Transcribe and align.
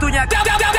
Waktunya 0.00 0.24
jam 0.32 0.40
jam 0.48 0.56
jam 0.56 0.69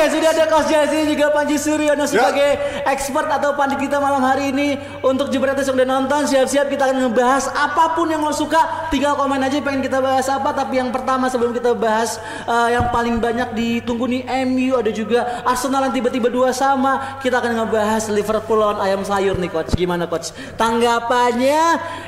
Oke, 0.00 0.16
sudah 0.16 0.32
ada 0.32 0.48
Coach 0.48 0.72
Jasi 0.72 1.12
juga 1.12 1.28
Panji 1.28 1.60
Suryono 1.60 2.08
sebagai 2.08 2.56
expert 2.88 3.28
atau 3.28 3.52
pandit 3.52 3.84
kita 3.84 4.00
malam 4.00 4.24
hari 4.24 4.48
ini. 4.48 4.80
Untuk 5.04 5.28
Jebretes 5.28 5.68
yang 5.68 5.76
udah 5.76 5.84
nonton 5.84 6.24
siap-siap 6.24 6.72
kita 6.72 6.88
akan 6.88 7.04
ngebahas 7.04 7.52
apa 7.52 7.92
pun 7.92 8.08
yang 8.08 8.24
lo 8.24 8.32
suka. 8.32 8.88
Tinggal 8.88 9.12
komen 9.12 9.44
aja 9.44 9.60
pengen 9.60 9.84
kita 9.84 10.00
bahas 10.00 10.24
apa. 10.32 10.56
Tapi 10.56 10.80
yang 10.80 10.88
pertama 10.88 11.28
sebelum 11.28 11.52
kita 11.52 11.76
bahas 11.76 12.16
eh, 12.48 12.80
yang 12.80 12.88
paling 12.88 13.20
banyak 13.20 13.52
ditunggu 13.52 14.08
nih 14.08 14.24
MU 14.48 14.80
ada 14.80 14.88
juga 14.88 15.44
Arsenal 15.44 15.92
yang 15.92 15.94
tiba-tiba 16.00 16.32
dua 16.32 16.56
sama. 16.56 17.20
Kita 17.20 17.36
akan 17.36 17.60
ngebahas 17.60 18.08
Liverpool 18.08 18.56
lawan 18.56 18.80
ayam 18.80 19.04
sayur 19.04 19.36
nih 19.36 19.52
coach. 19.52 19.76
Gimana 19.76 20.08
coach? 20.08 20.32
Tanggapannya 20.56 21.60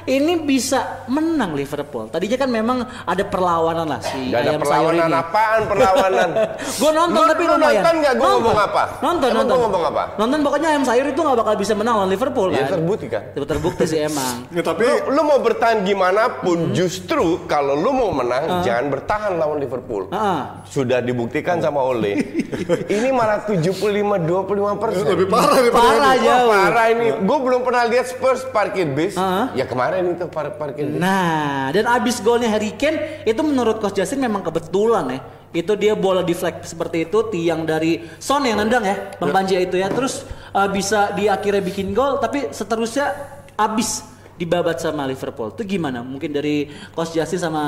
ini 0.08 0.40
bisa 0.40 1.04
menang 1.12 1.52
Liverpool. 1.52 2.08
Tadinya 2.08 2.40
kan 2.40 2.48
memang 2.48 2.88
ada 3.04 3.20
perlawanan 3.20 3.84
lah 3.84 4.00
si 4.00 4.32
Gak 4.32 4.48
ada 4.48 4.56
ayam 4.56 4.64
sayur 4.64 4.96
perlawanan. 4.96 5.08
ini. 5.12 5.20
Apaan 5.20 5.62
perlawanan? 5.68 6.28
gue 6.80 6.92
nonton 6.96 7.20
Lu- 7.20 7.28
tapi 7.28 7.44
lu 7.44 7.52
lumayan. 7.60 7.81
Nonton 7.82 7.94
nggak 7.98 8.14
gua 8.14 8.28
ngomong 8.32 8.58
apa? 8.60 8.82
Nonton, 8.98 9.28
Emang 9.28 9.38
nonton. 9.42 9.56
ngomong 9.60 9.82
apa? 9.84 10.02
Nonton 10.14 10.38
pokoknya 10.40 10.68
ayam 10.70 10.84
sayur 10.84 11.06
itu 11.06 11.18
nggak 11.18 11.36
bakal 11.36 11.54
bisa 11.56 11.72
menang 11.72 11.94
lawan 11.96 12.08
Liverpool 12.08 12.48
Ya, 12.48 12.58
kan. 12.60 12.70
terbukti 12.72 13.06
kan? 13.06 13.22
Ter- 13.28 13.48
Terbukti 13.48 13.84
sih 13.84 14.00
emang. 14.00 14.34
Ya, 14.52 14.62
tapi 14.62 14.84
Lu, 14.84 14.94
lu 15.10 15.22
mau 15.22 15.38
bertahan 15.38 15.82
gimana 15.82 16.22
pun 16.38 16.58
Hmm. 16.62 16.72
justru 16.72 17.22
kalau 17.44 17.74
lu 17.74 17.90
mau 17.90 18.10
menang 18.12 18.44
Ah. 18.44 18.62
jangan 18.62 18.86
bertahan 18.88 19.32
lawan 19.34 19.58
Liverpool. 19.58 20.06
Heeh. 20.08 20.40
Sudah 20.64 20.98
dibuktikan 20.98 21.58
sama 21.58 21.82
Ole. 21.82 22.14
ini 22.94 23.08
malah 23.10 23.42
75 23.42 23.82
25 24.18 24.76
persen. 24.76 25.04
lebih 25.04 25.26
parah 25.26 25.50
daripada 25.52 25.82
Parah 25.82 26.14
ini. 26.14 26.22
jauh. 26.22 26.50
Parah 26.52 26.86
ini. 26.88 27.06
Gue 27.18 27.38
belum 27.40 27.60
pernah 27.60 27.84
lihat 27.84 28.06
Spurs 28.06 28.46
parkir 28.46 28.86
bis. 28.88 29.14
Ah. 29.14 29.50
Ya 29.52 29.64
kemarin 29.64 30.12
itu 30.12 30.26
par 30.26 30.52
parkir 30.52 30.86
bis. 30.86 31.00
Nah, 31.00 31.68
dan 31.70 31.84
abis 31.86 32.20
golnya 32.20 32.46
Harry 32.46 32.70
Kane 32.72 33.24
itu 33.24 33.40
menurut 33.40 33.78
Coach 33.78 33.96
Justin 33.96 34.20
memang 34.20 34.42
kebetulan 34.42 35.04
ya. 35.08 35.20
Itu 35.52 35.76
dia 35.76 35.92
bola 35.92 36.24
deflect 36.24 36.64
seperti 36.64 37.08
itu 37.08 37.28
tiang 37.28 37.68
dari 37.68 38.00
Son 38.16 38.44
yang 38.44 38.60
nendang 38.60 38.84
ya, 38.84 38.96
Bang 39.20 39.32
Panji 39.32 39.60
itu 39.60 39.76
ya. 39.76 39.92
Terus 39.92 40.24
uh, 40.52 40.68
bisa 40.68 41.12
di 41.12 41.28
akhirnya 41.28 41.62
bikin 41.64 41.92
gol 41.92 42.20
tapi 42.20 42.52
seterusnya 42.52 43.12
abis 43.56 44.11
dibabat 44.42 44.82
sama 44.82 45.06
Liverpool. 45.06 45.54
Itu 45.54 45.62
gimana? 45.62 46.02
Mungkin 46.02 46.34
dari 46.34 46.66
Coach 46.90 47.14
Justin 47.14 47.38
sama 47.38 47.62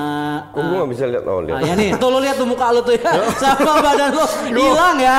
Kok 0.50 0.58
gue 0.58 0.76
gak 0.82 0.90
bisa 0.90 1.04
lihat 1.06 1.24
Ole? 1.24 1.54
Ah, 1.54 1.62
ya 1.62 1.74
nih, 1.78 1.94
tuh 1.94 2.08
lo 2.10 2.18
lihat 2.18 2.34
tuh 2.34 2.48
muka 2.50 2.74
lo 2.74 2.82
tuh 2.82 2.98
ya, 2.98 3.10
sama 3.42 3.78
badan 3.78 4.10
lo 4.10 4.26
hilang 4.50 4.98
ya. 4.98 5.16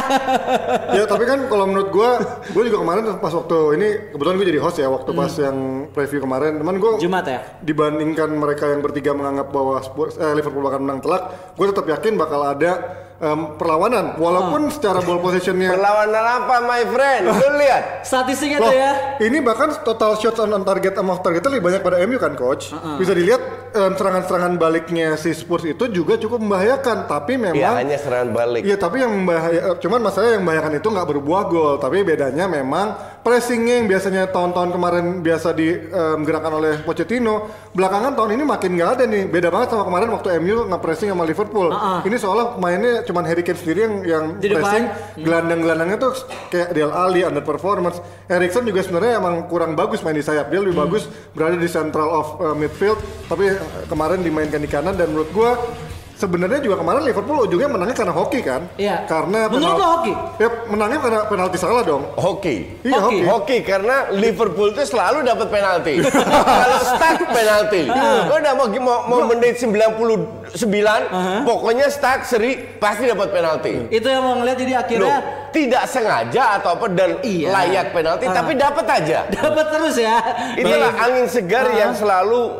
ya 0.91 1.03
tapi 1.07 1.23
kan 1.23 1.47
kalau 1.47 1.65
menurut 1.69 1.89
gua 1.89 2.19
gua 2.51 2.63
juga 2.67 2.77
kemarin 2.83 3.03
pas 3.17 3.33
waktu 3.33 3.57
ini 3.79 3.87
kebetulan 4.11 4.35
gue 4.35 4.47
jadi 4.51 4.61
host 4.61 4.77
ya 4.81 4.87
waktu 4.91 5.09
pas 5.15 5.31
yang 5.39 5.87
preview 5.95 6.19
kemarin 6.19 6.59
teman 6.59 6.75
gua 6.77 6.99
Jumat 6.99 7.25
ya. 7.25 7.39
dibandingkan 7.63 8.29
mereka 8.35 8.71
yang 8.71 8.81
bertiga 8.83 9.11
menganggap 9.15 9.47
bahwa 9.53 9.79
Spurs, 9.79 10.19
eh, 10.19 10.33
Liverpool 10.35 10.63
bakal 10.65 10.79
menang 10.83 10.99
telak 10.99 11.23
gue 11.55 11.65
tetap 11.71 11.85
yakin 11.87 12.13
bakal 12.19 12.41
ada 12.43 12.71
em, 13.15 13.39
perlawanan 13.55 14.19
walaupun 14.19 14.67
secara 14.67 14.99
ball 14.99 15.23
possessionnya 15.23 15.71
Perlawanan 15.71 16.25
apa 16.43 16.55
my 16.63 16.83
friend? 16.91 17.23
Lu 17.31 17.49
lihat. 17.55 18.03
Statistiknya 18.03 18.59
tuh 18.59 18.75
ya. 18.75 18.91
ini 19.23 19.39
bahkan 19.39 19.71
total 19.83 20.19
shots 20.19 20.39
on, 20.39 20.51
on 20.51 20.63
target 20.67 20.93
sama 20.95 21.15
off 21.15 21.23
targetnya 21.23 21.49
lebih 21.55 21.65
banyak 21.71 21.81
pada 21.81 21.97
MU 22.03 22.17
kan 22.19 22.33
coach 22.35 22.75
bisa 22.99 23.11
dilihat 23.15 23.71
em, 23.71 23.91
serangan-serangan 23.95 24.53
baliknya 24.59 25.15
si 25.15 25.31
Spurs 25.31 25.63
itu 25.63 25.87
juga 25.91 26.15
cukup 26.15 26.39
membahayakan 26.43 27.07
tapi 27.07 27.39
memang 27.39 27.55
Ya 27.55 27.71
hanya 27.75 27.97
serangan 27.99 28.35
balik. 28.35 28.61
Iya 28.63 28.75
tapi 28.75 29.01
yang 29.01 29.11
membahaya, 29.11 29.79
cuman 29.79 29.99
masalah 30.03 30.35
yang 30.35 30.43
membahayakan 30.43 30.73
itu 30.79 30.87
nggak 30.91 31.07
berbuah 31.07 31.43
gol. 31.47 31.73
Tapi 31.79 32.03
bedanya 32.03 32.45
memang 32.47 33.14
pressingnya 33.25 33.81
yang 33.81 33.89
biasanya 33.89 34.29
tahun-tahun 34.29 34.69
kemarin 34.69 35.05
biasa 35.25 35.57
digerakkan 35.57 36.53
oleh 36.53 36.77
Pochettino, 36.85 37.49
belakangan 37.73 38.13
tahun 38.13 38.37
ini 38.37 38.43
makin 38.45 38.77
nggak 38.77 38.89
ada 38.93 39.03
nih. 39.09 39.25
Beda 39.25 39.49
banget 39.49 39.73
sama 39.73 39.81
kemarin 39.81 40.13
waktu 40.13 40.37
MU 40.37 40.69
nge-pressing 40.69 41.09
sama 41.09 41.25
Liverpool. 41.25 41.73
Ah. 41.73 42.05
Ini 42.05 42.21
seolah 42.21 42.61
mainnya 42.61 43.01
cuman 43.01 43.25
Harry 43.25 43.41
Kane 43.41 43.57
sendiri 43.57 43.79
yang 43.81 43.95
yang 44.05 44.25
Di 44.37 44.53
pressing, 44.53 44.85
gelandang-gelandangnya 45.17 45.97
tuh 45.97 46.13
kayak 46.53 46.69
Del 46.77 46.93
Ali 46.93 47.25
underperformance. 47.25 47.97
Erikson 48.29 48.61
juga 48.61 48.85
sebenarnya 48.85 49.17
emang 49.17 49.49
kurang 49.49 49.73
bagus 49.73 50.05
main 50.05 50.13
di 50.13 50.21
sayap. 50.21 50.53
Dia 50.53 50.61
lebih 50.61 50.77
Hmm. 50.77 50.85
bagus 50.85 51.09
berada 51.33 51.57
di 51.57 51.65
central 51.65 52.13
of 52.13 52.27
uh, 52.37 52.53
midfield. 52.53 53.01
Tapi 53.25 53.57
uh, 53.57 53.89
kemarin 53.89 54.21
dimainkan 54.21 54.61
di 54.61 54.69
kanan 54.69 54.93
dan 54.93 55.09
menurut 55.09 55.33
gua 55.33 55.57
sebenarnya 56.15 56.59
juga 56.59 56.79
kemarin 56.79 57.03
Liverpool 57.03 57.37
ujungnya 57.43 57.67
menangnya 57.67 57.95
karena 57.95 58.13
hoki 58.15 58.39
kan? 58.39 58.61
Iya. 58.75 59.03
Karena 59.05 59.51
Menurut 59.51 59.75
lo 59.75 59.85
hoki? 59.99 60.13
Ya 60.39 60.47
menangnya 60.65 60.99
karena 60.99 61.19
penalti 61.27 61.57
salah 61.59 61.83
dong. 61.83 62.03
Hoki. 62.15 62.81
Iya 62.81 62.99
Hoki. 62.99 63.19
hoki. 63.21 63.27
Hoki 63.27 63.57
karena 63.61 63.95
Liverpool 64.11 64.71
itu 64.71 64.83
selalu 64.87 65.23
dapat 65.23 65.47
penalti. 65.51 65.93
Kalau 66.63 66.79
stuck 66.81 67.19
penalti. 67.27 67.81
Ah. 67.91 68.25
Lo 68.25 68.35
udah 68.39 68.53
mau 68.55 68.67
mau, 68.71 68.97
mau 69.05 69.21
menit 69.27 69.59
99, 69.59 70.55
pokoknya 71.43 71.91
stuck 71.91 72.23
seri 72.23 72.57
pasti 72.79 73.05
dapat 73.05 73.29
penalti. 73.29 73.91
Itu 73.91 74.07
yang 74.07 74.23
mau 74.23 74.39
ngeliat 74.39 74.57
jadi 74.57 74.73
Loh, 74.73 74.81
akhirnya 74.81 75.17
tidak 75.51 75.83
sengaja 75.87 76.59
atau 76.59 76.75
apa 76.75 76.87
dan 76.91 77.19
Iya. 77.21 77.49
layak 77.51 77.85
penalti 77.91 78.25
Ah. 78.27 78.33
tapi 78.33 78.55
dapat 78.55 78.85
aja. 78.87 79.19
dapat 79.27 79.65
terus 79.67 79.95
ya. 79.95 80.15
Itulah 80.55 80.91
angin 80.95 81.25
segar 81.27 81.67
Ah. 81.67 81.75
yang 81.75 81.91
selalu 81.91 82.51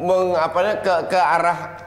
mengapanya 0.00 0.80
ke 0.80 0.94
ke 1.08 1.18
arah 1.18 1.79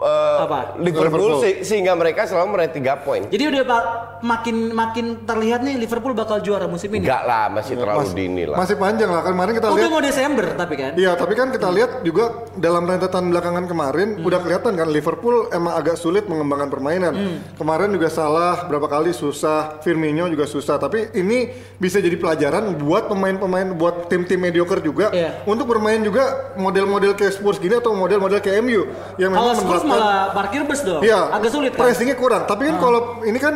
eh, 0.00 0.38
Apa? 0.40 0.58
Liverpool, 0.76 1.06
Liverpool. 1.30 1.40
se- 1.40 1.60
sehingga 1.62 1.92
mereka 1.92 2.24
selalu 2.24 2.46
meraih 2.50 2.72
tiga 2.72 2.96
poin. 2.96 3.24
Jadi 3.24 3.44
udah 3.46 3.62
pak 3.62 3.82
makin 4.20 4.56
makin 4.70 5.06
terlihat 5.22 5.60
nih 5.60 5.76
Liverpool 5.76 6.12
bakal 6.12 6.40
juara 6.40 6.64
musim 6.64 6.88
ini. 6.90 7.02
Enggak 7.02 7.22
lah, 7.22 7.48
masih 7.48 7.74
terlalu 7.74 8.00
Mas- 8.02 8.12
dini 8.12 8.42
lah. 8.44 8.56
Masih 8.56 8.76
panjang 8.76 9.08
lah. 9.08 9.22
Kemarin 9.22 9.52
kita 9.54 9.66
Udah 9.66 9.76
lihat. 9.78 9.90
mau 9.90 10.00
Desember 10.00 10.46
tapi 10.54 10.74
kan. 10.74 10.92
Iya, 10.94 11.10
tapi 11.14 11.32
kan 11.34 11.48
kita 11.48 11.68
lihat 11.68 11.90
juga 12.00 12.24
dalam 12.54 12.82
rentetan 12.82 13.24
belakangan 13.26 13.64
kemarin 13.64 14.08
udah 14.18 14.38
kelihatan 14.38 14.72
kan 14.74 14.88
Liverpool 14.88 15.48
emang 15.50 15.74
agak 15.74 15.94
sulit 15.94 16.24
mengembangkan 16.24 16.68
permainan. 16.68 17.12
Kemarin 17.54 17.88
juga 17.90 18.08
salah 18.08 18.64
berapa 18.64 18.86
kali 18.86 19.10
susah, 19.10 19.80
Firmino 19.80 20.26
juga 20.26 20.44
susah. 20.44 20.76
Tapi 20.76 21.12
ini 21.14 21.48
bisa 21.76 21.98
jadi 21.98 22.14
pelajaran 22.14 22.76
buat 22.76 23.06
pemain-pemain 23.06 23.72
buat 23.72 24.06
tim-tim 24.06 24.38
mediocre 24.38 24.80
juga 24.80 25.10
Iya. 25.10 25.44
untuk 25.44 25.66
bermain 25.66 26.00
juga 26.00 26.22
model-model 26.54 27.12
kayak 27.12 27.32
Spurs 27.32 27.56
gini 27.56 27.74
atau 27.74 27.92
model-model 27.92 28.38
kayak 28.38 28.60
MU 28.60 28.82
yang 29.16 29.30
Kalau 29.30 29.50
memang 29.50 29.56
Spurs 29.56 29.80
menerapkan 29.80 29.89
malah 29.90 30.24
parkir 30.30 30.62
bus 30.62 30.80
dong. 30.86 31.02
Iya, 31.02 31.34
Agak 31.34 31.50
sulit 31.50 31.72
kan. 31.74 31.82
Pressingnya 31.86 32.14
kurang. 32.14 32.46
Tapi 32.46 32.70
kan 32.70 32.76
kalau 32.78 33.00
ini 33.26 33.38
kan 33.42 33.54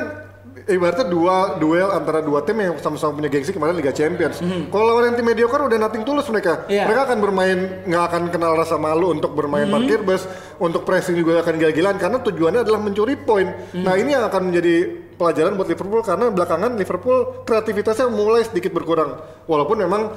ibaratnya 0.65 1.07
dua 1.09 1.61
duel 1.61 1.93
antara 1.93 2.25
dua 2.25 2.41
tim 2.41 2.57
yang 2.57 2.77
sama-sama 2.81 3.21
punya 3.21 3.29
gengsi 3.29 3.53
kemarin 3.53 3.77
Liga 3.77 3.93
Champions. 3.93 4.41
Kalau 4.73 4.85
lawan 4.89 5.13
yang 5.13 5.17
tim 5.21 5.27
mediocre 5.29 5.61
udah 5.61 5.79
nothing 5.79 6.05
tulus 6.07 6.25
mereka. 6.33 6.65
Iya. 6.69 6.89
Mereka 6.89 7.01
akan 7.13 7.19
bermain 7.21 7.59
nggak 7.85 8.05
akan 8.11 8.23
kenal 8.33 8.53
rasa 8.57 8.81
malu 8.81 9.13
untuk 9.13 9.37
bermain 9.37 9.69
parkir 9.69 10.01
bus, 10.01 10.25
untuk 10.57 10.89
pressing 10.89 11.17
juga 11.17 11.45
akan 11.45 11.61
gila-gilaan 11.61 11.97
karena 12.01 12.19
tujuannya 12.25 12.61
adalah 12.65 12.81
mencuri 12.81 13.15
poin. 13.19 13.53
Nah 13.77 13.95
ini 13.99 14.17
yang 14.17 14.25
akan 14.25 14.53
menjadi 14.53 15.05
pelajaran 15.15 15.55
buat 15.55 15.69
Liverpool 15.71 16.03
karena 16.03 16.27
belakangan 16.33 16.71
Liverpool 16.75 17.47
kreativitasnya 17.47 18.11
mulai 18.11 18.43
sedikit 18.43 18.75
berkurang. 18.75 19.21
Walaupun 19.47 19.79
memang 19.79 20.11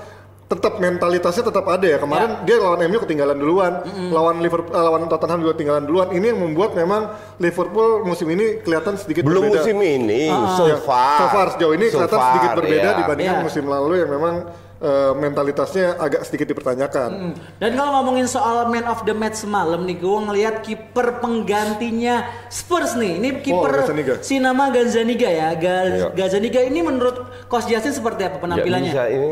tetap 0.47 0.79
mentalitasnya 0.79 1.43
tetap 1.43 1.65
ada 1.65 1.83
ya. 1.83 1.97
Kemarin 1.97 2.43
dia 2.43 2.55
lawan 2.57 2.79
MU 2.81 2.97
ketinggalan 2.99 3.35
duluan, 3.35 3.73
lawan 4.07 4.39
Liverpool 4.39 4.71
eh, 4.71 4.79
lawan 4.79 5.03
Tottenham 5.05 5.43
juga 5.43 5.53
ketinggalan 5.53 5.83
duluan. 5.83 6.07
Ini 6.09 6.25
yang 6.25 6.39
membuat 6.41 6.71
memang 6.71 7.11
Liverpool 7.37 8.01
musim 8.01 8.27
ini 8.27 8.59
kelihatan 8.59 8.95
sedikit 8.95 9.21
Belum 9.21 9.43
berbeda. 9.43 9.59
musim 9.59 9.77
ini, 9.77 10.31
so 10.55 10.63
Ya, 10.65 10.79
far. 10.79 11.17
so 11.17 11.25
far 11.29 11.47
sejauh 11.51 11.73
ini 11.73 11.87
So 11.87 11.99
kelihatan 11.99 12.15
far, 12.15 12.27
sedikit 12.29 12.49
berbeda 12.55 12.89
ya. 12.89 12.97
dibandingkan 12.97 13.35
Iya. 13.35 13.43
musim 13.43 13.63
lalu 13.65 13.93
yang 13.97 14.09
memang 14.09 14.35
eh, 14.77 15.11
mentalitasnya 15.11 15.97
agak 15.97 16.21
sedikit 16.21 16.47
dipertanyakan. 16.47 17.33
Dan 17.57 17.71
kalau 17.73 17.97
ngomongin 17.97 18.23
soal 18.25 18.67
man 18.67 18.85
of 18.85 19.01
the 19.03 19.11
match 19.11 19.41
semalam 19.41 19.81
nih, 19.83 19.97
gue 19.97 20.19
ngelihat 20.21 20.55
kiper 20.61 21.17
penggantinya 21.17 22.21
Spurs 22.47 22.93
nih. 22.93 23.17
Ini 23.17 23.27
kiper 23.41 23.73
Gazzaniga. 23.73 24.21
si 24.21 24.37
nama 24.37 24.69
Gazzaniga 24.69 25.25
ya. 25.25 25.49
Ga- 25.53 25.65
Iya. 25.83 26.07
Gazzaniga 26.13 26.61
ini 26.61 26.79
menurut 26.79 27.19
Coach 27.45 27.65
Justin 27.65 27.89
seperti 27.91 28.21
apa 28.21 28.37
Ya, 28.37 28.39
penampilannya? 28.39 28.85
bisa 28.87 29.03
ini 29.09 29.31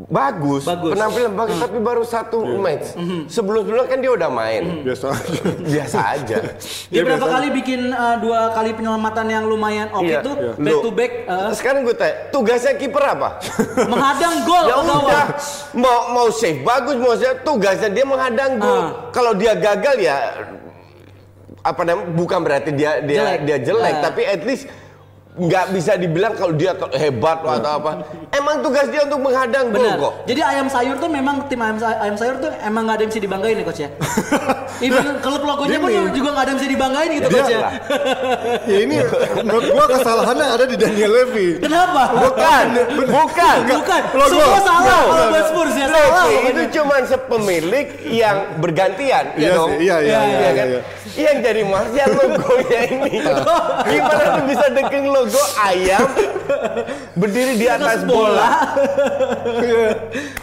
bagus, 0.00 0.62
Bagus. 0.62 0.94
penampilan 0.94 1.34
bagus 1.34 1.58
tapi 1.58 1.78
baru 1.78 2.02
satu 2.02 2.38
match. 2.56 2.94
Sebelum 3.26 3.66
sebelumnya 3.66 3.88
kan 3.88 3.98
dia 3.98 4.12
udah 4.12 4.30
main, 4.30 4.62
Biasa. 4.80 5.10
biasa 5.60 5.98
aja. 6.12 6.38
Dia 6.94 7.02
berapa 7.02 7.18
biasa. 7.20 7.34
kali 7.34 7.48
bikin 7.52 7.80
uh, 7.90 8.14
dua 8.16 8.54
kali 8.54 8.72
penyelamatan 8.72 9.26
yang 9.26 9.44
lumayan 9.44 9.90
oke 9.90 10.06
Iya. 10.06 10.22
tuh 10.22 10.34
Iya. 10.34 10.52
back 10.56 10.70
Loh, 10.70 10.80
to 10.80 10.90
back 10.90 11.12
uh, 11.24 11.50
Sekarang 11.50 11.82
gue 11.82 11.92
tanya, 11.92 12.30
tugasnya 12.30 12.74
kiper 12.74 13.02
apa? 13.02 13.42
menghadang 13.90 14.34
gol 14.42 14.64
ya 14.64 14.76
udah, 14.78 15.26
mau 15.74 15.98
mau 16.12 16.28
save 16.30 16.62
bagus, 16.62 16.94
mau 16.94 17.12
save 17.12 17.42
tugasnya 17.42 17.90
dia 17.90 18.04
menghadang 18.04 18.52
gol. 18.56 18.78
Ah. 18.78 19.10
Kalau 19.10 19.34
dia 19.34 19.52
gagal 19.52 19.96
ya 19.98 20.16
apa 21.60 21.82
namanya? 21.82 22.08
Bukan 22.08 22.38
berarti 22.40 22.70
dia 22.70 23.02
dia 23.02 23.18
Jelek. 23.34 23.38
dia 23.44 23.58
jelek, 23.60 23.94
Ah. 23.94 24.02
tapi 24.04 24.22
at 24.22 24.42
least 24.42 24.70
nggak 25.38 25.70
bisa 25.70 25.94
dibilang 25.94 26.34
kalau 26.34 26.50
dia 26.50 26.74
hebat 26.92 27.38
atau 27.38 27.70
apa. 27.72 27.90
Emang 28.28 28.58
tugas 28.58 28.86
dia 28.86 29.02
untuk 29.02 29.20
menghadang 29.20 29.70
gol 29.70 29.78
Benar. 29.80 29.96
kok. 29.96 30.12
Jadi 30.26 30.40
ayam 30.42 30.66
sayur 30.66 30.96
tuh 30.96 31.06
memang 31.06 31.46
tim 31.46 31.58
ayam, 31.58 31.78
say- 31.78 31.94
ayam 31.96 32.14
sayur 32.14 32.36
tuh 32.36 32.50
emang 32.58 32.82
nggak 32.84 32.96
ada 32.96 33.02
yang 33.02 33.12
bisa 33.12 33.22
dibanggain 33.22 33.54
nih 33.54 33.64
coach 33.64 33.80
ya. 33.80 33.90
Even 34.84 35.18
klub 35.18 35.42
logonya 35.42 35.78
pun 35.78 35.90
juga 36.12 36.28
nggak 36.32 36.42
ada 36.42 36.50
yang 36.50 36.58
bisa 36.58 36.70
dibanggain 36.70 37.10
gitu 37.12 37.28
Dia- 37.28 37.36
coach 37.36 37.52
ya. 37.52 37.60
ya 38.64 38.78
ini 38.80 38.96
menurut 39.38 39.64
gua 39.68 39.86
kesalahannya 39.88 40.46
ada 40.48 40.64
di 40.64 40.76
Daniel 40.76 41.10
Levy. 41.12 41.48
Kenapa? 41.58 42.02
Bukan, 42.18 42.64
bukan. 43.14 43.56
Bukan. 43.68 44.02
Logo. 44.12 44.30
Semua 44.34 44.60
salah 44.60 44.82
kalau 45.04 45.26
buat 45.28 45.44
Spurs 45.46 45.74
ya 45.74 45.86
salah. 45.86 46.26
Itu 46.44 46.62
cuma 46.74 46.94
sepemilik 47.04 47.86
yang 48.04 48.36
bergantian, 48.58 49.24
ya 49.34 49.38
Iya 49.38 49.50
dong? 49.54 49.70
iya 49.78 49.96
iya 49.98 50.18
Iya, 50.18 50.18
iya 50.36 50.50
kan? 50.52 50.66
iya. 50.68 50.80
Yang 51.18 51.36
jadi 51.42 51.62
Martial 51.64 52.08
logonya 52.12 52.80
ini. 52.88 53.12
Gimana 53.88 54.24
tuh 54.34 54.44
bisa 54.46 54.66
dekeng 54.70 55.06
logo 55.06 55.26
ayam 55.58 56.04
berdiri 57.14 57.54
di 57.54 57.66
atas 57.66 58.02
bola? 58.02 58.48
Iya. 59.58 59.88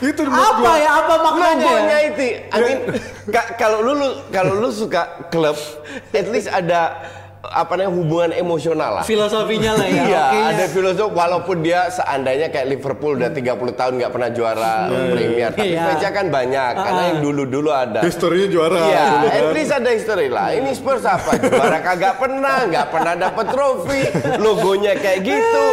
Itu 0.01 0.21
Apa 0.23 0.59
gua. 0.59 0.73
ya? 0.75 0.91
Apa 0.99 1.13
maknanya 1.21 1.65
Logonya 1.65 1.97
ya? 1.97 2.09
itu. 2.09 2.23
I 2.45 2.59
mean, 2.59 2.79
ka- 3.27 3.51
kalau 3.55 3.79
lu- 3.81 4.19
kalau 4.29 4.53
lu 4.55 4.69
suka 4.69 5.29
klub, 5.29 5.57
at 6.11 6.27
least 6.27 6.47
ada 6.47 6.99
apa 7.47 7.73
namanya 7.73 7.91
hubungan 7.91 8.29
emosional 8.31 8.91
lah. 8.93 9.03
Filosofinya 9.03 9.73
lah 9.73 9.85
ya. 9.85 9.93
Iya, 10.05 10.23
Oke, 10.27 10.39
ada 10.51 10.65
filosof 10.67 11.09
walaupun 11.09 11.57
dia 11.59 11.89
seandainya 11.89 12.47
kayak 12.47 12.67
Liverpool 12.67 13.15
udah 13.15 13.27
30 13.27 13.41
tahun 13.73 13.93
nggak 13.95 14.11
pernah 14.11 14.29
juara 14.29 14.73
Premier, 14.87 15.49
tapi 15.49 15.67
Iya. 15.67 15.81
fansnya 15.83 16.11
kan 16.11 16.25
banyak 16.27 16.71
karena 16.73 17.01
yang 17.07 17.19
dulu-dulu 17.21 17.69
ada. 17.69 17.99
Historinya 18.01 18.47
juara. 18.47 18.77
Iya, 18.81 19.03
dulu 19.09 19.25
at 19.25 19.33
kan. 19.35 19.53
least 19.53 19.71
ada 19.71 19.89
history 19.89 20.27
lah. 20.27 20.47
Ini 20.51 20.69
Spurs 20.71 21.03
apa? 21.03 21.31
Juara 21.37 21.79
kagak 21.79 22.15
pernah, 22.15 22.57
nggak 22.65 22.87
pernah 22.87 23.13
dapet 23.15 23.45
trofi, 23.47 24.01
logonya 24.37 24.93
kayak 24.93 25.19
gitu. 25.21 25.65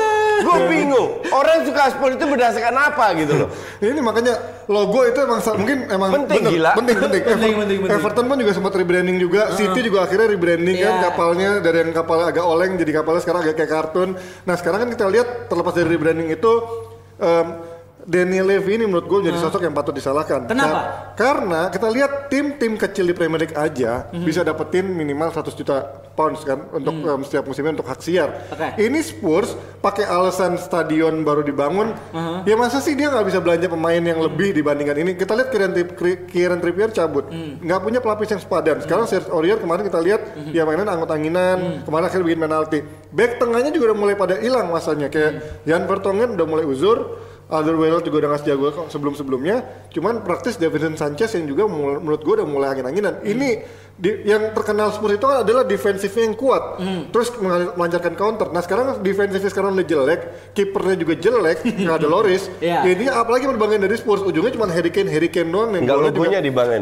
Gue 0.42 0.58
bingung. 0.66 1.08
Orang 1.28 1.62
suka 1.62 1.82
Spurs 1.88 2.14
itu 2.14 2.24
berdasarkan 2.24 2.74
apa 2.74 3.14
gitu 3.14 3.32
loh? 3.36 3.48
Ini 3.84 4.00
makanya 4.00 4.34
logo 4.64 5.04
itu 5.04 5.18
emang 5.20 5.38
mungkin 5.38 5.78
emang 5.86 6.10
Penting, 6.16 6.40
bener, 6.40 6.50
gila. 6.50 6.70
penting 6.74 6.96
penting. 6.98 7.22
Penting, 7.22 7.32
Ever- 7.46 7.60
penting, 7.60 7.78
penting. 7.78 7.96
Everton 7.96 8.24
pun 8.26 8.36
juga 8.36 8.52
sempat 8.52 8.72
rebranding 8.74 9.18
juga. 9.18 9.42
City 9.52 9.80
juga 9.82 9.98
akhirnya 10.02 10.26
rebranding 10.28 10.76
kan 10.76 10.92
Iya. 10.92 11.02
kapalnya 11.04 11.50
dari 11.62 11.86
yang 11.86 11.94
kapalnya 11.94 12.34
agak 12.34 12.44
oleng 12.44 12.74
jadi 12.76 13.00
kapalnya 13.00 13.22
sekarang 13.22 13.40
agak 13.46 13.56
kayak 13.62 13.70
kartun. 13.70 14.10
Nah 14.44 14.54
sekarang 14.58 14.78
kan 14.86 14.90
kita 14.90 15.06
lihat 15.08 15.28
terlepas 15.46 15.72
dari 15.72 15.88
rebranding 15.88 16.28
itu 16.34 16.52
em, 17.22 17.46
Daniel 18.04 18.44
Levy 18.44 18.74
ini 18.74 18.84
menurut 18.84 19.06
gue 19.06 19.20
jadi 19.24 19.38
sosok 19.38 19.62
yang 19.62 19.72
patut 19.72 19.90
disalahkan. 19.90 20.44
Kenapa? 20.44 20.68
Ka- 20.68 20.84
karena 21.14 21.60
kita 21.68 21.86
lihat 21.86 22.10
tim-tim 22.26 22.74
kecil 22.74 23.04
di 23.04 23.12
Premier 23.12 23.38
League 23.40 23.54
aja 23.54 23.92
bisa 24.12 24.40
dapetin 24.40 24.86
minimal 24.86 25.28
100 25.28 25.52
juta 25.52 25.76
pounds 26.10 26.42
kan 26.42 26.68
untuk 26.70 26.92
em, 27.00 27.20
setiap 27.22 27.44
musimnya 27.44 27.72
untuk 27.72 27.86
hak 27.86 28.00
siar. 28.00 28.28
Oke. 28.48 28.68
Ini 28.80 29.00
Spurs 29.00 29.52
pakai 29.78 30.04
alasan 30.04 30.56
stadion 30.56 31.22
baru 31.22 31.40
dibangun, 31.40 31.94
ya 32.42 32.54
masa 32.54 32.78
sih 32.78 32.92
dia 32.92 33.08
nggak 33.08 33.24
bisa 33.24 33.38
belanja 33.38 33.66
pemain 33.66 33.98
yang 33.98 34.18
lebih 34.18 34.52
dibandingkan 34.52 34.98
ini? 34.98 35.14
Kita 35.14 35.32
lihat 35.32 35.48
Kieran, 35.48 35.72
Kieran 36.26 36.58
Trippier 36.58 36.90
cabut, 36.90 37.30
nggak 37.58 37.80
punya 37.80 37.98
pelapis 37.98 38.28
yang 38.28 38.40
sepadan. 38.40 38.80
Sekarang 38.80 39.06
Serge 39.06 39.28
Aurier 39.28 39.56
kemarin 39.56 39.84
kita 39.84 39.98
lihat 39.98 40.20
dia 40.46 40.62
mainan 40.62 40.84
anggot-anginan, 40.86 41.58
kemarin 41.82 42.04
akhirnya 42.04 42.26
bikin 42.26 42.40
penalti. 42.40 42.78
Back 43.08 43.38
tengahnya 43.38 43.70
juga 43.70 43.84
udah 43.86 43.98
mulai 43.98 44.14
pada 44.14 44.34
hilang 44.36 44.68
masanya, 44.68 45.06
kayak 45.06 45.32
Jan 45.62 45.84
Vertonghen 45.84 46.34
udah 46.34 46.46
mulai 46.46 46.64
uzur. 46.64 46.98
Alderweireld 47.52 48.00
juga 48.02 48.16
udah 48.18 48.28
nggak 48.30 48.42
sejago 48.42 48.64
kok 48.72 48.86
sebelum-sebelumnya. 48.88 49.56
Cuman 49.88 50.20
praktis 50.20 50.56
Davinson 50.56 50.96
Sanchez 50.96 51.28
yang 51.32 51.44
juga 51.44 51.68
mul- 51.68 52.00
menurut 52.00 52.20
gue 52.20 52.34
udah 52.34 52.48
mulai 52.48 52.72
angin-anginan. 52.72 53.20
Ini 53.20 53.48
di- 53.92 54.24
yang 54.24 54.50
terkenal 54.50 54.88
Spurs 54.88 55.12
itu 55.12 55.22
kan 55.22 55.44
adalah 55.44 55.62
defensifnya 55.62 56.24
yang 56.24 56.32
kuat. 56.32 56.80
Terus 57.08 57.28
mengal- 57.36 57.76
melancarkan 57.76 58.14
counter. 58.14 58.48
Nah 58.48 58.60
sekarang 58.60 58.84
defensifnya 58.98 59.46
sekarang 59.46 59.70
udah 59.72 59.84
jelek, 59.84 60.20
kipernya 60.50 60.96
juga 60.96 61.14
jelek, 61.14 61.58
nggak 61.84 61.96
ada 61.98 62.08
Loris. 62.08 62.48
Iya. 62.58 62.80
Jadi 62.82 63.04
apalagi 63.06 63.44
mau 63.44 63.54
dibanggain 63.54 63.80
dari 63.80 63.94
Spurs, 63.94 64.22
ujungnya 64.22 64.48
cuma 64.50 64.64
Harry 64.66 64.88
Kane, 64.88 65.06
Harry 65.06 65.28
Kane 65.28 65.46
doang. 65.46 65.70
yang 65.70 65.84
Enggak 65.84 65.98
juga- 65.98 66.08
logonya 66.08 66.40
dibangun. 66.40 66.80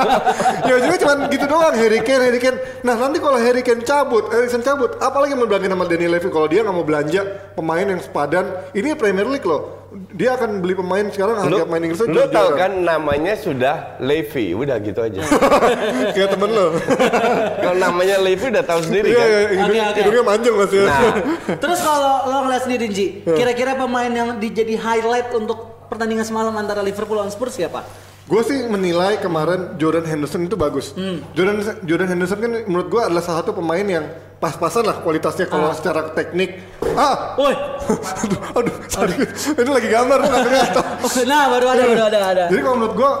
ya 0.68 0.72
ujungnya 0.78 1.00
cuma 1.00 1.14
gitu 1.26 1.44
doang 1.44 1.74
Harry 1.74 2.00
Kane, 2.00 2.22
Harry 2.22 2.38
Kane. 2.38 2.58
Nah 2.80 2.94
nanti 2.94 3.18
kalau 3.18 3.36
Harry 3.36 3.60
Kane 3.60 3.82
cabut, 3.82 4.30
Erikson 4.30 4.62
cabut, 4.62 4.94
apalagi 4.98 5.34
mau 5.34 5.46
sama 5.46 5.84
Danny 5.84 6.06
Levy 6.06 6.28
kalau 6.28 6.46
dia 6.46 6.62
nggak 6.62 6.70
mau 6.72 6.86
belanja 6.86 7.20
pemain 7.52 7.82
yang 7.82 7.98
sepadan. 7.98 8.46
Ini 8.70 8.94
Premier 8.94 9.26
League 9.26 9.42
loh. 9.42 9.83
Dia 10.14 10.34
akan 10.34 10.58
beli 10.58 10.74
pemain 10.74 11.06
sekarang 11.06 11.46
Lu, 11.46 11.58
harga 11.58 11.64
pemain 11.70 11.82
Inggrisnya 11.86 12.10
lu 12.10 12.22
tahu 12.28 12.48
kan 12.58 12.72
namanya 12.82 13.32
sudah 13.38 13.76
Levy, 14.02 14.54
udah 14.54 14.76
gitu 14.82 15.00
aja. 15.00 15.22
Kayak 16.14 16.34
temen 16.34 16.50
lo. 16.50 16.74
Kalau 17.64 17.76
namanya 17.78 18.16
Levy 18.18 18.46
udah 18.50 18.64
tahu 18.66 18.80
sendiri 18.82 19.14
Iya, 19.14 19.18
kan. 19.18 19.26
iya, 19.26 19.38
hidungnya, 19.54 19.82
Oke, 19.82 19.90
oke. 19.90 19.98
hidungnya 20.02 20.24
manjang 20.26 20.54
ya. 20.54 20.84
Nah, 20.84 21.02
Terus 21.62 21.78
kalau 21.80 22.14
lo 22.26 22.36
ngeliat 22.44 22.62
sendiri 22.66 22.86
Ji, 22.90 23.06
kira-kira 23.22 23.72
pemain 23.74 24.10
yang 24.10 24.28
dijadi 24.36 24.74
highlight 24.74 25.30
untuk 25.32 25.86
pertandingan 25.86 26.26
semalam 26.26 26.54
antara 26.58 26.82
Liverpool 26.82 27.14
lawan 27.14 27.30
Spurs 27.30 27.54
siapa? 27.54 27.86
Gue 28.24 28.40
sih 28.40 28.56
menilai 28.64 29.20
kemarin 29.20 29.76
Jordan 29.76 30.08
Henderson 30.08 30.48
itu 30.48 30.56
bagus. 30.56 30.96
Hmm. 30.96 31.20
Jordan 31.36 31.60
Jordan 31.84 32.08
Henderson 32.08 32.38
kan 32.40 32.50
menurut 32.64 32.88
gue 32.88 33.00
adalah 33.04 33.20
salah 33.20 33.44
satu 33.44 33.52
pemain 33.52 33.84
yang 33.84 34.04
pas-pasan 34.44 34.84
lah 34.84 35.00
kualitasnya 35.00 35.48
kalau 35.48 35.72
Ah. 35.72 35.76
secara 35.76 36.12
teknik. 36.12 36.60
Ah, 36.92 37.32
Woi, 37.40 37.56
aduh, 37.56 38.40
aduh, 38.60 38.76
sorry. 38.92 39.16
ini 39.64 39.70
lagi 39.72 39.88
gambar 39.88 40.18
nggak 40.28 40.40
kelihatan. 40.44 40.84
nah 41.24 41.48
baru 41.48 41.66
ada, 41.72 41.82
baru 41.88 42.02
ada, 42.12 42.18
ada. 42.28 42.44
Jadi 42.52 42.60
kalau 42.60 42.76
menurut 42.76 42.94
gua 42.94 43.12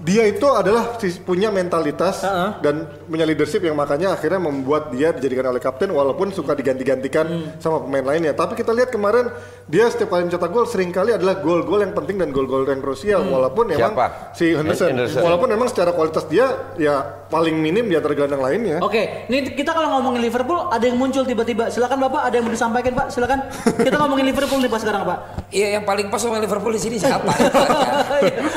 dia 0.00 0.24
itu 0.24 0.48
adalah 0.48 0.96
punya 1.28 1.52
mentalitas 1.52 2.24
Uh-uh. 2.24 2.56
dan 2.64 2.88
punya 3.10 3.26
leadership 3.26 3.58
yang 3.60 3.74
makanya 3.74 4.14
akhirnya 4.14 4.38
membuat 4.38 4.88
dia 4.88 5.10
dijadikan 5.10 5.50
oleh 5.50 5.58
kapten 5.58 5.90
walaupun 5.90 6.30
suka 6.30 6.54
diganti-gantikan 6.54 7.26
Hmm. 7.26 7.58
sama 7.58 7.82
pemain 7.82 8.06
lainnya. 8.06 8.32
Tapi 8.32 8.54
kita 8.54 8.70
lihat 8.70 8.88
kemarin 8.88 9.28
dia 9.66 9.86
setiap 9.86 10.08
kali 10.08 10.24
mencetak 10.24 10.46
gol 10.48 10.64
sering 10.64 10.88
kali 10.88 11.10
adalah 11.10 11.36
gol-gol 11.36 11.80
yang 11.80 11.90
penting 11.90 12.16
dan 12.16 12.30
gol-gol 12.30 12.62
yang 12.62 12.78
krusial 12.78 13.20
Hmm. 13.20 13.34
walaupun 13.34 13.66
emang 13.68 13.92
Siapa? 13.92 14.06
si 14.32 14.54
Henderson. 14.54 14.88
Henderson. 14.88 15.20
Walaupun 15.20 15.48
emang 15.50 15.66
secara 15.66 15.90
kualitas 15.90 16.24
dia 16.24 16.46
ya 16.76 17.02
paling 17.26 17.52
minim 17.52 17.84
di 17.84 17.94
antara 17.94 18.14
gelandang 18.14 18.40
lainnya. 18.40 18.78
Oke, 18.78 19.26
ini 19.26 19.50
kita 19.50 19.70
kalau 19.70 19.98
ngomongin 19.98 20.22
Liverpool 20.22 20.70
ada 20.70 20.82
yang 20.82 20.94
muncul 20.94 21.22
tiba-tiba. 21.22 21.66
Silakan 21.68 21.98
Bapak, 22.00 22.22
ada 22.24 22.34
yang 22.34 22.46
mau 22.46 22.54
disampaikan 22.54 22.92
Pak? 22.92 23.06
Silakan. 23.10 23.38
Kita 23.76 23.96
ngomongin 23.96 24.24
Liverpool 24.24 24.58
nih 24.58 24.68
Pak 24.68 24.80
sekarang 24.80 25.02
Pak. 25.02 25.18
Iya 25.50 25.66
yang 25.74 25.84
paling 25.84 26.06
pas 26.06 26.18
sama 26.18 26.38
Liverpool 26.38 26.70
di 26.70 26.78
sini 26.78 26.96
siapa? 27.02 27.26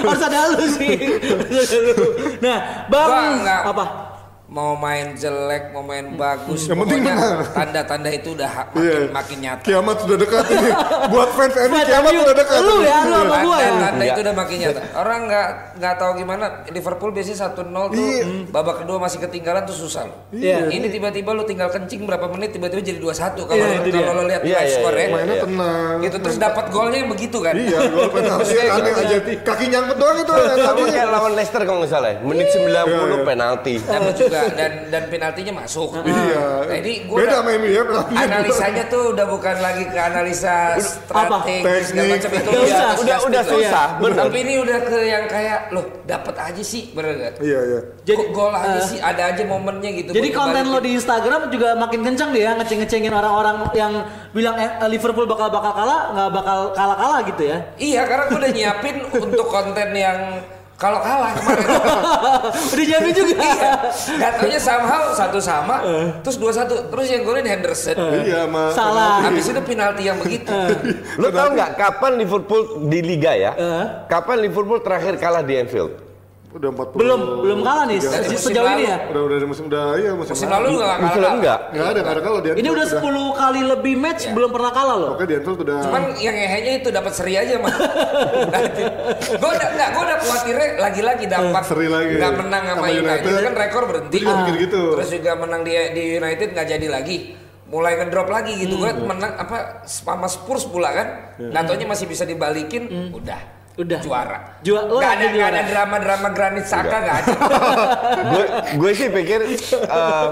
Harus 0.04 0.22
ada 0.22 0.38
lu 0.52 0.66
sih. 0.70 0.94
Nah, 2.40 2.58
Bang 2.86 3.08
Gua 3.08 3.22
nggak 3.40 3.62
apa? 3.66 3.84
Mau 4.54 4.78
main 4.78 5.18
jelek, 5.18 5.74
mau 5.74 5.82
main 5.82 6.14
bagus, 6.14 6.70
Yang 6.70 6.86
penting 6.86 7.02
menang. 7.02 7.42
tanda-tanda 7.50 8.06
itu 8.08 8.38
udah 8.38 8.46
ha- 8.48 8.70
Iya. 8.72 9.10
makin, 9.10 9.10
makin 9.10 9.38
nyata. 9.42 9.64
Kiamat 9.66 9.96
sudah 9.98 10.14
dekat 10.16 10.46
ini. 10.48 10.70
Buat 11.10 11.30
fans 11.34 11.56
MU 11.58 11.74
Fans 11.74 11.88
kiamat 11.90 12.12
sudah 12.14 12.36
dekat. 12.38 12.60
Lu 12.62 12.76
ya, 12.80 12.98
lu 13.02 13.16
sama 13.18 13.36
gua 13.42 13.58
ya. 13.58 13.66
Tanda-tanda 13.66 13.98
Iya. 14.00 14.14
itu 14.14 14.20
udah 14.22 14.36
makin 14.38 14.58
nyata. 14.62 14.80
Orang 14.94 15.20
nggak 15.26 15.48
nggak 15.74 15.94
tahu 15.98 16.12
gimana 16.16 16.46
Liverpool 16.70 17.10
biasanya 17.10 17.38
1-0 17.42 17.84
tuh 17.90 17.98
Iya. 17.98 18.24
babak 18.48 18.76
kedua 18.80 18.98
masih 19.00 19.18
ketinggalan 19.20 19.64
tuh 19.66 19.74
susah 19.76 20.04
loh. 20.06 20.18
Iya. 20.30 20.70
Ini 20.70 20.86
tiba-tiba 20.88 21.30
lu 21.34 21.44
tinggal 21.44 21.70
kencing 21.70 22.06
berapa 22.06 22.26
menit 22.30 22.54
tiba-tiba 22.54 22.82
jadi 22.84 23.00
2-1 23.02 23.50
kalau 23.50 23.58
Iya, 23.58 23.82
itu 23.82 23.90
dia. 23.90 24.06
kalau 24.06 24.14
lo 24.14 24.30
lihat 24.30 24.42
Iya, 24.44 24.54
live 24.54 24.62
iya, 24.62 24.76
score 24.78 24.94
iya. 24.94 25.02
ya. 25.02 25.10
Mainnya 25.10 25.34
Iya. 25.34 25.44
tenang. 25.44 25.96
Gitu 26.00 26.18
terus 26.22 26.38
dapat 26.38 26.66
golnya 26.70 26.98
yang 27.00 27.10
begitu 27.10 27.38
kan. 27.42 27.54
Iya, 27.58 27.80
gol 27.90 28.06
penalti 28.22 28.54
aneh 28.54 28.70
gitu. 28.86 29.02
aja. 29.02 29.16
Kaki 29.42 29.66
nyangkut 29.68 29.98
doang 29.98 30.18
itu. 30.20 30.34
sama 30.62 30.82
kayak 30.86 31.08
lawan 31.10 31.32
Leicester 31.34 31.62
kalau 31.66 31.82
nggak 31.82 31.90
salah 31.90 32.10
ya. 32.14 32.18
Menit 32.22 32.48
90 32.54 33.18
penalti. 33.26 33.76
Dapat 33.82 34.14
juga 34.14 34.40
dan 34.52 34.72
dan 34.92 35.04
penaltinya 35.08 35.54
masuk. 35.64 35.96
Iya. 36.04 36.44
Nah, 36.68 36.78
ini 36.80 36.94
gua 37.08 37.18
Beda 37.20 37.28
udah- 37.28 37.40
sama 37.40 37.52
MU 37.56 37.70
ya 37.70 37.84
penaltinya. 37.84 38.24
Analisanya 38.24 38.84
tuh 38.88 39.04
udah 39.16 39.26
bukan 39.28 39.56
lagi 39.60 39.84
ke 39.88 40.00
analisa 40.00 40.56
strategi 40.78 41.56
Teknik. 41.64 41.84
segala 41.88 42.08
macam 42.12 42.30
itu 42.34 42.50
Nggak 42.50 42.64
usah. 42.64 42.88
Udah 43.00 43.18
udah 43.24 43.44
susah, 43.44 43.86
bener. 43.98 44.24
Tapi 44.28 44.38
ini 44.42 44.54
udah 44.60 44.80
ke 44.84 44.98
yang 45.04 45.26
kayak 45.28 45.60
loh 45.72 45.86
dapat 46.04 46.36
aja 46.36 46.64
sih 46.64 46.92
bener 46.92 47.12
gak? 47.16 47.34
Iya, 47.40 47.60
iya. 47.64 47.80
Jadi, 48.04 48.20
Kok 48.20 48.30
gol 48.32 48.54
aja 48.54 48.80
eh, 48.80 48.84
sih 48.84 49.00
ada 49.00 49.24
aja 49.32 49.44
momennya 49.44 49.90
gitu. 49.96 50.10
Jadi 50.12 50.30
konten 50.30 50.64
lo 50.68 50.80
di 50.80 50.92
Instagram 50.94 51.48
juga 51.48 51.76
makin 51.76 52.02
kencang 52.04 52.30
dia 52.32 52.52
ngeceng-ngecengin 52.54 53.14
orang-orang 53.14 53.72
yang 53.74 53.94
bilang 54.32 54.56
eh, 54.56 54.70
Liverpool 54.88 55.26
bakal 55.26 55.48
bakal 55.48 55.72
kalah, 55.72 56.02
nggak 56.12 56.30
bakal 56.34 56.60
kalah-kalah 56.74 57.20
gitu 57.26 57.44
ya. 57.48 57.58
Iya 57.76 58.02
karena 58.04 58.24
gue 58.28 58.38
udah 58.40 58.52
nyiapin 58.52 58.96
untuk 59.14 59.48
konten 59.48 59.90
yang 59.94 60.20
kalau 60.84 61.00
kalah 61.00 61.32
kemarin. 61.40 61.68
Udah 62.76 62.86
jadi 62.92 63.10
juga. 63.16 63.40
iya. 63.40 63.72
Gak 64.20 64.32
taunya 64.36 64.60
somehow 64.60 65.16
satu 65.16 65.40
sama, 65.40 65.76
terus 66.20 66.36
dua 66.36 66.52
satu, 66.52 66.92
terus 66.92 67.08
yang 67.08 67.24
golin 67.24 67.48
Henderson. 67.48 67.96
Iya, 67.96 68.52
mas. 68.52 68.76
Salah. 68.76 69.24
Habis 69.24 69.48
itu 69.48 69.62
penalti 69.64 70.04
yang 70.12 70.20
begitu. 70.20 70.52
Lu 71.16 71.32
tahu 71.32 71.56
nggak 71.56 71.80
kapan 71.80 72.12
Liverpool 72.20 72.84
di 72.92 73.00
liga 73.00 73.32
ya? 73.32 73.52
Eh. 73.56 73.86
Kapan 74.12 74.44
Liverpool 74.44 74.84
terakhir 74.84 75.16
kalah 75.16 75.40
di 75.40 75.56
Anfield? 75.56 76.03
Udah 76.54 76.70
40. 76.70 76.94
Belum 76.94 77.22
belum 77.42 77.60
kalah 77.60 77.86
nih 77.86 77.98
se- 77.98 78.14
musim 78.14 78.38
sejauh 78.40 78.70
ini 78.72 78.86
ya. 78.86 78.98
Udah 79.10 79.22
udah 79.26 79.38
musim 79.44 79.66
udah 79.66 79.86
iya 79.98 80.12
musim, 80.14 80.34
Musim 80.34 80.48
lalu 80.48 80.68
juga 80.72 80.86
gak 80.86 80.94
Anfield 80.96 81.10
kalah. 81.18 81.34
enggak? 81.34 81.60
Enggak 81.66 81.84
ada, 81.84 82.00
enggak 82.00 82.14
ada 82.14 82.22
kalau 82.22 82.40
dia. 82.40 82.54
Ini 82.54 82.70
udah 82.70 82.86
10 82.88 83.02
kali 83.34 83.62
lebih 83.66 83.94
match 83.96 84.22
Iya. 84.24 84.34
belum 84.34 84.50
pernah 84.50 84.72
kalah 84.72 84.96
loh. 84.96 85.10
Oke, 85.14 85.26
di 85.26 85.34
Anfield 85.34 85.60
udah 85.60 85.78
Cuman 85.82 86.02
yang 86.16 86.36
ngehenya 86.36 86.72
itu 86.78 86.90
dapat 86.90 87.12
seri 87.12 87.34
aja 87.34 87.56
mah. 87.58 87.74
gue 89.34 89.50
udah 89.50 89.68
enggak, 89.68 89.90
gue 89.90 90.04
udah 90.04 90.18
khawatirnya 90.20 90.68
lagi-lagi 90.80 91.26
dapat 91.28 91.64
Seri 91.66 91.88
lagi. 91.88 92.14
nggak 92.16 92.34
menang 92.38 92.64
sama 92.64 92.76
Sama 92.76 92.88
United. 92.92 93.26
United. 93.26 93.44
kan 93.44 93.54
rekor 93.58 93.84
berhenti. 93.86 94.18
Mikir 94.22 94.56
gitu. 94.62 94.82
Terus 94.94 95.10
juga 95.12 95.32
menang 95.36 95.62
di 95.62 95.74
di 95.92 96.04
United 96.16 96.48
nggak 96.54 96.68
jadi 96.70 96.88
lagi. 96.88 97.18
mulai 97.64 97.98
ngedrop 97.98 98.30
lagi 98.30 98.54
gitu. 98.56 98.78
Gue 98.78 98.94
menang 98.94 99.34
apa 99.34 99.82
sama 99.84 100.28
Spurs 100.28 100.62
pula 100.64 100.94
kan. 100.94 101.08
Nggak 101.42 101.64
taunya 101.66 101.88
masih 101.88 102.06
bisa 102.06 102.22
dibalikin, 102.22 102.86
udah. 103.10 103.63
Udah. 103.74 104.00
Juara. 104.00 104.38
Jua- 104.62 104.86
oh, 104.86 105.02
Nggak 105.02 105.10
ada, 105.10 105.18
langsung 105.18 105.34
nggak 105.34 105.50
ada 105.50 105.58
juara. 105.58 105.72
drama-drama 105.74 106.28
Granit 106.30 106.66
Saka 106.66 106.98
nggak 107.00 107.18
ada. 107.18 107.34
gue 108.32 108.44
gue 108.78 108.92
sih 108.94 109.08
pikir 109.10 109.40
em, 109.74 110.32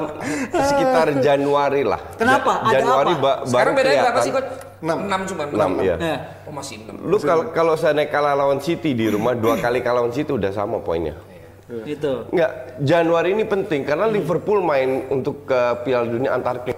sekitar 0.53 1.07
Januari 1.25 1.81
lah. 1.81 2.01
Kenapa? 2.15 2.61
Ja- 2.61 2.61
Ada 2.63 2.73
Januari 2.77 3.11
apa? 3.11 3.21
ba- 3.21 3.39
Sekarang 3.43 3.73
bedanya 3.73 4.01
berapa 4.03 4.19
sih 4.21 4.31
coach? 4.31 4.49
Enam. 4.81 4.97
6 5.05 5.29
cuma. 5.29 5.41
Enam, 5.47 5.71
iya. 5.79 5.95
Ya. 5.95 6.15
Oh 6.43 6.53
masih 6.53 6.75
6. 6.83 7.01
Lu 7.01 7.17
kalau 7.17 7.43
kalau 7.49 7.73
saya 7.73 8.05
kalah 8.05 8.33
lawan 8.33 8.57
City 8.57 8.93
di 8.93 9.09
rumah 9.09 9.33
dua 9.33 9.57
kali 9.57 9.81
kalah 9.81 10.01
lawan 10.01 10.13
City 10.13 10.29
udah 10.29 10.49
sama 10.49 10.77
poinnya. 10.77 11.17
Gitu. 11.81 12.13
Enggak, 12.29 12.51
Januari 12.79 13.29
ini 13.31 13.43
penting 13.43 13.81
karena 13.81 14.05
Liverpool 14.05 14.59
main 14.59 15.07
untuk 15.07 15.45
ke 15.45 15.59
Piala 15.81 16.07
Dunia 16.07 16.35
antar 16.35 16.61
klub. 16.61 16.77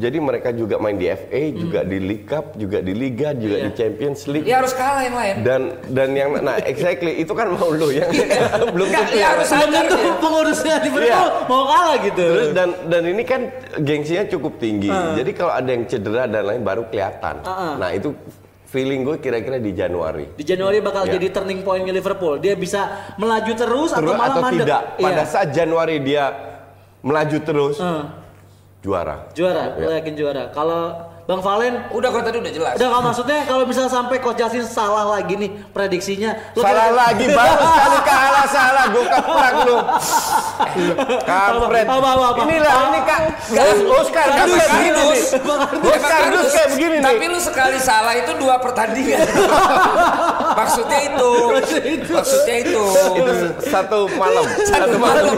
Jadi 0.00 0.16
mereka 0.16 0.56
juga 0.56 0.80
main 0.80 0.96
di 0.96 1.04
FA, 1.06 1.52
juga 1.52 1.84
di 1.84 2.00
League 2.00 2.24
Cup, 2.24 2.56
juga 2.56 2.80
di 2.80 2.96
Liga, 2.96 3.36
juga 3.36 3.60
Iya. 3.60 3.64
di 3.68 3.70
Champions 3.76 4.20
League. 4.24 4.48
Ya 4.48 4.64
harus 4.64 4.72
kalah 4.72 5.04
yang 5.04 5.12
lain. 5.12 5.34
Dan 5.44 5.60
dan 5.92 6.08
yang 6.16 6.30
nah 6.40 6.56
exactly 6.64 7.20
itu 7.20 7.32
kan 7.36 7.52
mau 7.52 7.68
lu 7.68 7.92
yang 7.92 8.08
belum 8.74 8.88
Nggak, 8.88 9.04
tentu 9.04 9.16
ya 9.20 9.26
harus 9.36 9.48
Belum 9.52 9.70
tentu 9.84 9.96
pengurusnya 10.16 10.74
Liverpool 10.80 11.12
Iya. 11.12 11.44
mau 11.44 11.62
kalah 11.68 11.96
gitu. 12.00 12.24
Terus 12.24 12.48
dan 12.56 12.68
dan 12.88 13.02
ini 13.04 13.22
kan 13.22 13.40
gengsinya 13.84 14.24
cukup 14.32 14.56
tinggi. 14.56 14.88
Jadi 14.88 15.30
kalau 15.36 15.52
ada 15.52 15.68
yang 15.68 15.84
cedera 15.84 16.24
dan 16.24 16.42
lain 16.48 16.62
baru 16.64 16.88
kelihatan. 16.88 17.44
Uh-uh. 17.44 17.74
Nah, 17.76 17.90
itu 17.92 18.16
feeling 18.70 19.02
gue 19.02 19.18
kira-kira 19.18 19.58
di 19.58 19.74
Januari. 19.74 20.30
Di 20.32 20.46
Januari 20.46 20.78
bakal 20.78 21.02
Ya. 21.04 21.18
jadi 21.18 21.26
turning 21.28 21.60
pointnya 21.60 21.90
Liverpool. 21.90 22.38
Dia 22.38 22.54
bisa 22.54 22.86
melaju 23.18 23.52
terus, 23.52 23.90
atau 23.90 24.00
Terus 24.00 24.14
malah 24.14 24.30
atau 24.30 24.40
mandek. 24.40 24.62
tidak? 24.62 24.82
Pada 24.96 25.10
Iya. 25.16 25.26
saat 25.26 25.48
Januari 25.50 25.96
dia 25.98 26.24
melaju 27.02 27.38
terus 27.42 27.76
Hmm. 27.76 28.06
juara. 28.78 29.26
Juara, 29.34 29.74
Ya. 29.74 29.82
lo 29.82 29.90
yakin 29.90 30.14
juara. 30.14 30.42
Kalau 30.50 30.82
Bang 31.30 31.38
Valen 31.40 31.74
Udah 31.94 32.10
kalau 32.10 32.24
tadi 32.26 32.42
udah 32.42 32.50
jelas. 32.50 32.74
Udah 32.74 32.88
kalau 32.90 33.04
maksudnya 33.06 33.38
kalau 33.46 33.62
misalnya 33.62 33.86
sampai 33.88 34.18
Coach 34.18 34.34
Justin 34.36 34.66
salah 34.66 35.06
lagi 35.06 35.38
nih 35.38 35.46
prediksinya, 35.70 36.34
lo 36.52 36.60
Salah 36.60 36.90
kira- 36.90 36.98
lagi 36.98 37.24
baru 37.30 37.54
sekali 37.70 37.98
kalah 38.02 38.46
salah 38.50 38.84
gue 38.90 39.04
keprak 39.06 39.54
lu. 39.62 39.76
Kampret. 41.22 41.86
Apa, 41.86 41.94
apa, 42.10 42.26
apa? 42.34 42.40
Inilah 42.42 42.72
ini 42.84 43.00
kak. 43.00 43.20
Gas 43.48 43.78
Oscar 43.80 44.26
Kardus, 44.28 44.58
nih. 44.58 44.90
Emang 45.38 45.60
Oscar 45.86 46.18
harus. 46.26 46.50
kayak 46.50 46.68
begini 46.74 46.96
nih. 46.98 47.06
Tapi 47.06 47.24
lu 47.26 47.38
sekali 47.38 47.78
salah 47.78 48.14
itu 48.16 48.32
dua 48.34 48.58
pertandingan. 48.58 49.22
Maksudnya 50.60 50.98
itu. 51.06 51.30
Maksudnya 52.10 52.54
itu. 52.58 52.82
Itu 52.90 53.32
satu 53.64 54.10
malam. 54.12 54.44
Satu 54.66 54.96
malam. 54.98 55.30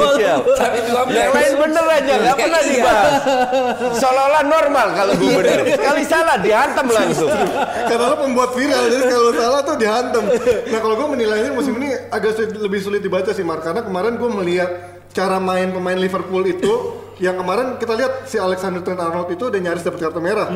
Tapi 0.56 0.78
dua 0.88 1.00
Yang 1.06 1.32
lain 1.32 1.52
bener 1.60 1.84
aja, 1.86 2.12
nggak 2.18 2.36
pernah 2.38 2.60
Iya. 2.62 2.70
dibahas. 2.70 3.12
Seolah-olah 3.98 4.42
normal 4.42 4.86
kalau 4.94 5.12
gue 5.20 5.30
bener. 5.36 5.60
Sekali 5.82 6.02
salah 6.06 6.36
dihantam 6.38 6.86
langsung. 6.86 7.30
Karena 7.90 8.04
lo 8.06 8.16
pembuat 8.22 8.54
viral, 8.54 8.84
jadi 8.86 9.04
kalau 9.10 9.30
salah 9.34 9.60
tuh 9.66 9.76
dihantam. 9.76 10.24
Nah 10.70 10.78
kalau 10.78 10.94
gue 10.94 11.08
menilainya 11.18 11.50
musim 11.50 11.74
ini 11.82 11.90
agak 12.08 12.38
sulit- 12.38 12.54
lebih 12.62 12.80
sulit 12.80 13.02
dibaca 13.02 13.34
sih 13.34 13.42
Mark, 13.42 13.66
karena 13.66 13.82
kemarin 13.82 14.14
gue 14.14 14.30
melihat 14.30 14.70
cara 15.10 15.36
main 15.42 15.68
pemain 15.74 15.98
Liverpool 15.98 16.40
itu 16.46 16.72
yang 17.20 17.36
kemarin 17.36 17.76
kita 17.76 17.92
lihat 17.92 18.24
si 18.24 18.40
Alexander 18.40 18.80
Trent 18.80 18.98
Arnold 18.98 19.28
itu 19.28 19.50
udah 19.50 19.60
nyaris 19.60 19.84
dapat 19.84 20.00
kartu 20.08 20.22
merah, 20.22 20.48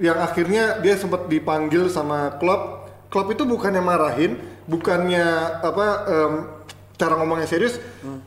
yang 0.00 0.18
akhirnya 0.18 0.80
dia 0.80 0.96
sempat 0.96 1.28
dipanggil 1.28 1.86
sama 1.92 2.40
Klopp. 2.40 2.88
Klopp 3.12 3.30
itu 3.30 3.42
bukannya 3.42 3.82
marahin, 3.82 4.38
bukannya 4.64 5.26
apa 5.62 5.86
em, 6.06 6.32
cara 6.94 7.14
ngomongnya 7.18 7.46
serius. 7.46 7.78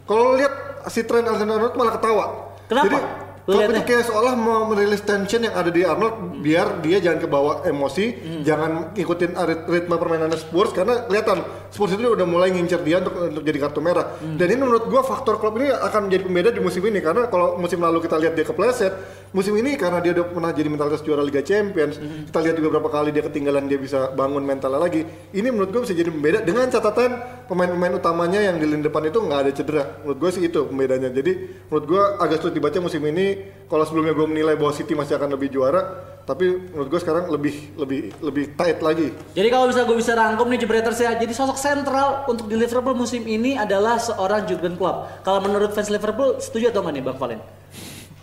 Kalau 0.06 0.32
lo 0.32 0.40
lihat 0.40 0.84
si 0.92 1.04
Trent 1.04 1.24
Alexander 1.28 1.56
Arnold 1.60 1.76
malah 1.76 1.94
ketawa. 1.96 2.26
Kenapa? 2.68 2.88
Jadi 2.88 2.98
Itu 3.44 3.60
liatnya? 3.60 3.84
kayak 3.84 4.08
seolah 4.08 4.40
mau 4.40 4.72
merilis 4.72 5.04
tension 5.04 5.44
yang 5.44 5.52
ada 5.52 5.68
di 5.68 5.84
Arnold 5.84 6.40
biar 6.40 6.80
dia 6.80 7.04
jangan 7.04 7.28
kebawa 7.28 7.68
emosi, 7.68 8.40
jangan 8.40 8.96
ikutin 8.96 9.36
rit- 9.36 9.68
ritme 9.68 9.96
permainan 10.00 10.32
Spurs 10.40 10.72
karena 10.72 11.04
kelihatan 11.04 11.44
Spurs 11.68 11.92
itu 11.92 12.16
udah 12.16 12.24
mulai 12.24 12.56
ngincer 12.56 12.80
dia 12.88 13.04
untuk 13.04 13.20
untuk 13.20 13.44
jadi 13.44 13.60
kartu 13.60 13.84
merah. 13.84 14.16
Dan 14.40 14.48
ini 14.48 14.64
menurut 14.64 14.88
gua 14.88 15.04
faktor 15.04 15.44
Klopp 15.44 15.60
ini 15.60 15.68
akan 15.76 16.08
menjadi 16.08 16.24
pembeda 16.24 16.50
di 16.56 16.64
musim 16.64 16.88
ini 16.88 17.04
karena 17.04 17.28
kalau 17.28 17.60
musim 17.60 17.84
lalu 17.84 18.00
kita 18.00 18.16
lihat 18.16 18.32
dia 18.40 18.48
kepleset, 18.48 18.94
musim 19.36 19.60
ini 19.60 19.76
karena 19.76 20.00
dia 20.00 20.16
udah 20.16 20.26
pernah 20.32 20.52
jadi 20.56 20.70
mentalitas 20.72 21.04
juara 21.04 21.20
Liga 21.20 21.44
Champions, 21.44 22.00
kita 22.00 22.40
lihat 22.40 22.56
juga 22.56 22.80
berapa 22.80 22.90
kali 22.96 23.12
dia 23.12 23.28
ketinggalan 23.28 23.68
dia 23.68 23.76
bisa 23.76 24.08
bangun 24.16 24.48
mentalnya 24.48 24.80
lagi. 24.80 25.04
Ini 25.36 25.52
menurut 25.52 25.68
gua 25.68 25.82
bisa 25.84 25.92
jadi 25.92 26.08
pembeda 26.08 26.40
dengan 26.48 26.72
catatan 26.72 27.43
pemain-pemain 27.48 27.94
utamanya 27.98 28.40
yang 28.40 28.58
di 28.58 28.66
lini 28.66 28.84
depan 28.84 29.08
itu 29.08 29.20
nggak 29.20 29.40
ada 29.44 29.52
cedera. 29.52 29.84
Menurut 30.04 30.18
gua 30.20 30.30
sih 30.32 30.44
itu 30.44 30.60
pembedanya. 30.68 31.10
Jadi 31.12 31.32
menurut 31.70 31.86
gua 31.86 32.04
agak 32.20 32.44
sulit 32.44 32.56
dibaca 32.56 32.78
musim 32.80 33.04
ini. 33.08 33.52
Kalau 33.68 33.84
sebelumnya 33.88 34.14
gua 34.14 34.28
menilai 34.30 34.54
bahwa 34.60 34.72
City 34.76 34.94
masih 34.94 35.18
akan 35.18 35.34
lebih 35.34 35.50
juara, 35.50 35.82
tapi 36.24 36.46
menurut 36.72 36.88
gua 36.88 37.00
sekarang 37.02 37.24
lebih 37.30 37.74
lebih 37.76 38.02
lebih 38.22 38.46
tight 38.56 38.80
lagi. 38.80 39.12
Jadi 39.34 39.48
kalau 39.50 39.66
bisa 39.68 39.82
gue 39.84 39.98
bisa 39.98 40.14
rangkum 40.14 40.48
nih 40.48 40.60
Jebreters 40.64 41.00
ya. 41.00 41.12
Jadi 41.18 41.34
sosok 41.36 41.58
sentral 41.58 42.26
untuk 42.30 42.48
di 42.48 42.56
Liverpool 42.56 42.96
musim 42.96 43.24
ini 43.26 43.60
adalah 43.60 44.00
seorang 44.00 44.48
Jurgen 44.48 44.80
Klopp. 44.80 45.26
Kalau 45.26 45.40
menurut 45.44 45.76
fans 45.76 45.92
Liverpool 45.92 46.40
setuju 46.40 46.72
atau 46.72 46.82
enggak 46.86 46.96
nih 47.00 47.04
Bang 47.04 47.18
Valen? 47.20 47.42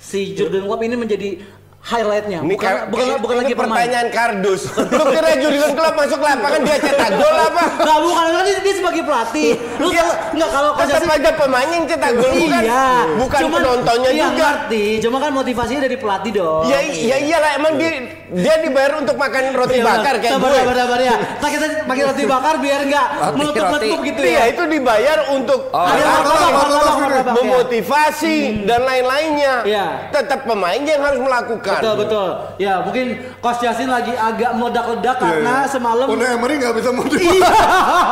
Si 0.00 0.34
Jurgen 0.34 0.66
Klopp 0.66 0.82
ini 0.82 0.96
menjadi 0.98 1.38
highlightnya. 1.82 2.38
Ini 2.40 2.52
Bukan 2.52 2.60
ka- 2.66 2.86
bukan, 2.86 3.02
ini- 3.02 3.18
bukan 3.18 3.34
ini 3.34 3.42
lagi 3.42 3.54
pemain. 3.54 3.70
pertanyaan 3.72 4.08
kardus. 4.10 4.62
Lu 4.90 5.04
kira 5.08 5.30
Jurgen 5.34 5.72
Klopp 5.72 5.96
masuk 5.96 6.20
lapangan 6.20 6.60
dia 6.60 6.76
cetak 6.78 7.10
gol 7.10 7.36
apa? 7.40 7.62
Enggak 7.74 7.98
bukan 8.00 8.26
kan 8.28 8.42
dia, 8.42 8.58
dia 8.60 8.74
sebagai 8.74 9.02
pelatih. 9.02 9.50
Lu 9.74 9.86
Iya. 9.88 9.96
kalau 9.98 10.14
enggak 10.30 10.50
kalau 10.50 10.70
Coach 10.70 10.90
Tetap 10.90 11.10
aja 11.10 11.30
pemain 11.34 11.68
yang 11.68 11.84
cetak 11.86 12.12
gol 12.14 12.30
bukan 12.30 12.62
iya, 12.62 12.84
bukan 13.16 13.40
Cuman- 13.40 13.54
penontonnya 13.56 14.10
iya, 14.10 14.22
juga. 14.22 14.44
ngerti. 14.46 14.84
Cuma 15.00 15.16
kan 15.18 15.30
motivasinya 15.32 15.80
dari 15.80 15.96
pelatih 15.96 16.32
dong. 16.34 16.62
Ya, 16.64 16.78
ya 16.84 17.16
iyalah 17.18 17.50
emang 17.56 17.72
dia 17.74 17.90
dia 18.30 18.54
dibayar 18.60 18.92
untuk 18.94 19.16
makan 19.16 19.42
roti 19.50 19.74
Iya, 19.74 19.84
bakar 19.84 20.14
kayak 20.16 20.32
sabar, 20.36 20.46
gue. 20.46 20.60
Sabar, 20.60 20.76
sabar, 20.76 20.98
ya. 21.00 21.16
Nah, 21.18 21.48
kita 21.50 21.66
pakai 21.82 22.02
roti 22.04 22.22
bakar 22.24 22.54
biar 22.58 22.80
enggak 22.84 23.06
meletup-letup 23.32 23.98
gitu 24.04 24.20
Iya 24.22 24.36
ya. 24.36 24.44
itu 24.46 24.62
dibayar 24.68 25.18
untuk 25.32 25.60
Oh, 25.70 25.82
Ada 25.82 25.96
iya. 25.96 26.06
martabak, 26.06 27.10
ya. 27.10 27.32
memotivasi 27.34 28.36
dan 28.62 28.80
lain-lainnya. 28.82 29.54
Iya. 29.64 29.86
Tetap 30.10 30.44
pemainnya 30.44 30.92
yang 30.92 31.04
harus 31.04 31.18
melakukan. 31.18 31.69
Betul 31.72 31.94
betul. 31.98 32.28
Ya 32.56 32.74
mungkin 32.80 33.06
Coach 33.38 33.60
Justin 33.60 33.88
lagi 33.88 34.12
agak 34.12 34.50
meledak-ledak 34.52 35.16
Iya, 35.16 35.22
karena 35.22 35.54
semalam 35.64 36.06
Unai 36.06 36.34
Emery 36.34 36.54
nggak 36.58 36.74
bisa 36.74 36.90
motivasi. 36.90 37.38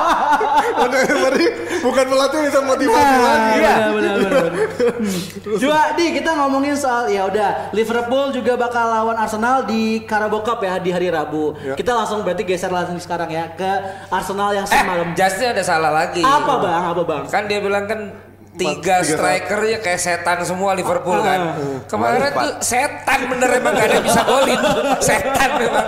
Unai 0.84 1.02
Emery 1.04 1.46
bukan 1.80 2.04
pelatih 2.06 2.40
bisa 2.44 2.58
motivasi 2.60 3.04
Nah, 3.08 3.22
lagi. 3.24 3.52
Iya. 3.56 3.74
benar, 3.88 4.14
benar, 4.18 4.52
di 5.94 6.06
kita 6.12 6.30
ngomongin 6.34 6.74
soal 6.74 7.08
ya 7.08 7.24
udah 7.24 7.72
Liverpool 7.72 8.30
juga 8.30 8.54
bakal 8.54 8.84
lawan 8.84 9.16
Arsenal 9.16 9.64
di 9.64 10.02
Carabao 10.04 10.40
Cup 10.40 10.60
ya 10.60 10.78
di 10.78 10.90
hari 10.90 11.08
Rabu. 11.08 11.56
Ya. 11.58 11.74
Kita 11.74 11.94
langsung 11.94 12.22
berarti 12.22 12.42
geser 12.42 12.68
langsung 12.68 12.98
sekarang 12.98 13.28
ya 13.28 13.50
ke 13.50 13.70
Arsenal 14.08 14.52
yang 14.52 14.64
Eh, 14.64 14.72
semalam. 14.74 15.08
Justin 15.12 15.48
ada 15.50 15.62
salah 15.62 15.90
lagi. 15.90 16.20
Apa 16.20 16.52
bang? 16.58 16.82
Apa 16.86 17.02
bang? 17.02 17.22
Kan 17.26 17.42
dia 17.46 17.58
bilang 17.58 17.84
kan 17.84 18.27
tiga 18.58 18.96
striker 19.00 19.60
ya 19.64 19.78
kayak 19.78 19.96
setan 19.96 20.42
semua 20.42 20.74
Liverpool 20.74 21.18
kan. 21.18 21.40
Ah. 21.54 21.78
Kemarin 21.86 22.20
tuh 22.28 22.52
setan 22.60 23.20
bener 23.30 23.48
emang 23.54 23.72
gak 23.72 23.86
ada 23.86 23.94
yang 23.96 24.06
bisa 24.06 24.22
golin. 24.22 24.58
Setan 25.08 25.50
memang. 25.56 25.86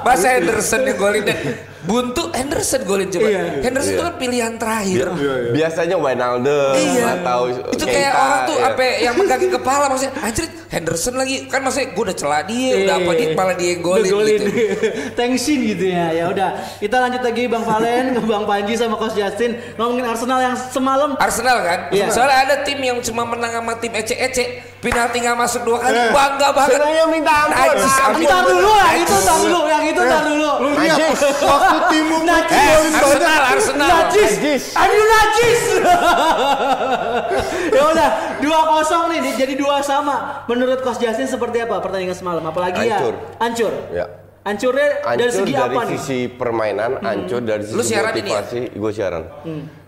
Masa 0.00 0.26
Henderson 0.36 0.80
yang 0.84 0.96
golin 0.96 1.22
dan 1.24 1.38
buntu 1.82 2.22
Henderson 2.30 2.82
golin 2.84 3.08
coba. 3.08 3.26
Iya. 3.26 3.42
Henderson 3.60 3.92
itu 3.92 4.04
kan 4.04 4.14
pilihan 4.16 4.52
terakhir. 4.54 5.06
Biasanya 5.50 5.96
Wijnaldum 5.96 6.74
Iya. 6.76 7.04
atau 7.18 7.40
itu 7.48 7.84
kayak 7.84 8.12
Keita, 8.12 8.20
orang 8.20 8.40
tuh 8.44 8.56
ya. 8.56 8.68
apa 8.68 8.82
yang 9.00 9.14
megangin 9.16 9.50
kepala 9.50 9.84
maksudnya 9.88 10.12
anjir 10.20 10.44
Henderson 10.74 11.14
lagi. 11.14 11.46
Kan 11.46 11.62
maksudnya 11.62 11.94
gue 11.94 12.04
udah 12.10 12.16
celah 12.18 12.42
dia 12.42 12.70
udah 12.82 12.94
apa 12.98 13.12
dia 13.14 13.28
malah 13.38 13.54
dia 13.54 13.68
yang 13.78 13.82
golin, 13.86 14.10
gitu. 14.10 14.50
Tensin 15.18 15.58
gitu 15.62 15.84
ya. 15.86 16.10
Ya 16.10 16.24
udah, 16.26 16.58
kita 16.82 16.96
lanjut 16.98 17.22
lagi 17.22 17.42
Bang 17.46 17.62
Valen, 17.62 18.18
ke 18.18 18.20
Bang 18.30 18.44
Panji 18.44 18.74
sama 18.74 18.98
Coach 18.98 19.14
Justin. 19.14 19.54
Ngomongin 19.78 20.04
Arsenal 20.10 20.38
yang 20.42 20.56
semalam. 20.58 21.14
Arsenal 21.16 21.62
kan? 21.62 21.78
Iya. 21.94 22.10
soalnya 22.10 22.38
ada 22.50 22.56
tim 22.66 22.82
yang 22.82 22.98
cuma 23.00 23.22
menang 23.22 23.54
sama 23.54 23.78
tim 23.78 23.94
ece-ece 23.94 24.73
penalti 24.84 25.16
nggak 25.18 25.32
masuk 25.34 25.60
dua 25.64 25.78
kali 25.80 25.96
bangga 26.12 26.48
banget 26.52 26.76
Senangnya 26.76 27.04
minta 27.08 27.32
ampun. 27.32 27.56
Najis, 27.56 27.94
ampun. 27.96 28.20
Entar 28.20 28.42
dulu 28.44 28.70
yang 28.70 28.94
itu 28.94 29.14
entar 29.16 29.36
dulu, 29.40 29.60
yang 29.64 29.84
itu 29.84 30.00
entar 30.04 30.22
dulu. 30.22 30.50
Lu 30.60 30.68
lihat 30.76 30.98
Najis. 31.00 31.20
waktu 31.40 31.76
timmu 31.88 32.18
Najis. 32.22 32.52
eh. 32.52 33.00
Arsenal 33.00 33.42
Arsenal 33.48 33.88
Najis. 33.88 34.62
Aduh 34.76 35.04
najis. 35.08 35.60
ya 37.76 37.82
udah, 37.86 38.08
2-0 38.38 39.10
nih 39.10 39.32
jadi 39.34 39.54
dua 39.56 39.80
sama. 39.80 40.44
Menurut 40.44 40.84
Coach 40.84 41.00
Justin 41.00 41.26
seperti 41.26 41.58
apa 41.58 41.80
pertandingan 41.80 42.14
semalam? 42.14 42.44
Apalagi 42.44 42.84
Hancur. 42.84 43.14
ya 43.16 43.40
hancur. 43.40 43.72
Ya. 43.90 44.06
Hancurnya 44.44 44.88
dari 45.16 45.32
segi 45.32 45.52
dari 45.56 45.72
apa 45.72 45.80
nih? 45.88 45.96
sisi 45.96 46.18
permainan, 46.28 47.00
hancur 47.00 47.40
dari 47.40 47.64
sisi 47.64 47.72
Lu 47.72 47.80
siaran 47.80 48.12
ini 48.12 48.28
ya? 48.28 48.44
motivasi. 48.44 48.60
Gue 48.76 48.90
siaran. 48.92 49.24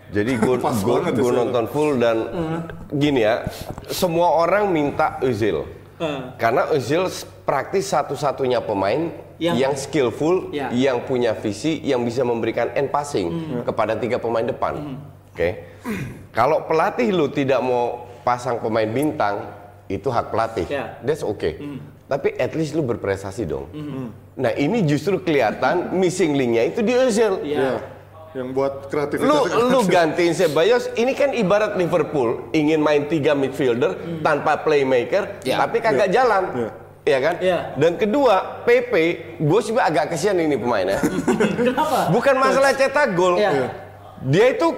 Jadi 0.07 0.31
gue 0.39 0.55
ya, 0.63 1.11
gue 1.11 1.19
siaran. 1.19 1.35
nonton 1.47 1.65
full 1.67 1.99
dan 1.99 2.17
gini 2.89 3.21
ya, 3.21 3.43
semua 3.87 4.39
orang 4.39 4.71
minta 4.71 5.19
Özil. 5.19 5.67
Hmm. 5.97 6.37
Karena 6.37 6.69
Özil 6.69 7.09
praktis 7.43 7.89
satu-satunya 7.89 8.61
pemain 8.61 9.11
Yang- 9.37 9.57
yang, 9.57 9.73
skillful, 9.77 10.35
Ya. 10.49 10.73
yang 10.73 11.05
punya 11.05 11.33
visi, 11.33 11.77
yang 11.81 12.01
bisa 12.01 12.25
memberikan 12.25 12.73
end 12.73 12.89
passing 12.89 13.29
kepada 13.61 13.93
tiga 13.93 14.17
pemain 14.17 14.41
depan. 14.41 14.97
Oke. 15.29 15.77
Kalau 16.33 16.65
pelatih 16.65 17.13
lu 17.13 17.29
tidak 17.29 17.61
mau 17.61 18.09
pasang 18.25 18.57
pemain 18.57 18.89
bintang, 18.89 19.45
itu 19.85 20.09
hak 20.09 20.33
pelatih. 20.33 20.65
Ya. 20.67 20.97
That's 21.01 21.21
okay. 21.21 21.61
tapi 22.07 22.31
at 22.39 22.55
least 22.55 22.71
lu 22.71 22.81
berprestasi 22.81 23.43
dong. 23.43 23.67
Nah 24.33 24.55
ini 24.55 24.87
justru 24.87 25.19
kelihatan 25.19 25.91
missing 25.99 26.33
linknya 26.33 26.71
itu 26.71 26.79
di 26.81 26.95
Ozil. 26.95 27.43
Iya. 27.43 27.77
Yang 28.37 28.49
buat 28.53 28.73
kreativitas. 28.93 29.25
Lu 29.25 29.37
lu 29.49 29.79
gantiin 29.89 30.29
Ceballos, 30.29 30.93
ini 30.93 31.17
kan 31.17 31.33
ibarat 31.33 31.73
Liverpool 31.73 32.53
ingin 32.53 32.77
main 32.77 33.09
tiga 33.09 33.33
midfielder 33.33 33.97
tanpa 34.21 34.61
playmaker, 34.61 35.41
Ya. 35.41 35.57
tapi 35.57 35.81
kagak 35.81 36.13
jalan. 36.13 36.43
Ya. 36.53 36.69
Iya 37.07 37.19
kan? 37.23 37.35
Ya. 37.41 37.57
Dan 37.79 37.97
kedua, 37.97 38.61
PP, 38.67 38.93
gue 39.41 39.59
sih 39.63 39.73
agak 39.73 40.13
kesian 40.13 40.37
ini 40.37 40.53
pemainnya. 40.53 41.01
Kenapa? 41.57 42.13
Bukan 42.13 42.35
masalah 42.37 42.75
cetak 42.77 43.15
gol. 43.17 43.41
Iya. 43.41 43.73
Dia 44.27 44.53
itu 44.53 44.75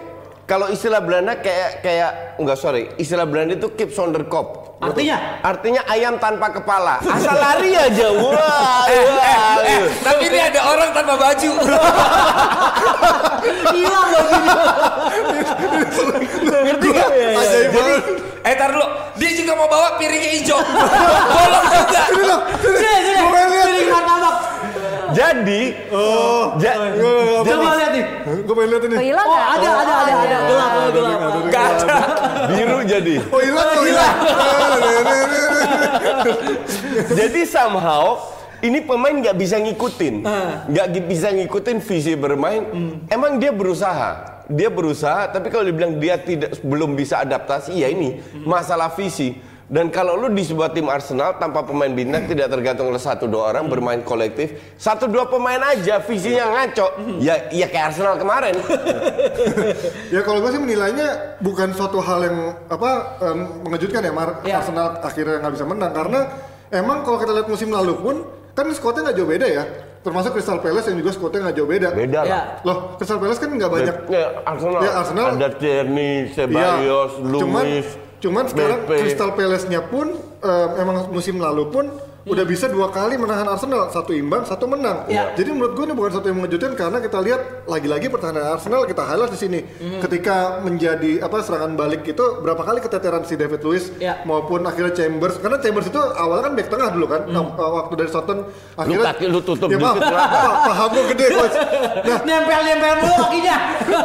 kalau 0.49 0.65
istilah 0.73 0.97
Belanda 0.97 1.37
kayak 1.37 1.85
kayak 1.85 2.41
enggak 2.41 2.57
sorry, 2.57 2.89
istilah 2.97 3.29
Belanda 3.29 3.53
itu 3.53 3.69
keep 3.77 3.93
sonder 3.93 4.25
kop. 4.25 4.81
Artinya? 4.81 5.45
Artinya 5.45 5.85
ayam 5.85 6.17
tanpa 6.17 6.49
kepala. 6.49 6.97
Asal 7.13 7.37
lari 7.37 7.77
aja. 7.77 8.09
Wah. 8.17 8.89
wah. 8.89 9.61
Eh, 9.61 9.85
tapi 10.01 10.25
ini 10.25 10.39
ada 10.41 10.73
orang 10.73 10.89
tanpa 10.89 11.13
baju. 11.21 11.51
Hilang 13.77 14.07
loh 14.09 14.23
gini. 14.25 14.49
Ngerti 16.49 16.87
nggak? 16.89 17.09
Ajaib 17.37 17.69
Jadi 17.69 17.93
eh 18.39 18.55
tar 18.55 18.71
dulu, 18.73 18.87
dia 19.21 19.31
juga 19.37 19.53
mau 19.53 19.69
bawa 19.69 20.01
piringnya 20.01 20.31
hijau. 20.41 20.57
Bolong 21.37 21.65
juga. 21.69 22.03
Sini, 22.57 22.89
sini. 23.05 23.21
Gua 23.21 23.29
pengen 23.29 23.49
lihat. 23.53 23.65
Piring 23.69 23.89
martabak. 23.93 24.48
Jadi 25.11 25.61
Oh. 25.89 26.53
ja- 26.57 26.77
Gua- 26.91 27.41
Coba 27.41 27.71
lihat 27.75 27.91
nih. 27.91 28.05
Gue 28.41 28.53
pengen 28.53 28.69
lihat 28.69 28.83
ini. 28.83 28.95
Oh, 28.95 29.03
hilang 29.03 29.25
Oh, 29.25 29.31
nggak? 29.31 29.47
ada, 29.51 29.67
ada, 29.69 29.93
ada, 29.95 30.13
ada. 30.15 30.37
Gelap, 30.41 30.69
gelap, 30.69 30.91
gelap. 30.91 31.19
Gak 31.49 31.65
ada. 31.75 31.95
biru 32.49 32.77
jadi. 32.83 33.15
Oh 33.25 33.39
hilang 33.39 33.67
tuh 33.69 33.83
hilang. 33.83 34.15
Jadi 37.11 37.41
somehow 37.45 38.19
ini 38.59 38.79
pemain 38.81 39.15
nggak 39.15 39.35
bisa 39.35 39.55
ngikutin, 39.57 40.15
nggak 40.67 40.87
gi- 40.89 41.07
bisa 41.07 41.27
ngikutin 41.31 41.77
visi 41.79 42.13
bermain. 42.13 42.63
Emang 43.07 43.37
dia 43.37 43.51
berusaha, 43.51 44.09
dia 44.45 44.67
berusaha, 44.67 45.29
tapi 45.29 45.47
kalau 45.47 45.63
dibilang 45.63 45.95
dia 45.95 46.17
tidak 46.17 46.59
belum 46.59 46.93
bisa 46.93 47.19
adaptasi, 47.19 47.71
ya 47.73 47.87
ini 47.87 48.17
masalah 48.41 48.91
visi. 48.91 49.39
Dan 49.69 49.93
kalau 49.93 50.17
lu 50.17 50.27
di 50.29 50.41
sebuah 50.41 50.73
tim 50.73 50.89
Arsenal 50.89 51.38
tanpa 51.38 51.61
pemain 51.61 51.88
bintang 51.88 52.25
tidak 52.25 52.49
tergantung 52.49 52.89
oleh 52.89 52.97
satu 52.97 53.29
dua 53.29 53.53
orang 53.53 53.69
bermain 53.69 54.01
kolektif, 54.01 54.57
satu 54.75 55.05
dua 55.05 55.29
pemain 55.29 55.61
aja 55.63 56.01
visinya 56.01 56.49
ngaco, 56.51 56.88
ya 57.21 57.38
ya 57.49 57.69
kayak 57.69 57.93
Arsenal 57.93 58.17
kemarin. 58.17 58.57
Ya 60.09 60.25
kalau 60.25 60.41
gue 60.41 60.49
sih 60.49 60.57
menilainya 60.57 61.07
bukan 61.38 61.69
suatu 61.71 62.01
hal 62.01 62.19
yang 62.23 62.38
apa 62.65 62.89
em, 63.21 63.38
mengejutkan 63.61 64.01
ya 64.01 64.09
Mar 64.09 64.41
Ya. 64.41 64.57
Arsenal 64.57 64.97
akhirnya 64.99 65.38
nggak 65.38 65.53
bisa 65.53 65.65
menang 65.65 65.91
karena 65.93 66.19
emang 66.71 67.05
kalau 67.05 67.17
kita 67.17 67.31
lihat 67.31 67.45
musim 67.45 67.69
lalu 67.69 67.93
pun 67.95 68.15
kan 68.51 68.65
squadnya 68.73 69.05
nggak 69.05 69.17
jauh 69.17 69.29
beda 69.29 69.47
ya 69.47 69.63
termasuk 69.99 70.33
Crystal 70.33 70.57
Palace 70.57 70.89
yang 70.89 70.97
juga 70.97 71.11
squadnya 71.11 71.39
nggak 71.45 71.55
jauh 71.55 71.69
beda. 71.69 71.89
Beda 71.93 72.19
Ya. 72.19 72.31
lah. 72.31 72.43
Loh 72.63 72.77
Crystal 72.97 73.19
Palace 73.19 73.38
kan 73.38 73.49
nggak 73.51 73.69
banyak. 73.69 73.95
Ya, 74.09 74.25
Arsenal, 74.41 74.79
Ya, 74.81 74.91
Arsenal- 74.97 75.29
ada 75.38 75.49
Tierney, 75.53 76.13
Ceballos, 76.33 77.11
Iya. 77.19 77.38
Cuman, 77.38 77.63
Luis, 77.69 77.88
cuman 78.19 78.43
sekarang 78.47 78.79
Pepe. 78.85 78.99
Crystal 79.03 79.31
Palace-nya 79.33 79.81
pun 79.88 80.11
em, 80.43 80.69
emang 80.79 81.07
musim 81.09 81.39
lalu 81.39 81.71
pun 81.71 81.85
udah 82.25 82.43
bisa 82.43 82.67
dua 82.67 82.89
kali 82.89 83.15
menahan 83.15 83.47
Arsenal 83.47 83.88
satu 83.89 84.11
imbang 84.11 84.43
satu 84.43 84.65
menang. 84.65 85.07
Ya. 85.07 85.31
Jadi 85.33 85.49
menurut 85.49 85.73
gue 85.73 85.85
ini 85.85 85.93
bukan 85.93 86.11
satu 86.11 86.25
yang 86.27 86.38
mengejutkan 86.39 86.73
karena 86.73 86.97
kita 86.97 87.17
lihat 87.19 87.41
lagi-lagi 87.63 88.07
pertahanan 88.07 88.51
Arsenal 88.51 88.83
kita 88.83 89.01
highlight 89.01 89.31
di 89.31 89.39
sini 89.39 89.59
ketika 89.99 90.59
menjadi 90.59 91.21
apa 91.21 91.39
serangan 91.39 91.73
balik 91.73 92.03
itu 92.03 92.21
berapa 92.39 92.59
kali 92.59 92.79
keteteran 92.79 93.23
si 93.23 93.35
David 93.35 93.61
Luiz 93.61 93.91
Ya. 93.97 94.21
maupun 94.23 94.63
akhirnya 94.63 94.95
Chambers 94.95 95.38
karena 95.38 95.59
Chambers 95.59 95.88
itu 95.88 95.99
awalnya 95.99 96.47
kan 96.47 96.53
back 96.55 96.67
tengah 96.67 96.89
dulu 96.91 97.05
kan 97.07 97.21
Nah, 97.29 97.43
waktu 97.51 97.93
dari 97.95 98.09
Southampton 98.09 98.39
akhirnya 98.73 99.05
kaki 99.11 99.25
lu 99.27 99.39
tutup 99.39 99.67
ya, 99.67 99.77
maaf, 99.77 99.99
paham 100.65 100.89
gue 100.91 101.03
gede 101.13 101.25
coach. 101.31 101.55
Nah 101.99 102.19
Nempel-nempel 102.23 102.93
mulu 102.99 103.15
kakinya. 103.17 103.57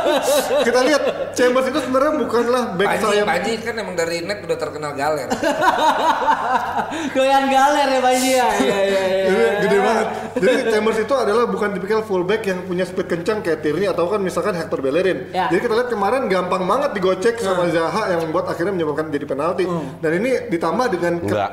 kita 0.66 0.80
lihat 0.82 1.02
Chambers 1.32 1.66
itu 1.68 1.78
sebenarnya 1.78 2.12
bukanlah 2.16 2.64
back 2.74 2.88
Panji, 2.88 3.04
sayap 3.04 3.26
Panji 3.26 3.52
kan 3.60 3.74
emang 3.76 3.94
dari 3.94 4.16
net 4.20 4.38
udah 4.40 4.58
terkenal 4.58 4.92
galer. 4.94 5.28
Doyan 7.14 7.44
galer 7.48 7.86
ya 7.88 8.00
Pak 8.04 8.14
Ji 8.20 8.30
ya. 8.36 8.48
Iya, 8.60 8.78
iya, 8.84 9.02
iya. 9.08 9.24
Jadi 9.24 9.44
gede 9.64 9.78
banget. 9.80 10.06
Jadi 10.34 10.52
Chambers 10.68 10.98
itu 11.00 11.14
adalah 11.16 11.44
bukan 11.48 11.68
tipikal 11.72 12.00
fullback 12.04 12.42
yang 12.44 12.58
punya 12.68 12.84
speed 12.84 13.08
kencang 13.08 13.40
kayak 13.40 13.64
Tierney 13.64 13.88
atau 13.88 14.04
kan 14.12 14.20
misalkan 14.20 14.52
Hector 14.52 14.84
Bellerin. 14.84 15.32
Ya. 15.32 15.48
Jadi 15.48 15.60
kita 15.64 15.72
lihat 15.72 15.88
kemarin 15.88 16.28
gampang 16.28 16.68
banget 16.68 16.90
digocek 16.92 17.40
sama 17.40 17.72
Zaha 17.72 18.12
yang 18.12 18.28
membuat 18.28 18.52
akhirnya 18.52 18.76
menyebabkan 18.76 19.08
jadi 19.08 19.24
penalti. 19.24 19.64
Dan 20.04 20.10
ini 20.20 20.52
ditambah 20.52 20.86
dengan 20.92 21.12
Enggak. 21.24 21.50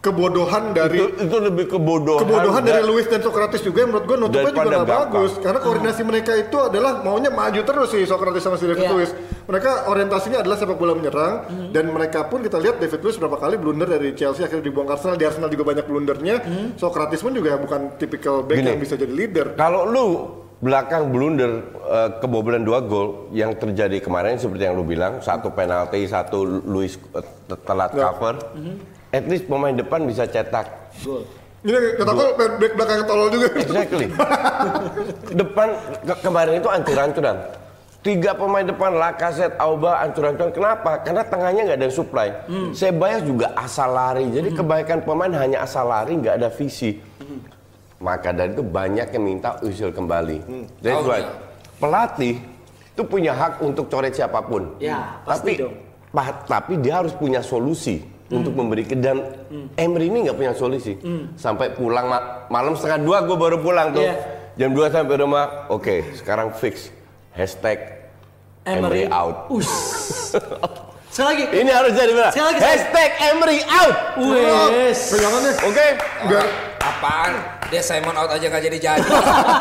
Kebodohan 0.00 0.72
dari 0.72 0.96
itu, 0.98 1.06
itu 1.20 1.36
lebih 1.38 1.64
kebodohan. 1.68 2.20
kebodohan 2.20 2.62
dari 2.62 2.82
Luis 2.82 3.04
dan 3.04 3.20
Socrates 3.20 3.60
juga 3.60 3.84
yang 3.84 3.92
menurut 3.92 4.06
gue 4.06 4.16
nutupnya 4.18 4.48
juga 4.50 4.70
gampang. 4.74 4.88
bagus 4.88 5.32
karena 5.36 5.58
koordinasi 5.58 6.02
mereka 6.02 6.32
itu 6.34 6.56
adalah 6.58 6.92
maunya 7.00 7.28
maju 7.30 7.60
terus 7.60 7.88
sih 7.90 8.02
Socrates 8.02 8.40
sama 8.40 8.56
si 8.56 8.64
David 8.64 8.80
Iya. 8.80 8.90
Luiz 8.90 9.10
mereka 9.44 9.70
orientasinya 9.86 10.40
adalah 10.40 10.56
sepak 10.56 10.74
bola 10.74 10.94
menyerang 10.94 11.34
dan 11.68 11.84
mereka 11.86 12.24
pun 12.24 12.40
kita 12.40 12.56
lihat 12.56 12.76
David 12.76 12.96
Luiz 12.98 13.16
berapa 13.16 13.36
kali 13.36 13.54
blunder 13.54 13.88
dari 13.88 14.12
Chelsea 14.12 14.40
akhirnya 14.40 14.64
dibuang 14.64 14.84
ke 14.84 14.94
Arsenal 14.94 15.14
di 15.14 15.24
Arsenal 15.24 15.48
juga 15.48 15.64
banyak 15.66 15.84
blundernya 15.84 16.36
Socrates 16.74 17.20
pun 17.20 17.32
juga 17.32 17.56
bukan 17.56 17.80
tipikal 17.94 18.40
back 18.40 18.56
Gini. 18.56 18.68
yang 18.70 18.80
bisa 18.80 18.94
jadi 18.94 19.10
leader 19.10 19.46
Kalau 19.54 19.84
lu 19.84 20.06
belakang 20.58 21.08
blunder 21.08 21.60
eh, 21.82 22.10
kebobolan 22.18 22.60
dua 22.60 22.80
gol 22.80 23.28
yang 23.30 23.52
terjadi 23.54 23.96
kemarin 23.98 24.36
seperti 24.36 24.62
yang 24.62 24.74
lu 24.74 24.82
bilang 24.82 25.20
satu 25.20 25.48
penalti 25.50 26.04
satu 26.04 26.40
Luis 26.64 26.96
eh, 27.10 27.24
telat 27.58 27.92
Ya. 27.92 28.08
cover, 28.08 28.36
at 29.10 29.24
least 29.26 29.44
pemain 29.44 29.72
depan 29.72 30.02
bisa 30.02 30.24
cetak. 30.24 30.66
ini 31.60 31.76
kata 31.94 32.10
gue 32.10 32.28
back 32.56 32.72
belakang 32.72 33.04
tolol 33.04 33.28
juga 33.28 33.46
Exactly. 33.54 34.06
depan 35.40 35.68
ke- 36.02 36.20
kemarin 36.20 36.54
itu 36.56 36.68
ancur-ancuran. 36.68 37.36
Tiga 38.00 38.32
pemain 38.32 38.64
depan 38.64 38.96
Lacazette, 38.96 39.60
Auba, 39.60 40.00
ancur-ancuran. 40.00 40.48
Kenapa? 40.50 41.04
Karena 41.04 41.20
tengahnya 41.20 41.68
nggak 41.68 41.76
ada 41.76 41.84
yang 41.84 41.92
supply. 41.94 42.28
Sebayas 42.72 43.20
juga 43.20 43.52
asal 43.52 43.92
lari. 43.92 44.24
Jadi 44.30 44.48
kebaikan 44.50 45.04
pemain 45.04 45.28
hanya 45.30 45.60
asal 45.60 45.84
lari, 45.84 46.16
nggak 46.16 46.34
ada 46.34 46.48
visi. 46.48 46.96
Maka 48.00 48.32
dari 48.32 48.56
itu 48.56 48.64
banyak 48.64 49.12
yang 49.12 49.20
minta 49.22 49.60
usul 49.60 49.92
kembali. 49.92 50.40
That's 50.80 50.96
Oh, 50.96 51.12
why 51.12 51.20
iya. 51.20 51.28
pelatih 51.76 52.34
itu 52.90 53.02
punya 53.04 53.36
hak 53.36 53.60
untuk 53.60 53.84
coret 53.86 54.16
siapa 54.16 54.40
pun. 54.40 54.80
Ya, 54.80 55.20
tapi 55.20 55.28
pasti 55.28 55.52
dong. 55.60 55.74
pa- 56.08 56.40
tapi 56.48 56.80
dia 56.80 57.04
harus 57.04 57.12
punya 57.12 57.44
solusi 57.44 58.00
untuk 58.30 58.54
memberikan 58.54 58.98
dan 58.98 59.16
Emery 59.74 60.06
ini 60.06 60.24
nggak 60.24 60.38
punya 60.38 60.54
solusi. 60.54 60.94
Sampai 61.34 61.74
pulang 61.74 62.06
ma- 62.06 62.46
malam 62.46 62.72
setengah 62.72 62.98
dua 63.02 63.18
gue 63.22 63.36
baru 63.36 63.58
pulang 63.58 63.90
tuh. 63.90 64.06
Iya. 64.06 64.38
Jam 64.58 64.74
2 64.74 64.92
sampai 64.92 65.16
rumah. 65.16 65.66
Oke, 65.68 66.14
sekarang 66.14 66.52
fix 66.52 66.92
hashtag 67.32 67.80
Emery 68.66 69.08
out. 69.08 69.48
Us. 69.48 69.70
Sekali 71.14 71.42
lagi. 71.42 71.44
Ini 71.58 71.70
harus 71.74 71.92
jadi 71.96 72.12
benar. 72.14 72.30
Sekali 72.30 72.46
lagi, 72.54 72.60
Hashtag 72.62 73.10
Emery 73.34 73.58
out. 73.66 73.96
Wes. 74.20 75.00
Oke. 75.64 75.86
biar 76.28 76.46
Apaan? 76.78 77.59
Dia 77.70 77.78
Simon 77.80 78.12
out 78.12 78.26
aja 78.28 78.46
gak 78.46 78.60
jadi-jadi. 78.60 79.06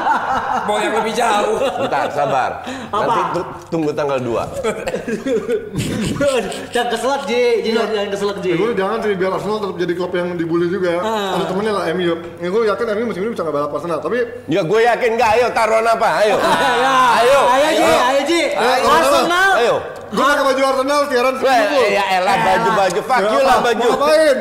Mau 0.67 0.77
yang 0.77 0.93
lebih 0.95 1.13
jauh. 1.13 1.61
Bentar, 1.79 2.09
sabar. 2.09 2.51
Nanti 2.65 3.19
Apa? 3.21 3.33
tu- 3.33 3.49
tunggu 3.69 3.89
tanggal 3.91 4.17
2. 4.17 4.33
Jangan 6.69 6.89
keselak 6.93 7.21
Ji, 7.23 7.43
Ji 7.61 7.69
jangan 7.71 8.09
keselak 8.09 8.37
Ji. 8.39 8.49
Ya, 8.49 8.57
gue 8.57 8.69
jangan 8.73 8.97
sih 8.99 9.13
biar 9.13 9.31
Arsenal 9.31 9.57
tetap 9.59 9.77
jadi 9.77 9.93
klub 9.93 10.11
yang 10.11 10.33
dibully 10.33 10.67
juga. 10.67 10.97
Ah. 10.99 11.37
Ada 11.37 11.45
temennya 11.47 11.71
lah 11.71 11.83
MU. 11.91 12.13
Ya, 12.35 12.47
gue 12.47 12.61
yakin 12.67 12.85
MU 12.91 13.05
musim 13.07 13.21
ini 13.21 13.31
bisa 13.31 13.41
nggak 13.41 13.55
balap 13.55 13.71
Arsenal. 13.71 13.99
Tapi 13.99 14.17
Ya 14.47 14.61
gue 14.61 14.79
yakin 14.83 15.11
nggak? 15.15 15.29
Ayo 15.31 15.47
taruhan 15.51 15.85
apa? 15.85 16.09
Ayo. 16.19 16.37
Ya, 16.79 16.95
Ayo. 17.19 17.41
ayo 17.47 17.69
Ji, 17.71 17.83
ayo 17.83 18.21
Ji. 18.23 18.41
Ayo, 18.51 18.85
Arsenal. 18.87 19.51
Ayo. 19.55 19.75
gue 20.09 20.23
pakai 20.23 20.43
baju 20.43 20.61
Arsenal 20.65 21.01
siaran 21.05 21.33
Liverpool. 21.35 21.85
ya 21.87 22.03
elah 22.15 22.35
baju-baju 22.39 22.99
fuck 23.03 23.21
you 23.23 23.39
lah 23.39 23.57
baju. 23.59 23.77
Mau 23.79 23.97
ngapain? 23.99 24.37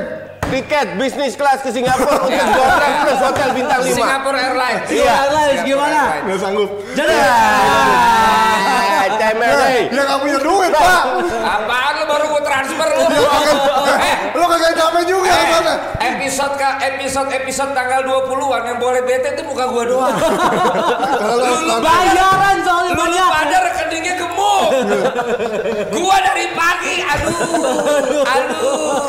Tiket 0.49 0.97
bisnis 0.97 1.37
kelas 1.37 1.61
ke 1.61 1.69
Singapura 1.69 2.25
untuk 2.25 2.41
hotel 2.41 2.93
plus 3.05 3.21
hotel 3.21 3.49
bintang 3.53 3.81
5. 3.85 3.93
Singapore 3.93 4.39
Airlines. 4.41 4.89
Iya. 4.89 5.13
Airlines 5.29 5.61
gimana? 5.61 6.01
Nggak 6.25 6.39
sanggup. 6.41 6.71
Jadi. 6.97 7.15
Eh, 8.99 9.09
cemer. 9.21 9.53
Dia 9.93 10.03
nggak 10.09 10.21
punya 10.25 10.39
duit 10.41 10.71
pak. 10.73 11.05
Apaan 11.45 11.93
lu 12.01 12.05
baru 12.19 12.27
gue 12.29 12.43
transfer 12.43 12.89
lu? 12.91 13.05
eh, 13.95 14.15
Lo 14.35 14.45
kagak 14.45 14.75
capek 14.75 15.03
juga 15.05 15.31
eh, 15.31 15.47
sana. 15.49 15.75
episode 16.01 16.55
ke 16.57 16.69
episode 16.85 17.31
episode 17.33 17.71
tanggal 17.73 18.01
20-an 18.03 18.63
yang 18.65 18.79
boleh 18.79 19.03
bete 19.03 19.33
itu 19.33 19.43
muka 19.45 19.65
gua 19.67 19.85
doang. 19.85 20.17
Kalau 21.15 21.37
Lu- 21.39 21.63
lu 21.65 21.77
Bayaran 21.79 22.59
soalnya 22.61 22.91
Lu, 22.91 22.97
lu 22.97 23.03
banyak. 23.07 23.29
pada 23.29 23.57
rekeningnya 23.65 24.15
gemuk. 24.17 24.67
gua 25.93 26.17
dari 26.21 26.47
pagi, 26.53 26.95
aduh, 27.01 28.25
aduh. 28.25 29.07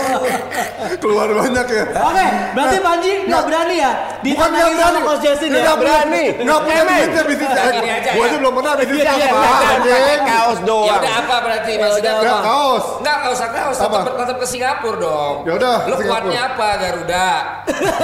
Keluar 0.97 1.29
banyak 1.29 1.67
ya. 1.67 1.83
Oke, 1.93 2.25
berarti 2.51 2.77
Panji 2.79 3.11
nggak 3.23 3.43
berani 3.45 3.75
ya 3.77 3.91
Bukan 4.19 4.25
ditandai 4.25 4.59
nggak 4.59 4.71
berani. 4.73 4.89
sama 4.91 4.99
Coach 5.05 5.21
Justin 5.21 5.49
ya? 5.49 5.59
Nggak 5.61 5.77
berani. 5.77 6.23
Nggak 6.39 6.59
punya 6.59 6.81
Emen. 6.81 6.97
duitnya 6.99 7.23
bisnisnya. 7.25 7.63
Gini 7.69 7.89
aja, 7.89 8.09
ya. 8.11 8.35
belum 8.35 8.53
pernah 8.53 8.73
bisnisnya 8.75 9.11
Iya, 9.11 9.27
apa. 9.27 9.39
pakai 9.39 9.67
anjing. 9.69 10.21
kaos 10.25 10.59
Ya 10.59 10.65
doang. 10.65 10.97
udah 10.97 11.13
apa 11.15 11.35
berarti 11.39 11.71
maksudnya 11.77 12.11
Ya 12.11 12.19
apa? 12.25 12.39
kaos. 12.41 12.85
Enggak, 12.99 13.15
enggak 13.17 13.33
usah 13.33 13.47
kaos, 13.49 13.77
tetap, 13.77 13.91
Apa? 14.01 14.17
tetap 14.19 14.37
ke 14.37 14.47
Singapura 14.47 14.97
dong. 14.97 15.35
Ya 15.43 15.53
udah, 15.55 15.77
Lu 15.81 15.95
Singapura. 15.95 16.09
kuatnya 16.19 16.39
apa 16.45 16.67
Garuda? 16.75 17.27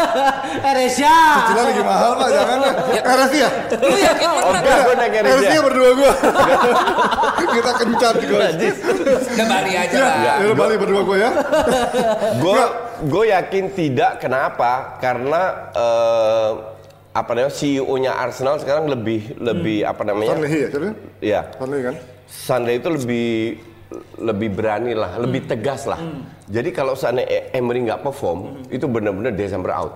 Eh 0.66 0.74
Resya. 0.74 1.18
Cicilan 1.42 1.66
lagi 1.68 1.84
mahal 1.84 2.12
pak, 2.16 2.28
jangan 2.30 2.58
lah. 2.58 2.74
RSI 2.96 3.38
ya? 3.38 3.50
Lu 3.76 3.96
yakin 3.96 4.28
Oke, 4.30 4.40
menang? 4.56 4.82
gue 4.82 4.96
naik 4.96 5.14
RSI 5.14 5.28
Eresia. 5.28 5.52
ya 5.52 5.62
berdua 5.62 5.90
gue. 5.94 6.12
Kita 7.56 7.72
kencat 7.76 8.16
gue. 8.18 8.40
Udah 9.36 9.46
Bali 9.46 9.72
aja 9.74 9.96
Ya, 9.96 10.04
lah. 10.04 10.16
ya 10.18 10.46
udah 10.46 10.58
balik 10.58 10.78
berdua 10.80 11.02
gue 11.04 11.18
ya. 11.18 11.30
Gue 12.44 12.62
gue 13.06 13.24
yakin 13.30 13.66
tidak. 13.72 14.12
Kenapa? 14.18 14.72
Karena 14.98 15.42
eh, 15.72 16.52
apa 17.12 17.32
namanya 17.32 17.54
CEO-nya 17.54 18.12
Arsenal 18.14 18.60
sekarang 18.60 18.88
lebih 18.88 19.36
lebih 19.38 19.84
apa 19.84 20.04
namanya? 20.04 20.36
Stanley 20.36 20.52
ya, 20.52 20.68
jadi 20.70 20.88
Iya. 21.22 21.42
Kan? 21.54 21.96
Sunday 22.26 22.76
itu 22.78 22.90
lebih 22.90 23.60
lebih 24.20 24.50
berani 24.56 24.96
lah, 24.96 25.20
lebih 25.20 25.48
tegas 25.48 25.88
lah. 25.88 26.00
Jadi 26.48 26.70
kalau 26.72 26.96
seandainya 26.96 27.52
Emery 27.52 27.88
nggak 27.88 28.02
perform, 28.04 28.68
itu 28.72 28.86
benar-benar 28.88 29.36
Desember 29.36 29.72
out. 29.76 29.94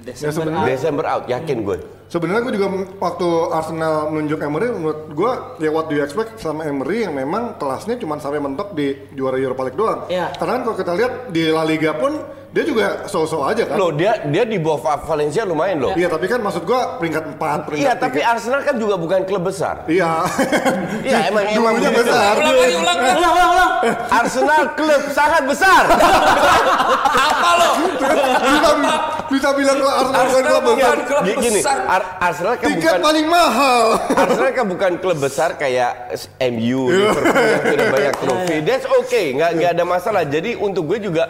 Ya 0.00 0.32
sebenarnya 0.32 0.64
Desember 0.64 1.04
out, 1.04 1.24
yakin 1.28 1.60
gue. 1.60 1.78
Sebenarnya 2.10 2.42
gue 2.42 2.54
juga 2.58 2.68
waktu 2.98 3.28
Arsenal 3.54 4.10
menunjuk 4.10 4.40
Emery, 4.42 4.66
menurut 4.74 5.00
gue 5.14 5.32
ya 5.62 5.70
what 5.70 5.86
do 5.86 5.94
you 5.94 6.02
expect 6.02 6.40
sama 6.42 6.66
Emery 6.66 7.06
yang 7.06 7.14
memang 7.14 7.54
kelasnya 7.60 8.00
cuma 8.00 8.18
sampai 8.18 8.42
mentok 8.42 8.74
di 8.74 8.96
juara 9.14 9.38
Europa 9.38 9.62
League 9.68 9.78
doang. 9.78 10.10
Iya. 10.10 10.34
Karena 10.34 10.52
kan 10.58 10.62
kalau 10.66 10.76
kita 10.80 10.92
lihat 10.98 11.12
di 11.30 11.42
La 11.52 11.62
Liga 11.62 11.94
pun 11.94 12.18
dia 12.50 12.66
juga 12.66 13.06
so-so 13.06 13.46
aja 13.46 13.62
kan. 13.62 13.78
Loh 13.78 13.90
dia 13.90 14.26
dia 14.26 14.42
di 14.42 14.58
bawah 14.58 14.82
Va- 14.82 15.02
Valencia 15.04 15.42
lumayan 15.42 15.78
loh. 15.78 15.94
Iya 15.94 16.10
tapi 16.10 16.26
kan 16.26 16.38
maksud 16.38 16.66
gue 16.66 16.80
peringkat 16.98 17.38
4, 17.38 17.62
peringkat 17.62 17.78
Iya, 17.78 17.92
tapi. 17.94 18.18
Arsenal 18.20 18.60
kan 18.60 18.74
juga 18.74 18.94
bukan 18.94 19.22
klub 19.22 19.42
besar. 19.44 19.86
Iya. 19.86 20.26
Iya, 21.00 21.18
emang 21.30 21.46
Dulunya 21.46 21.90
begitu. 21.90 22.02
besar. 22.02 22.32
Ulang 22.36 22.56
lagi, 22.56 22.74
ulang. 22.74 22.98
Ulang, 22.98 23.16
ulang, 23.30 23.50
ulang. 23.52 23.70
Arsenal 24.10 24.62
klub 24.74 25.02
sangat 25.10 25.42
besar. 25.46 25.82
Apa 27.10 27.50
lo? 27.54 27.70
bisa, 28.42 28.92
bisa 29.30 29.48
bilang 29.54 29.76
kalau 29.78 29.92
Arsenal 29.94 30.10
bukan 30.10 30.26
Arsenal 30.26 30.42
klub 30.42 30.62
besar. 30.66 30.96
Gini, 31.38 31.60
Arsenal 32.20 32.54
kan 32.56 32.66
Tiket 32.66 32.82
bukan 32.82 32.98
paling 33.00 33.26
mahal. 33.30 33.84
Arsenal 34.10 34.50
kan 34.50 34.66
bukan 34.66 34.92
klub 34.98 35.18
besar 35.18 35.50
kayak 35.54 35.92
MU, 36.50 36.90
Liverpool 36.90 37.30
yang 37.30 37.62
sudah 37.64 37.86
banyak 37.88 38.14
trofi. 38.18 38.56
That's 38.60 38.86
okay, 38.98 39.24
nggak 39.32 39.50
nggak 39.54 39.70
ada 39.70 39.84
masalah. 39.84 40.22
Jadi 40.24 40.58
untuk 40.58 40.82
gue 40.84 40.98
juga 41.00 41.24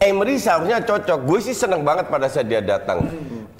Emery 0.00 0.40
seharusnya 0.40 0.80
cocok. 0.80 1.28
Gue 1.28 1.44
sih 1.44 1.52
seneng 1.52 1.84
banget 1.84 2.08
pada 2.08 2.24
saat 2.24 2.48
dia 2.48 2.64
datang. 2.64 3.04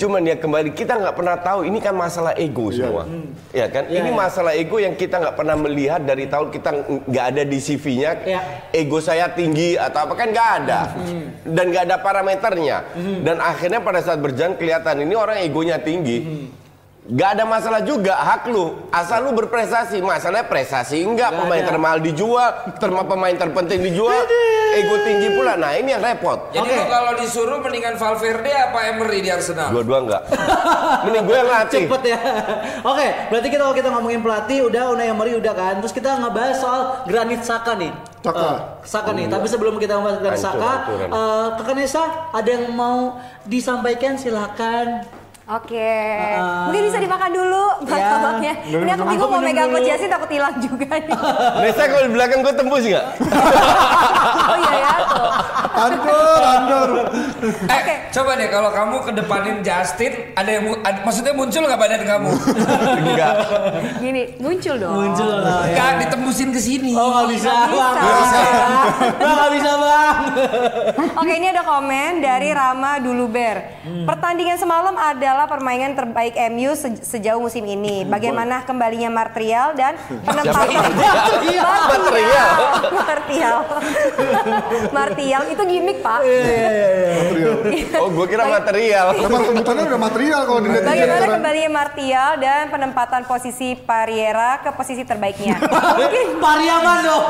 Cuman 0.01 0.25
ya 0.25 0.41
kembali 0.41 0.73
kita 0.73 0.97
nggak 0.97 1.13
pernah 1.13 1.37
tahu. 1.37 1.69
Ini 1.69 1.77
kan 1.85 1.93
masalah 1.93 2.33
ego 2.41 2.73
semua, 2.73 3.05
ya 3.53 3.69
kan? 3.69 3.85
Iya, 3.85 4.01
ini 4.01 4.09
iya. 4.09 4.17
masalah 4.17 4.57
ego 4.57 4.81
yang 4.81 4.97
kita 4.97 5.21
nggak 5.21 5.37
pernah 5.37 5.53
melihat 5.61 6.01
dari 6.01 6.25
tahun 6.25 6.49
kita 6.49 6.71
nggak 7.05 7.25
ada 7.37 7.43
di 7.45 7.59
CV-nya. 7.61 8.11
Iya. 8.25 8.41
Ego 8.73 9.05
saya 9.05 9.29
tinggi 9.29 9.77
atau 9.77 10.09
apa 10.09 10.17
kan 10.17 10.33
nggak 10.33 10.51
ada, 10.65 10.81
dan 11.45 11.65
nggak 11.69 11.85
ada 11.93 11.97
parameternya. 12.01 12.77
Dan 13.21 13.37
akhirnya 13.45 13.85
pada 13.85 14.01
saat 14.01 14.25
berjalan 14.25 14.57
kelihatan 14.57 15.05
ini 15.05 15.13
orang 15.13 15.45
egonya 15.45 15.77
tinggi. 15.77 16.49
Gak 17.11 17.31
ada 17.33 17.43
masalah 17.43 17.83
juga 17.83 18.15
hak 18.15 18.47
lu 18.47 18.87
asal 18.89 19.27
lu 19.27 19.35
berprestasi 19.35 19.99
masalahnya 19.99 20.47
prestasi 20.47 21.03
enggak 21.03 21.29
Nggak 21.29 21.41
pemain 21.41 21.59
ada. 21.59 21.69
termahal 21.69 21.99
dijual 21.99 22.49
terma 22.79 23.03
pemain 23.03 23.35
terpenting 23.35 23.83
dijual 23.83 24.23
ego 24.71 24.95
tinggi 25.01 25.29
pula 25.33 25.55
nah 25.55 25.75
ini 25.75 25.91
yang 25.91 25.99
repot 25.99 26.39
Jadi 26.49 26.63
Oke. 26.63 26.71
lu 26.73 26.87
kalau 26.87 27.13
disuruh 27.17 27.59
mendingan 27.59 27.95
Valverde 27.95 28.53
apa 28.55 28.79
Emery 28.87 29.19
di 29.21 29.29
Arsenal? 29.29 29.75
dua-dua 29.75 29.99
enggak 30.01 30.23
mending 31.05 31.25
gue 31.25 31.37
yang 31.37 31.51
latih 31.51 31.83
Cepet 31.83 32.03
ya. 32.07 32.19
Oke, 32.83 33.07
berarti 33.27 33.49
kita 33.49 33.61
kalau 33.61 33.75
kita 33.75 33.89
ngomongin 33.91 34.21
pelatih 34.21 34.59
udah 34.65 34.83
Unai 34.91 35.09
Emery 35.09 35.33
udah 35.35 35.53
kan. 35.53 35.75
Terus 35.81 35.91
kita 35.91 36.15
ngebahas 36.17 36.57
soal 36.57 36.81
Granit 37.05 37.43
Saka 37.43 37.75
nih. 37.75 37.91
Saka. 38.21 38.39
Eh, 38.41 38.59
Saka 38.85 39.11
nih. 39.11 39.27
Tapi 39.27 39.47
sebelum 39.47 39.75
kita 39.77 39.97
membahas 39.97 40.19
Granit 40.21 40.39
Saka, 40.39 40.71
hancuran. 40.87 41.09
eh, 41.09 41.47
Kakak 41.57 41.75
Nesa 41.75 42.03
ada 42.31 42.49
yang 42.49 42.71
mau 42.71 43.19
disampaikan 43.45 44.15
silakan. 44.15 45.03
Oke, 45.51 45.99
Ah. 46.33 46.71
mungkin 46.71 46.87
bisa 46.87 46.99
dimakan 46.99 47.27
dulu 47.29 47.65
Ya. 47.83 47.91
martabaknya. 47.91 48.53
Ini 48.63 48.91
aku 48.95 49.03
bingung 49.05 49.31
mau 49.31 49.43
megang 49.43 49.67
coach 49.69 49.83
Yasin 49.85 50.07
takut 50.07 50.31
hilang 50.31 50.55
juga 50.57 50.87
nih. 50.95 51.11
Nesa 51.61 51.83
kalau 51.85 52.05
di 52.05 52.13
belakang 52.13 52.39
gue 52.41 52.55
tembus 52.55 52.85
nggak 52.85 53.07
oh 54.47 54.57
iya 54.57 54.73
ya 54.77 54.95
tuh. 55.05 55.31
Andor, 55.73 56.41
andor. 56.45 56.91
Eh, 57.67 57.73
Oke. 57.73 57.95
coba 58.11 58.31
deh 58.37 58.47
kalau 58.47 58.71
kamu 58.71 58.97
kedepanin 59.03 59.57
Justin, 59.61 60.13
ada 60.35 60.51
yang 60.51 60.65
mu- 60.65 60.81
ada- 60.81 61.03
maksudnya 61.03 61.33
muncul 61.33 61.63
nggak 61.63 61.81
badan 61.81 62.03
kamu? 62.05 62.31
enggak 63.03 63.35
Gini, 63.99 64.23
muncul 64.39 64.75
dong. 64.77 64.95
Muncul 64.95 65.31
lah 65.37 65.65
ya. 65.65 65.75
Nggak 65.75 65.93
ditembusin 66.05 66.49
ke 66.51 66.61
sini. 66.61 66.93
Oh 66.93 67.11
nggak 67.13 67.27
bisa, 67.29 67.51
Nggak 67.51 67.67
bang. 67.67 67.75
bisa. 67.75 67.99
Nggak 67.99 68.19
bisa. 68.21 68.41
Bang 69.19 69.35
nggak 69.35 69.51
bisa 69.53 69.71
bang. 69.75 70.17
Oke, 71.17 71.33
ini 71.33 71.47
ada 71.49 71.63
komen 71.65 72.13
dari 72.21 72.49
Rama 72.53 72.91
Duluber. 72.99 73.57
Pertandingan 74.05 74.57
semalam 74.57 74.95
adalah 74.95 75.40
permainan 75.45 75.93
terbaik 75.93 76.35
MU 76.51 76.73
se- 76.73 76.99
sejauh 76.99 77.39
musim 77.39 77.63
ini. 77.63 78.03
Bagaimana 78.03 78.63
kembalinya 78.63 79.09
Martial 79.09 79.73
dan 79.73 79.95
penempatan 80.27 80.91
Iya. 81.43 81.65
Martial. 81.65 82.51
Martial. 82.91 83.57
Martial 84.97 85.43
itu 85.47 85.63
gimmick, 85.63 85.99
Pak. 86.01 86.21
oh 87.97 88.09
gue 88.11 88.27
kira 88.27 88.45
material 88.47 89.07
Nama 89.13 89.37
sebutannya 89.43 89.85
udah 89.87 90.01
material 90.01 90.41
kalau 90.43 90.61
dilihat 90.61 90.83
di 90.83 90.89
Bagaimana 90.89 91.25
kembalinya 91.29 91.71
Martial 91.71 92.31
dan 92.39 92.63
penempatan 92.69 93.23
posisi 93.25 93.69
Pariera 93.77 94.59
ke 94.59 94.71
posisi 94.73 95.03
terbaiknya? 95.03 95.57
Mungkin 96.01 96.27
Pariaman 96.39 96.99
dong. 97.03 97.25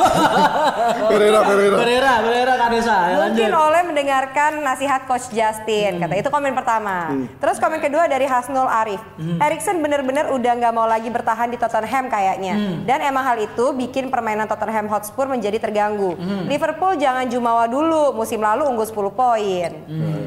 Pereira, 1.09 1.41
Pereira. 1.43 1.77
Pereira, 1.77 2.13
Pereira 2.21 2.53
Kak 2.55 2.69
Nesa. 2.71 2.97
Ya, 3.03 3.17
Mungkin 3.27 3.51
oleh 3.53 3.83
mendengarkan 3.85 4.51
nasihat 4.61 5.01
Coach 5.05 5.29
Justin, 5.31 5.99
kata 5.99 6.15
itu 6.17 6.29
komen 6.29 6.53
pertama. 6.53 7.11
Terus 7.37 7.57
komen 7.59 7.81
kedua 7.81 8.00
dari 8.07 8.25
Hasnul 8.29 8.69
Arif. 8.69 9.03
Erikson 9.19 9.83
bener-bener 9.83 10.31
udah 10.31 10.53
nggak 10.57 10.73
mau 10.73 10.87
lagi 10.87 11.09
bertahan 11.11 11.51
di 11.51 11.59
Tottenham 11.61 12.09
kayaknya. 12.09 12.85
Dan 12.87 13.05
emang 13.05 13.25
hal 13.27 13.37
itu 13.41 13.75
bikin 13.75 14.09
permainan 14.09 14.47
Tottenham 14.47 14.87
Hotspur 14.89 15.27
menjadi 15.27 15.59
terganggu. 15.59 16.17
Liverpool 16.47 16.97
jangan 16.97 17.27
jumawa 17.27 17.67
dulu, 17.67 18.15
musim 18.15 18.41
lalu 18.41 18.65
unggul 18.65 18.87
10 18.87 19.13
poin. 19.13 19.71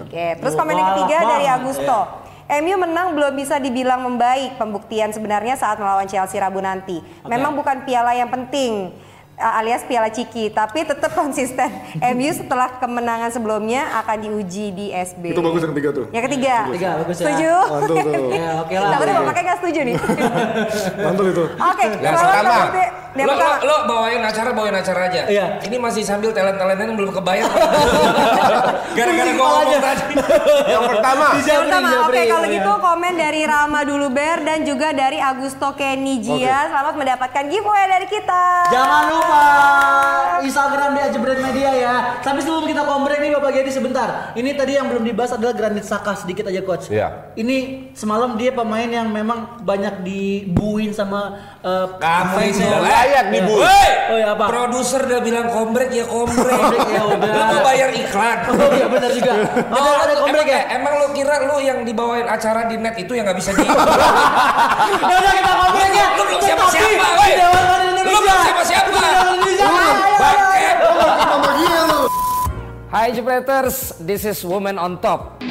Oke, 0.04 0.26
terus 0.38 0.54
komen 0.54 0.76
yang 0.76 0.90
ketiga 0.94 1.18
Wah, 1.24 1.30
dari 1.38 1.46
wah. 1.48 1.56
Augusto. 1.58 2.00
MU 2.44 2.76
menang 2.76 3.16
belum 3.16 3.34
bisa 3.40 3.56
dibilang 3.58 4.04
membaik 4.04 4.60
pembuktian 4.60 5.10
sebenarnya 5.16 5.56
saat 5.56 5.80
melawan 5.80 6.06
Chelsea 6.06 6.38
Rabu 6.38 6.60
nanti. 6.60 7.00
Memang 7.26 7.56
bukan 7.56 7.88
piala 7.88 8.14
yang 8.14 8.30
penting 8.30 8.94
alias 9.44 9.84
piala 9.84 10.08
ciki, 10.08 10.48
tapi 10.50 10.88
tetap 10.88 11.12
konsisten. 11.12 11.68
MU 12.16 12.32
setelah 12.32 12.80
kemenangan 12.80 13.30
sebelumnya 13.30 13.92
akan 14.00 14.18
diuji 14.22 14.72
di 14.72 14.86
SB. 14.90 15.36
Itu 15.36 15.44
bagus 15.44 15.62
yang 15.62 15.74
ketiga 15.76 15.90
tuh. 15.92 16.06
Yang 16.16 16.24
ketiga. 16.32 16.56
Ketiga, 16.72 16.90
bagus 17.04 17.16
ya. 17.16 17.26
Setuju? 17.28 17.54
Mantul 17.68 17.96
tuh. 18.00 18.12
Ya, 18.44 18.50
oke 18.60 18.74
lah. 18.74 18.90
Takutnya 18.98 19.14
bapaknya 19.22 19.44
nggak 19.44 19.60
setuju 19.62 19.80
nih. 19.84 19.96
Mantul 21.06 21.26
itu. 21.30 21.44
Oke, 21.46 21.84
Yang 22.00 22.14
kalau 22.16 22.32
pertama, 22.32 22.50
berarti- 22.50 23.03
yang 23.14 23.30
lo, 23.30 23.34
lo, 23.34 23.38
pertama. 23.38 23.62
lo 23.62 23.76
bawain 23.86 24.22
acara, 24.26 24.50
bawain 24.58 24.74
acara 24.74 25.02
aja. 25.06 25.22
Iya. 25.30 25.46
Ini 25.62 25.78
masih 25.78 26.02
sambil 26.02 26.34
talent-talentnya 26.34 26.90
yang 26.90 26.98
belum 26.98 27.14
kebayar. 27.14 27.46
Gara-gara 28.98 29.32
gue 29.34 29.38
Aja. 29.38 29.54
ngomong 29.54 29.82
tadi. 29.82 30.14
yang 30.74 30.84
pertama 30.90 31.26
Yang 31.38 31.60
pertama, 31.66 31.78
oke 31.78 31.94
dijabri, 31.94 32.22
kalau 32.30 32.48
ya. 32.50 32.56
gitu 32.58 32.72
komen 32.82 33.14
dari 33.14 33.42
Rama 33.46 33.80
Duluber 33.86 34.38
dan 34.42 34.60
juga 34.66 34.88
dari 34.98 35.18
Augusto 35.22 35.68
Kenny 35.78 36.26
Jia. 36.26 36.74
Selamat 36.74 36.94
mendapatkan 36.98 37.44
giveaway 37.50 37.86
dari 37.86 38.08
kita. 38.10 38.44
Jangan 38.74 39.04
lupa 39.14 39.46
Instagram 40.42 40.90
di 40.98 41.02
Ajebret 41.06 41.40
Media 41.42 41.72
ya. 41.74 41.96
Tapi 42.20 42.40
sebelum 42.42 42.66
kita 42.66 42.82
kombrek 42.82 43.22
nih 43.22 43.32
Bapak 43.38 43.52
Gedi 43.54 43.70
sebentar. 43.70 44.34
Ini 44.34 44.50
tadi 44.58 44.74
yang 44.74 44.90
belum 44.90 45.06
dibahas 45.06 45.38
adalah 45.38 45.54
Granit 45.54 45.86
Saka 45.86 46.18
sedikit 46.18 46.50
aja 46.50 46.66
coach. 46.66 46.90
Iya. 46.90 47.34
Ini 47.38 47.90
semalam 47.94 48.36
dia 48.42 48.50
pemain 48.50 48.90
yang 48.90 49.10
memang 49.14 49.62
banyak 49.62 50.02
dibuin 50.02 50.90
sama 50.92 51.53
uh. 51.64 51.86
Dan 51.98 52.24
layak 52.84 53.26
dibui. 53.32 53.64
Woi, 53.64 53.90
Oh 54.14 54.18
ya 54.20 54.36
apa? 54.36 54.46
produser 54.52 55.02
udah 55.08 55.22
bilang 55.24 55.48
kombrek 55.48 55.90
ya 55.96 56.06
kombrek. 56.06 56.60
Ya 56.94 57.02
udah. 57.08 57.32
Lo 57.34 57.44
mau 57.50 57.60
bayar 57.64 57.90
iklan. 57.96 58.38
Oh 58.54 58.72
iya 58.76 58.88
benar 58.92 59.10
juga. 59.16 59.32
Ada 59.72 59.90
ada 60.06 60.14
kombrek 60.20 60.48
ya. 60.48 60.62
Emang, 60.76 60.94
lo 61.00 61.08
kira 61.16 61.36
lo 61.48 61.58
yang 61.64 61.88
dibawain 61.88 62.28
acara 62.28 62.68
di 62.68 62.76
net 62.78 62.96
itu 63.00 63.16
yang 63.16 63.26
nggak 63.26 63.40
bisa 63.40 63.52
di 63.56 63.64
Ya 65.10 65.16
udah 65.18 65.34
kita 65.34 65.52
kombrek 65.56 65.92
ya. 65.92 66.08
Lu 66.14 66.24
belum 66.28 66.40
woi. 66.44 67.32
di 67.32 67.36
Dewan 67.40 67.64
Wanita 67.66 68.02
Indonesia. 68.04 68.80
Lu 68.84 69.00
belum. 69.00 69.38
Di. 69.44 69.54
Ayo, 69.64 69.84
ayo, 70.20 70.46
ayo. 70.52 70.72
Bangke. 71.40 71.64
Lu. 71.88 72.00
Hai 72.94 73.10
Jepreters, 73.10 73.98
this 73.98 74.22
is 74.22 74.46
Woman 74.46 74.78
on 74.78 75.02
Top. 75.02 75.43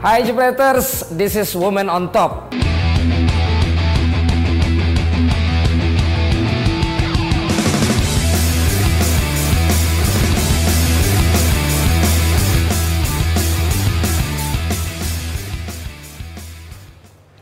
Hai 0.00 0.24
Jepreters, 0.24 1.04
this 1.12 1.36
is 1.36 1.52
Woman 1.52 1.92
on 1.92 2.08
Top. 2.08 2.48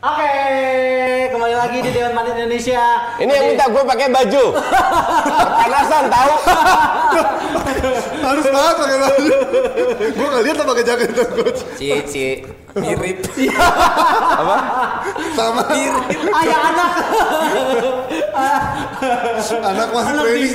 Oke, 0.03 0.31
kembali 1.31 1.55
lagi 1.55 1.79
di 1.79 1.95
Dewan 1.95 2.11
Panit 2.11 2.35
Indonesia. 2.35 2.83
Ini 3.23 3.31
yang 3.31 3.55
minta 3.55 3.71
gue 3.71 3.83
pakai 3.87 4.11
baju. 4.11 4.43
Panasan 5.63 6.11
tahu? 6.11 6.33
Harus 8.19 8.45
banget 8.45 8.75
pakai 8.77 8.97
baju. 8.99 9.33
Gue 10.13 10.27
nggak 10.29 10.43
lihat 10.45 10.57
pakai 10.59 10.83
jaket 10.85 11.07
itu 11.09 11.23
coach. 11.33 11.59
Cici, 11.79 12.27
mirip. 12.77 13.17
Sama 15.33 15.61
Ayah 16.29 16.59
anak, 16.69 16.89
anak 19.49 19.87
masih 19.89 20.11
anak 20.11 20.23
training. 20.25 20.53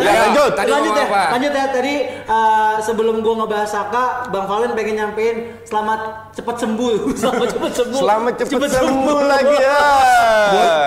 Ya, 0.00 0.12
lanjut. 0.28 0.50
Tadi 0.56 0.70
lanjut 0.70 0.92
ya, 0.94 1.04
apa? 1.06 1.22
lanjut 1.36 1.52
ya. 1.52 1.64
Tadi 1.70 1.94
uh, 2.26 2.74
sebelum 2.80 3.20
gua 3.20 3.34
ngebahas 3.44 3.68
Saka, 3.70 4.04
Bang 4.30 4.46
Valen 4.48 4.72
pengen 4.72 4.94
nyampein 5.00 5.36
selamat 5.66 6.32
cepat 6.34 6.56
sembuh, 6.60 6.92
selamat 7.20 7.48
cepat 7.56 7.72
sembuh. 7.74 8.00
Selamat 8.00 8.32
cepet 8.40 8.70
sembuh 8.70 9.18
lagi 9.24 9.56
ya. 9.60 9.78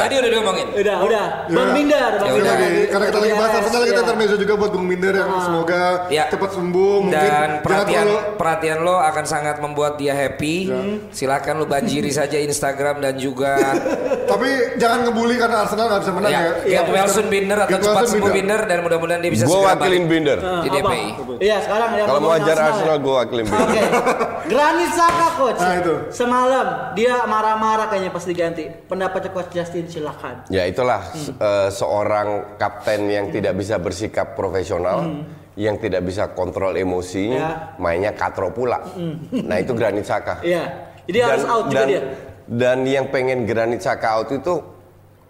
Tadi 0.01 0.13
udah 0.17 0.29
diomongin. 0.31 0.67
Udah, 0.77 0.95
udah. 1.03 1.25
Bang 1.51 1.67
Ya. 1.67 1.73
Bindar, 1.75 2.11
Bang 2.17 2.27
Ya 2.27 2.33
Bindar. 2.33 2.55
udah. 2.57 2.67
Lagi, 2.67 2.81
karena 2.97 3.05
kita 3.07 3.19
lagi 3.19 3.33
bahas 3.35 3.53
Arsenal 3.55 3.81
kita 3.83 3.93
Iya. 3.93 4.03
intermezzo 4.03 4.35
juga 4.35 4.53
buat 4.55 4.71
Bung 4.71 4.85
Minder 4.85 5.13
yang 5.13 5.29
semoga 5.39 5.81
Ya. 6.07 6.23
cepat 6.27 6.51
sembuh 6.51 6.95
mungkin 7.03 7.29
Dan 7.29 7.49
perhatian 7.61 8.07
perhatian 8.33 8.77
lo 8.79 8.97
akan 8.97 9.25
sangat 9.25 9.55
membuat 9.57 9.95
dia 9.95 10.11
happy. 10.11 10.55
Silakan 11.09 11.53
lo 11.57 11.65
banjiri 11.65 12.09
saja 12.19 12.37
Instagram 12.37 12.99
dan 12.99 13.15
juga 13.15 13.53
tapi 14.31 14.49
jangan 14.75 15.05
ngebully 15.05 15.35
karena 15.35 15.63
Arsenal 15.63 15.85
nggak 15.87 16.01
bisa 16.01 16.13
menang 16.13 16.31
ya. 16.31 16.41
ya, 16.63 16.79
get 16.79 16.87
well 16.87 17.07
soon 17.07 17.27
Binder 17.27 17.57
atau 17.59 17.77
cepat 17.77 18.03
sembuh 18.07 18.31
Binder. 18.31 18.59
Dan 18.63 18.77
mudah-mudahan 18.81 19.19
dia 19.19 19.29
bisa 19.29 19.45
Gue 19.45 19.53
segera 19.55 19.75
wakilin 19.75 20.05
Binder. 20.05 20.37
di? 20.39 20.69
DPI. 20.69 21.07
Iya, 21.39 21.57
sekarang 21.61 21.89
ya. 21.93 22.03
Kalau 22.03 22.19
mau 22.19 22.33
ajar 22.33 22.55
ya. 22.55 22.63
Arsenal, 22.67 22.97
gue 22.97 23.13
wakilin 23.15 23.45
Binder. 23.45 23.67
Oke. 23.67 23.81
Granit 24.47 24.91
Saka 24.93 25.27
coach. 25.35 25.59
Nah, 25.59 25.75
itu. 25.75 25.93
Semalam 26.09 26.65
dia 26.93 27.19
marah-marah 27.23 27.87
kayaknya 27.87 28.09
pas 28.09 28.23
diganti. 28.23 28.63
Pendapat 28.85 29.27
coach 29.29 29.51
Justin 29.51 29.85
silakan. 29.85 30.47
Ya 30.47 30.63
itulah 30.63 31.03
se- 31.09 31.33
eh, 31.33 31.69
seorang 31.69 32.27
kapten 32.55 32.86
yang 33.11 33.27
tidak 33.27 33.59
bisa 33.59 33.75
bersikap 33.75 34.37
profesional, 34.37 35.25
yang 35.59 35.75
tidak 35.81 36.05
bisa 36.07 36.31
kontrol 36.31 36.71
emosi, 36.77 37.35
Ya. 37.35 37.75
mainnya 37.81 38.13
katro 38.15 38.53
pula. 38.53 38.79
Nah 39.33 39.57
itu 39.59 39.75
Granit 39.75 40.07
Saka. 40.07 40.39
Iya. 40.45 40.93
Jadi 41.07 41.17
harus 41.23 41.43
out 41.47 41.65
juga 41.67 41.83
dan, 41.83 41.87
dia. 41.87 42.01
Dan 42.47 42.77
yang 42.87 43.05
pengen 43.11 43.43
Granit 43.43 43.83
Saka 43.83 44.19
out 44.21 44.31
itu 44.31 44.76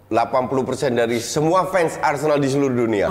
80% 0.08 0.48
dari 0.94 1.20
semua 1.20 1.68
fans 1.68 2.00
Arsenal 2.00 2.40
di 2.40 2.48
seluruh 2.48 2.72
dunia. 2.78 3.06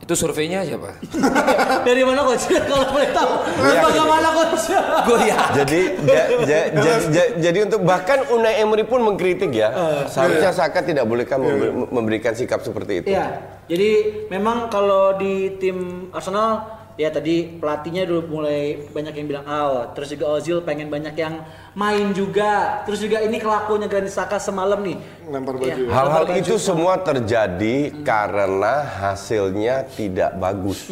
Itu 0.00 0.16
surveinya 0.16 0.64
siapa? 0.64 0.96
Dari 1.86 2.00
mana 2.00 2.24
coach? 2.24 2.48
Kalau 2.72 2.88
boleh 2.88 3.12
tahu. 3.12 3.32
Iya. 3.60 3.80
Bagaimana 3.84 4.28
coach? 4.32 4.64
Gue 5.06 5.20
ya. 5.22 5.38
Jadi 5.52 5.80
ja- 6.02 6.28
ja- 6.40 6.66
ja- 6.72 7.00
ja- 7.12 7.30
jadi 7.38 7.58
untuk 7.68 7.84
bahkan 7.84 8.24
Unai 8.32 8.58
Emery 8.58 8.82
pun 8.82 9.04
mengkritik 9.04 9.52
ya. 9.52 9.68
Seharusnya 10.08 10.50
Saka 10.50 10.80
tidak 10.80 11.04
bolehkan 11.04 11.36
memberi- 11.38 11.92
memberikan 11.92 12.32
sikap 12.32 12.64
seperti 12.64 13.04
itu. 13.04 13.12
Iya. 13.12 13.44
Jadi 13.68 13.90
memang 14.26 14.66
kalau 14.66 15.14
di 15.14 15.60
tim 15.60 16.08
Arsenal 16.10 16.79
ya 16.94 17.08
tadi 17.08 17.34
pelatihnya 17.56 18.02
dulu 18.02 18.40
mulai 18.40 18.60
banyak 18.86 19.14
yang 19.14 19.26
bilang 19.26 19.44
out, 19.44 19.92
terus 19.92 20.08
juga 20.08 20.26
Ozil 20.32 20.58
pengen 20.60 20.86
banyak 20.86 21.14
yang 21.14 21.42
main 21.70 22.10
juga, 22.10 22.82
terus 22.82 22.98
juga 22.98 23.18
ini 23.18 23.36
kelakuannya 23.36 23.86
Granit 23.86 24.10
Saka 24.10 24.36
semalam 24.36 24.80
nih. 24.80 24.98
Lempar 25.24 25.54
Iya, 25.56 25.62
baju. 25.72 25.82
Hal-hal 25.86 26.06
lempar 26.20 26.34
baju. 26.34 26.40
itu 26.42 26.54
semua 26.56 26.94
terjadi 26.98 27.76
karena 28.00 28.74
hasilnya 28.82 29.86
tidak 29.88 30.34
bagus. 30.36 30.90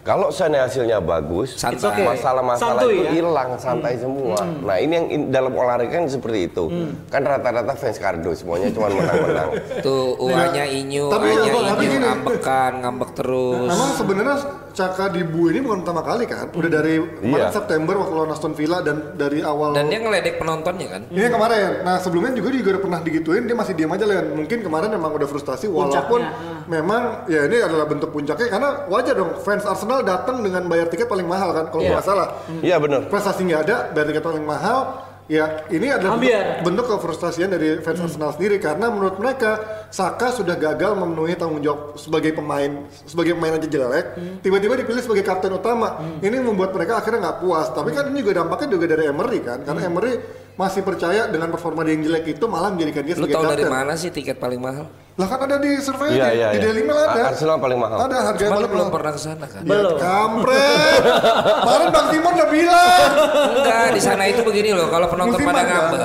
Kalau 0.00 0.30
seandainya 0.30 0.64
hasilnya 0.64 0.98
bagus, 0.98 1.54
Santai. 1.54 1.82
Okay. 1.90 2.06
masalah-masalah 2.06 2.80
Santuy 2.80 2.92
itu 2.92 3.02
ya? 3.02 3.10
hilang 3.12 3.50
santai 3.56 3.94
semua. 3.96 4.38
Nah 4.60 4.76
ini 4.76 4.92
yang 4.92 5.06
in- 5.08 5.28
dalam 5.28 5.50
olahraga 5.50 5.90
kan 5.92 6.06
seperti 6.06 6.46
itu. 6.46 6.70
Kan 7.08 7.22
rata-rata 7.22 7.74
fans 7.74 7.98
kardus 7.98 8.40
semuanya 8.40 8.70
cuma 8.70 8.86
menang-menang. 8.94 9.50
Tuh 9.80 10.14
uanya 10.20 10.64
inyu, 10.64 11.10
Tapi- 11.10 11.34
tapi 11.34 11.50
inyu, 11.82 11.90
gini. 11.90 11.96
ngambekan, 12.00 12.72
ngambek 12.80 13.10
terus. 13.12 13.68
Memang 13.68 13.90
sebenarnya 13.92 14.36
Caka 14.80 15.12
di 15.12 15.20
Bu 15.20 15.52
ini 15.52 15.60
bukan 15.60 15.84
pertama 15.84 16.00
kali 16.00 16.24
kan. 16.24 16.48
Udah 16.50 16.70
dari 16.72 16.96
kemarin 17.20 17.46
Iya. 17.46 17.52
September 17.52 17.94
waktu 18.00 18.14
lawan 18.16 18.32
Aston 18.32 18.56
Villa 18.56 18.80
dan 18.80 19.12
dari 19.12 19.44
awal 19.44 19.76
Dan 19.76 19.92
dia 19.92 20.00
ngeledek 20.00 20.40
penontonnya 20.40 20.88
kan. 20.88 21.02
Ini 21.12 21.28
yang 21.28 21.34
kemarin. 21.36 21.84
Nah 21.84 22.00
sebelumnya 22.00 22.32
juga 22.32 22.48
dia 22.48 22.60
juga 22.64 22.70
udah 22.78 22.82
pernah 22.82 23.00
digituin, 23.04 23.44
dia 23.44 23.52
masih 23.52 23.74
diam 23.76 23.92
aja 23.92 24.04
Len. 24.08 24.26
Mungkin 24.32 24.58
kemarin 24.64 24.88
memang 24.88 25.12
udah 25.12 25.28
frustasi, 25.28 25.68
walaupun 25.68 26.24
Puncaknya, 26.24 26.64
memang 26.64 27.02
ya 27.28 27.44
ini 27.44 27.60
adalah 27.60 27.84
bentuk 27.84 28.08
puncaknya 28.08 28.48
karena 28.48 28.70
wajar 28.88 29.14
dong 29.14 29.36
fans 29.44 29.68
Arsenal 29.68 30.00
datang 30.00 30.40
dengan 30.40 30.64
bayar 30.64 30.88
tiket 30.88 31.04
paling 31.04 31.28
mahal 31.28 31.52
kan, 31.52 31.68
kalau 31.68 31.84
Iya. 31.84 31.92
nggak 32.00 32.06
salah. 32.08 32.28
Iya 32.60 32.76
benar. 32.80 33.00
Prestasi 33.12 33.44
nggak 33.44 33.60
ada, 33.68 33.76
bayar 33.92 34.06
tiket 34.08 34.24
paling 34.24 34.44
mahal. 34.44 35.09
Ya 35.30 35.62
ini 35.70 35.86
adalah 35.86 36.18
bentuk, 36.18 36.26
Ambiar. 36.26 36.66
bentuk 36.66 36.86
kefrustasian 36.90 37.54
dari 37.54 37.78
fans 37.86 38.02
Arsenal 38.02 38.34
sendiri 38.34 38.58
karena 38.58 38.90
menurut 38.90 39.14
mereka 39.22 39.62
Saka 39.90 40.30
sudah 40.30 40.54
gagal 40.54 40.94
memenuhi 40.98 41.34
tanggung 41.34 41.62
jawab 41.62 41.98
sebagai 41.98 42.34
pemain 42.34 42.86
sebagai 43.06 43.34
pemain 43.38 43.58
aja 43.58 43.66
jelek 43.66 44.06
tiba-tiba 44.38 44.74
dipilih 44.78 45.02
sebagai 45.02 45.26
kapten 45.26 45.54
utama. 45.54 45.98
Ini 46.18 46.38
membuat 46.42 46.74
mereka 46.74 46.98
akhirnya 46.98 47.30
nggak 47.30 47.38
puas. 47.42 47.70
Tapi 47.70 47.90
kan 47.90 48.10
ini 48.10 48.22
juga 48.22 48.42
dampaknya 48.42 48.74
juga 48.74 48.86
dari 48.90 49.06
Emery 49.06 49.38
kan 49.42 49.58
karena 49.62 49.86
Emery 49.86 50.12
masih 50.54 50.82
percaya 50.82 51.26
dengan 51.26 51.50
performa 51.50 51.82
dia 51.86 51.94
yang 51.94 52.06
jelek 52.10 52.38
itu 52.38 52.44
malah 52.50 52.70
menjadikan 52.74 53.02
dia 53.02 53.14
Lu 53.14 53.26
sebagai 53.26 53.34
tahu 53.38 53.44
dari 53.50 53.64
kapten. 53.66 53.74
mana 53.74 53.92
sih 53.98 54.10
tiket 54.10 54.36
paling 54.38 54.60
mahal? 54.62 54.86
Lah 55.20 55.28
kan 55.28 55.40
ada 55.42 55.56
di 55.58 55.76
survei 55.78 56.08
Iya, 56.10 56.26
di, 56.26 56.34
iya, 56.34 56.48
di 56.48 56.56
iya. 56.56 56.64
Daily 56.64 56.82
Mail 56.82 56.98
ada 57.04 57.22
Arsenal 57.28 57.56
paling 57.58 57.76
mahal. 57.76 57.98
ada 58.00 58.16
harga 58.22 58.40
yang 58.40 58.48
Cuma 58.48 58.56
paling 58.56 58.70
belum 58.70 58.80
mahal 58.80 58.96
pernah 58.96 59.12
ke 59.12 59.20
sana 59.20 59.44
kan? 59.44 59.62
Belum. 59.62 59.92
Ya, 59.92 60.00
kampret 60.00 61.02
kemarin 61.60 61.88
Bang 61.90 62.06
Timon 62.08 62.32
udah 62.32 62.48
bilang 62.48 63.10
Enggak, 63.52 63.86
di 63.90 64.00
sana 64.00 64.22
itu 64.24 64.40
begini 64.40 64.70
loh. 64.72 64.88
Kalau 64.88 65.06
penonton 65.06 65.36
Musiman, 65.36 65.52
pada 65.52 65.60
kan? 65.60 65.68
ngambek, 65.68 66.00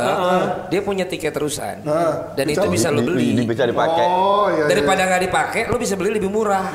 dia 0.67 0.82
punya 0.82 1.06
tiket 1.06 1.32
terusan. 1.32 1.75
Nah, 1.82 2.36
Dan 2.36 2.45
itu 2.45 2.60
bisa- 2.62 2.73
bisa 2.75 2.88
lu 2.91 3.01
Di- 3.01 3.08
beli. 3.08 3.28
di- 3.34 3.47
bisa 3.47 3.63
dipakai. 3.63 4.04
oh 4.04 4.45
iya, 4.47 4.58
iya. 4.58 4.65
Daripada 4.67 5.01
nggak 5.06 5.21
dipakai, 5.23 5.62
lu 5.65 5.78
bisa 5.78 5.93
beli 5.95 6.12
lebih 6.12 6.28
murah. 6.28 6.65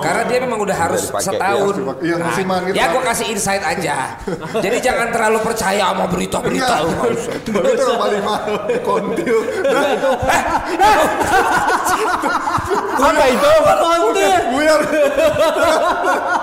Karena 0.00 0.22
dia 0.26 0.38
memang 0.40 0.58
udah 0.58 0.76
harus 0.76 1.06
dipakai, 1.06 1.26
setahun. 1.30 1.74
iya, 1.76 1.92
iya, 2.02 2.14
musiman 2.18 2.58
gitu. 2.66 2.74
ya 2.74 2.84
gua 2.88 3.02
kasih 3.06 3.26
insight 3.30 3.62
aja. 3.62 4.18
Jadi 4.64 4.76
jangan 4.80 5.08
terlalu 5.08 5.38
percaya 5.40 5.86
sama 5.86 6.06
berita-berita 6.06 6.76
itu 7.40 7.92
paling 7.94 8.22
mahal 8.22 8.54
kontil 8.80 9.38
nah, 9.62 9.92
Apa 13.00 13.24
itu? 13.32 13.50
Kontir. 13.64 14.40
buyar 14.52 14.80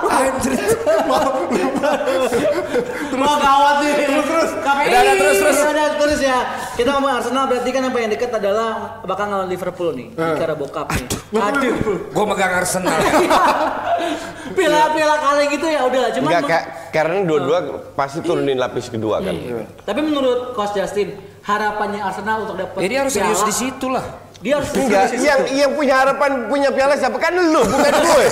Anjir. 0.08 0.58
Gawat 3.18 3.74
nih. 3.82 3.94
Terus 4.08 4.26
terus. 4.26 4.50
KPI. 4.60 4.86
Udah, 4.88 5.00
udah, 5.00 5.14
terus, 5.14 5.36
terus. 5.38 5.56
Udah, 5.58 5.70
udah, 5.70 5.86
terus 5.98 6.20
ya. 6.22 6.38
Kita 6.74 6.88
ngomong 6.94 7.12
Arsenal 7.18 7.44
berarti 7.50 7.70
kan 7.74 7.82
apa 7.86 7.98
yang 7.98 8.10
dekat 8.12 8.30
adalah 8.30 8.70
bakal 9.02 9.24
ngelawan 9.30 9.48
Liverpool 9.50 9.90
nih. 9.94 10.08
Di 10.14 10.32
Carabao 10.38 10.68
Cup 10.70 10.86
nih. 10.94 11.06
Aduh. 11.38 11.74
Gua 12.14 12.24
megang 12.26 12.52
Arsenal. 12.58 12.98
Piala-piala 14.56 15.16
kali 15.20 15.42
gitu 15.54 15.66
ya 15.68 15.80
udahlah. 15.86 16.10
Cuman 16.14 16.30
Enggak, 16.40 16.62
karena 16.90 17.16
dua-dua 17.26 17.58
pasti 17.94 18.18
turunin 18.24 18.58
lapis 18.58 18.88
kedua 18.88 19.20
kan. 19.20 19.34
tapi 19.84 20.00
menurut 20.02 20.56
Coach 20.56 20.74
Justin 20.74 21.14
harapannya 21.44 22.00
Arsenal 22.00 22.44
untuk 22.48 22.56
dapat 22.60 22.80
dia 22.84 23.00
harus 23.04 23.12
serius 23.12 23.42
di 23.44 23.54
situ 23.54 23.86
lah. 23.88 24.27
Dia 24.38 24.62
harus 24.62 24.70
Enggak, 24.70 25.18
yang 25.18 25.40
yang 25.50 25.70
punya 25.74 25.94
harapan 25.98 26.46
punya 26.46 26.70
piala 26.70 26.94
siapa? 26.94 27.18
Kan 27.18 27.34
lu, 27.34 27.58
bukan 27.58 27.90
gue. 28.06 28.26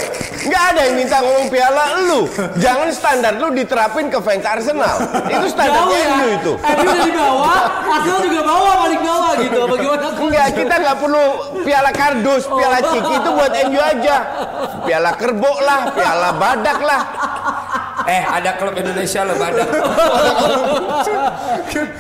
Enggak 0.47 0.63
ada 0.71 0.81
yang 0.87 0.95
minta 0.95 1.19
ngomong 1.19 1.51
piala 1.51 1.85
lu. 2.07 2.31
Jangan 2.63 2.89
standar 2.95 3.35
lu 3.43 3.51
diterapin 3.51 4.07
ke 4.07 4.23
fans 4.23 4.47
Arsenal. 4.47 5.03
Itu 5.27 5.51
standarnya 5.51 5.99
ya. 5.99 6.15
lu 6.15 6.27
itu. 6.39 6.53
MU 6.63 6.83
udah 6.87 7.03
di 7.03 7.11
bawah, 7.11 7.61
Arsenal 7.91 8.21
juga 8.23 8.41
bawah 8.47 8.75
paling 8.87 9.03
bawah 9.03 9.33
gitu. 9.43 9.61
Bagaimana 9.67 10.07
Enggak, 10.15 10.49
kita 10.55 10.75
nggak 10.79 10.97
perlu 11.03 11.25
piala 11.67 11.91
kardus, 11.91 12.43
piala 12.55 12.79
ciki 12.87 13.15
itu 13.19 13.31
buat 13.35 13.53
MU 13.67 13.81
aja. 13.83 14.17
Piala 14.87 15.11
kerbau 15.19 15.59
lah, 15.59 15.91
piala 15.91 16.31
badak 16.39 16.79
lah. 16.87 17.03
Eh, 18.07 18.23
ada 18.23 18.55
klub 18.55 18.79
Indonesia 18.79 19.27
loh 19.27 19.35
badak. 19.35 19.67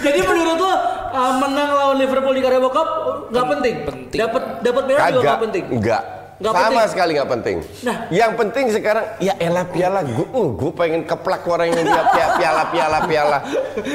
Jadi 0.06 0.20
menurut 0.22 0.58
lo 0.62 0.95
uh, 1.16 1.32
menang 1.40 1.70
lawan 1.72 1.96
Liverpool 1.96 2.34
di 2.36 2.42
Carabao 2.44 2.70
Cup 2.70 2.88
nggak 3.32 3.46
penting? 3.56 3.74
penting. 3.88 4.18
Dapat 4.20 4.42
dapat 4.60 4.82
piala 4.84 5.08
juga 5.10 5.24
nggak 5.24 5.42
penting. 5.48 5.64
enggak. 5.72 6.02
Nggak 6.36 6.52
Sama 6.52 6.68
penting. 6.68 6.90
sekali 6.92 7.10
nggak 7.16 7.30
penting. 7.32 7.56
Nah. 7.80 7.96
yang 8.12 8.32
penting 8.36 8.64
sekarang 8.68 9.04
ya 9.24 9.34
elah 9.40 9.64
piala 9.64 10.04
gue, 10.04 10.28
uh, 10.36 10.48
gue 10.52 10.72
pengen 10.76 11.02
keplak 11.08 11.42
orang 11.48 11.72
yang 11.72 11.80
dia 11.80 12.04
piala 12.12 12.34
piala 12.36 12.62
piala 12.68 12.98
piala. 13.08 13.38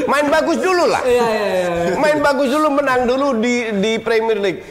Main 0.10 0.28
bagus 0.34 0.58
dulu 0.58 0.84
lah. 0.90 1.02
Iya 1.06 1.26
iya 1.30 1.48
iya. 1.54 1.96
Main 2.02 2.18
bagus 2.26 2.50
dulu, 2.50 2.68
menang 2.74 3.06
dulu 3.06 3.38
di 3.38 3.70
di 3.78 3.92
Premier 4.02 4.42
League. 4.42 4.62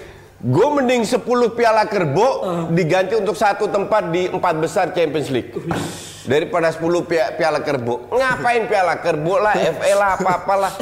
Gue 0.40 0.72
mending 0.72 1.04
10 1.04 1.20
piala 1.52 1.84
kerbau 1.84 2.64
diganti 2.72 3.12
untuk 3.12 3.36
satu 3.36 3.68
tempat 3.68 4.08
di 4.08 4.24
empat 4.26 4.54
besar 4.56 4.88
Champions 4.90 5.28
League. 5.30 5.52
Daripada 6.20 6.68
10 6.68 6.80
pia- 7.02 7.32
piala 7.32 7.60
kerbau. 7.60 8.04
Ngapain 8.08 8.68
piala 8.68 8.98
kerbau 8.98 9.36
lah, 9.36 9.54
FA 9.72 9.90
lah, 9.94 10.08
apa-apalah. 10.16 10.72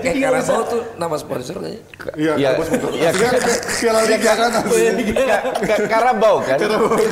Eh 0.00 0.14
Karabau 0.16 0.60
tuh 0.62 0.82
nama 0.94 1.14
sponsor 1.14 1.58
kayaknya. 1.58 1.82
Iya, 2.14 2.32
Ya, 2.32 2.48
ya, 2.48 2.50
Maksudnya 2.56 3.10
Piala 3.76 4.00
Liga 4.06 4.32
kan. 4.32 4.50
Ka- 4.52 4.64
ka- 5.66 5.82
Karabau 5.86 6.36
kan? 6.40 6.58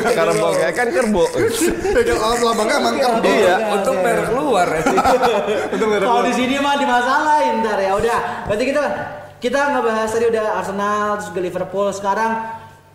Karabau 0.09 0.51
kan 0.55 0.71
kan 0.71 0.89
kerbau. 0.89 1.27
Alat 1.29 2.41
lambangnya 2.41 2.77
emang 2.79 2.97
kerbau. 2.97 3.27
Iya. 3.29 3.55
Untuk 3.75 3.95
merek 3.99 4.29
luar. 4.31 4.69
Itu 5.69 5.85
merek 5.91 6.07
Kalau 6.07 6.23
di 6.23 6.35
sini 6.35 6.55
mah 6.59 6.75
dimasalahin 6.77 7.55
ntar 7.61 7.79
ya 7.79 7.93
udah. 7.95 8.19
Berarti 8.47 8.65
kita 8.65 8.83
kita 9.39 9.61
ngebahas 9.71 10.09
tadi 10.09 10.27
udah 10.27 10.45
Arsenal 10.57 11.07
terus 11.15 11.31
juga 11.31 11.41
Liverpool 11.41 11.89
sekarang 11.91 12.33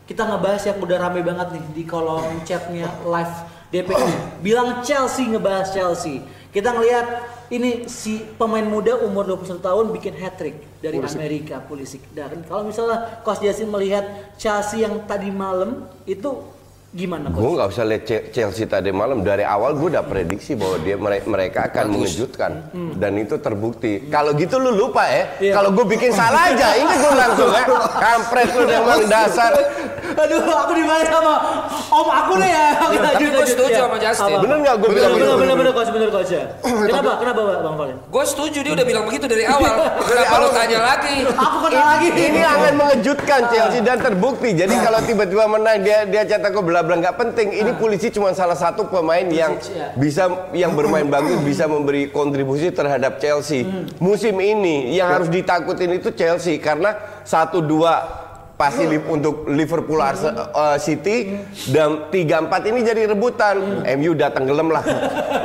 kita 0.03 0.27
ngebahas 0.27 0.59
yang 0.61 0.77
udah 0.77 0.97
rame 0.99 1.23
banget 1.23 1.47
nih 1.55 1.63
di 1.71 1.83
kolom 1.87 2.19
chatnya 2.43 2.91
live 3.01 3.35
DPI. 3.73 4.39
Bilang 4.45 4.85
Chelsea 4.85 5.25
ngebahas 5.25 5.73
Chelsea. 5.73 6.21
Kita 6.53 6.69
ngelihat 6.69 7.05
ini 7.49 7.89
si 7.89 8.21
pemain 8.37 8.61
muda 8.61 9.01
umur 9.01 9.25
21 9.25 9.57
tahun 9.57 9.85
bikin 9.89 10.13
hat 10.21 10.37
trick 10.37 10.61
dari 10.77 11.01
Amerika 11.01 11.57
Pulisic. 11.65 12.05
Dan 12.13 12.45
kalau 12.45 12.69
misalnya 12.69 13.25
Coach 13.25 13.41
Jasin 13.41 13.73
melihat 13.73 14.05
Chelsea 14.37 14.85
yang 14.85 15.01
tadi 15.09 15.33
malam 15.33 15.89
itu 16.05 16.52
gimana 16.93 17.25
Gue 17.27 17.41
Coach? 17.41 17.53
nggak 17.57 17.69
usah 17.69 17.83
lihat 17.83 18.03
Chelsea 18.29 18.65
tadi 18.65 18.93
malam 18.93 19.21
dari 19.21 19.41
awal 19.41 19.73
gue 19.73 19.89
udah 19.89 20.05
prediksi 20.05 20.53
bahwa 20.53 20.77
dia 20.77 20.93
mere- 20.93 21.25
mereka 21.25 21.65
akan 21.65 21.89
mengejutkan 21.89 22.51
dan 22.95 23.17
itu 23.17 23.35
terbukti. 23.35 24.07
Kalau 24.07 24.37
gitu 24.37 24.61
lu 24.61 24.71
lupa 24.71 25.01
ya. 25.09 25.23
Iya. 25.41 25.53
Kalau 25.57 25.73
gue 25.73 25.85
bikin 25.89 26.13
salah 26.13 26.53
aja, 26.53 26.75
ini 26.81 26.93
gue 26.93 27.13
langsung 27.17 27.49
ya. 27.49 27.65
Kampret 27.97 28.49
lu 28.53 28.63
emang 28.67 29.03
dasar. 29.09 29.51
Aduh, 30.13 30.45
aku 30.45 30.71
dibayar 30.77 31.07
sama 31.09 31.33
om 31.89 32.07
aku 32.07 32.33
nih 32.37 32.51
ya. 32.53 32.67
Oke, 32.85 32.97
Tapi 33.01 33.23
gua 33.33 33.45
setuju 33.49 33.73
sama 33.73 33.97
Justin. 33.97 34.37
Bener 34.45 34.57
nggak 34.61 34.75
gue 34.77 34.89
bilang 34.93 35.11
bener 35.17 35.25
gitu? 35.25 35.39
bener 35.41 35.55
bener 35.57 35.71
coach 35.73 35.89
bener 35.89 36.09
coach 36.13 36.29
ya. 36.29 36.43
Kenapa 36.61 37.11
kenapa 37.17 37.39
Bang 37.65 37.75
Valen? 37.81 37.97
Gue 38.05 38.23
setuju 38.29 38.59
dia 38.61 38.73
udah 38.77 38.85
bilang 38.85 39.03
begitu 39.09 39.25
dari 39.25 39.49
awal. 39.49 39.73
Kenapa 40.13 40.33
lu 40.37 40.49
tanya 40.53 40.79
lagi? 40.85 41.15
Aku 41.25 41.57
kena 41.65 41.81
lagi. 41.97 42.07
Ini 42.13 42.41
akan 42.45 42.73
mengejutkan 42.77 43.41
Chelsea 43.49 43.81
dan 43.81 43.97
terbukti. 43.97 44.53
Jadi 44.53 44.75
kalau 44.77 44.99
tiba-tiba 45.01 45.45
menang 45.49 45.81
dia 45.81 46.05
dia 46.05 46.21
cetak 46.21 46.53
gol 46.53 46.82
bla 46.85 46.95
nggak 47.01 47.15
penting. 47.17 47.47
Ini 47.55 47.71
polisi 47.75 48.13
cuma 48.13 48.31
salah 48.31 48.55
satu 48.55 48.87
pemain 48.87 49.25
yang 49.25 49.57
ya. 49.59 49.95
bisa 49.97 50.51
yang 50.55 50.77
bermain 50.77 51.07
bagus 51.07 51.41
bisa 51.49 51.65
memberi 51.65 52.11
kontribusi 52.13 52.69
terhadap 52.69 53.17
Chelsea. 53.17 53.65
Musim 53.97 54.37
ini 54.39 54.93
yang 54.95 55.09
harus 55.09 55.27
ditakutin 55.27 55.97
itu 55.97 56.13
Chelsea 56.13 56.61
karena 56.61 56.95
satu 57.23 57.63
dua 57.63 58.22
pasti 58.53 58.85
li- 58.85 59.01
untuk 59.03 59.45
Liverpool 59.45 59.97
Arse- 59.97 60.29
eh, 60.29 60.77
City 60.77 61.17
dan 61.67 62.07
3-4 62.07 62.47
ini 62.65 62.79
jadi 62.81 63.01
rebutan. 63.07 63.83
MU 63.93 64.13
udah 64.13 64.29
tenggelam 64.29 64.69
lah. 64.69 64.83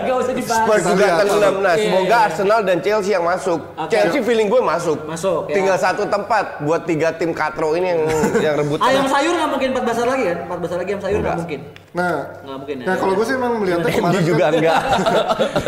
Gak 0.05 0.17
usah 0.19 0.33
dibahas. 0.33 0.65
Spurs 0.65 0.85
juga 0.87 1.07
tenggelam. 1.19 1.55
Nah, 1.59 1.75
semoga. 1.75 2.17
Arsenal 2.23 2.61
dan 2.63 2.79
Chelsea 2.79 3.11
yang 3.11 3.25
masuk. 3.25 3.61
Chelsea 3.89 4.21
feeling 4.21 4.47
gue 4.47 4.61
masuk. 4.61 4.99
Masuk, 5.05 5.49
ya. 5.49 5.55
Tinggal 5.55 5.77
satu 5.77 6.05
tempat 6.05 6.61
buat 6.61 6.85
tiga 6.85 7.11
tim 7.11 7.33
katro 7.33 7.73
ini 7.73 7.89
yang 7.89 8.03
yang 8.39 8.55
rebutan. 8.57 8.85
Ayam 8.85 9.07
sayur 9.07 9.33
nggak 9.35 9.51
mungkin 9.51 9.69
empat 9.73 9.85
besar 9.87 10.07
lagi 10.07 10.25
kan? 10.25 10.37
Empat 10.45 10.59
besar 10.61 10.77
lagi 10.77 10.89
ayam 10.89 11.01
sayur 11.01 11.19
nggak 11.19 11.27
Enggak. 11.27 11.39
mungkin. 11.39 11.61
Nah, 11.99 12.17
Nggak 12.41 12.57
mungkin 12.57 12.77
ya. 12.79 12.87
nah 12.87 12.95
kalau 12.95 13.13
gue 13.13 13.27
sih 13.27 13.35
emang 13.35 13.53
melihatnya 13.59 13.91
kemarin 13.91 14.15
kan- 14.15 14.29
juga 14.29 14.45
enggak. 14.49 14.81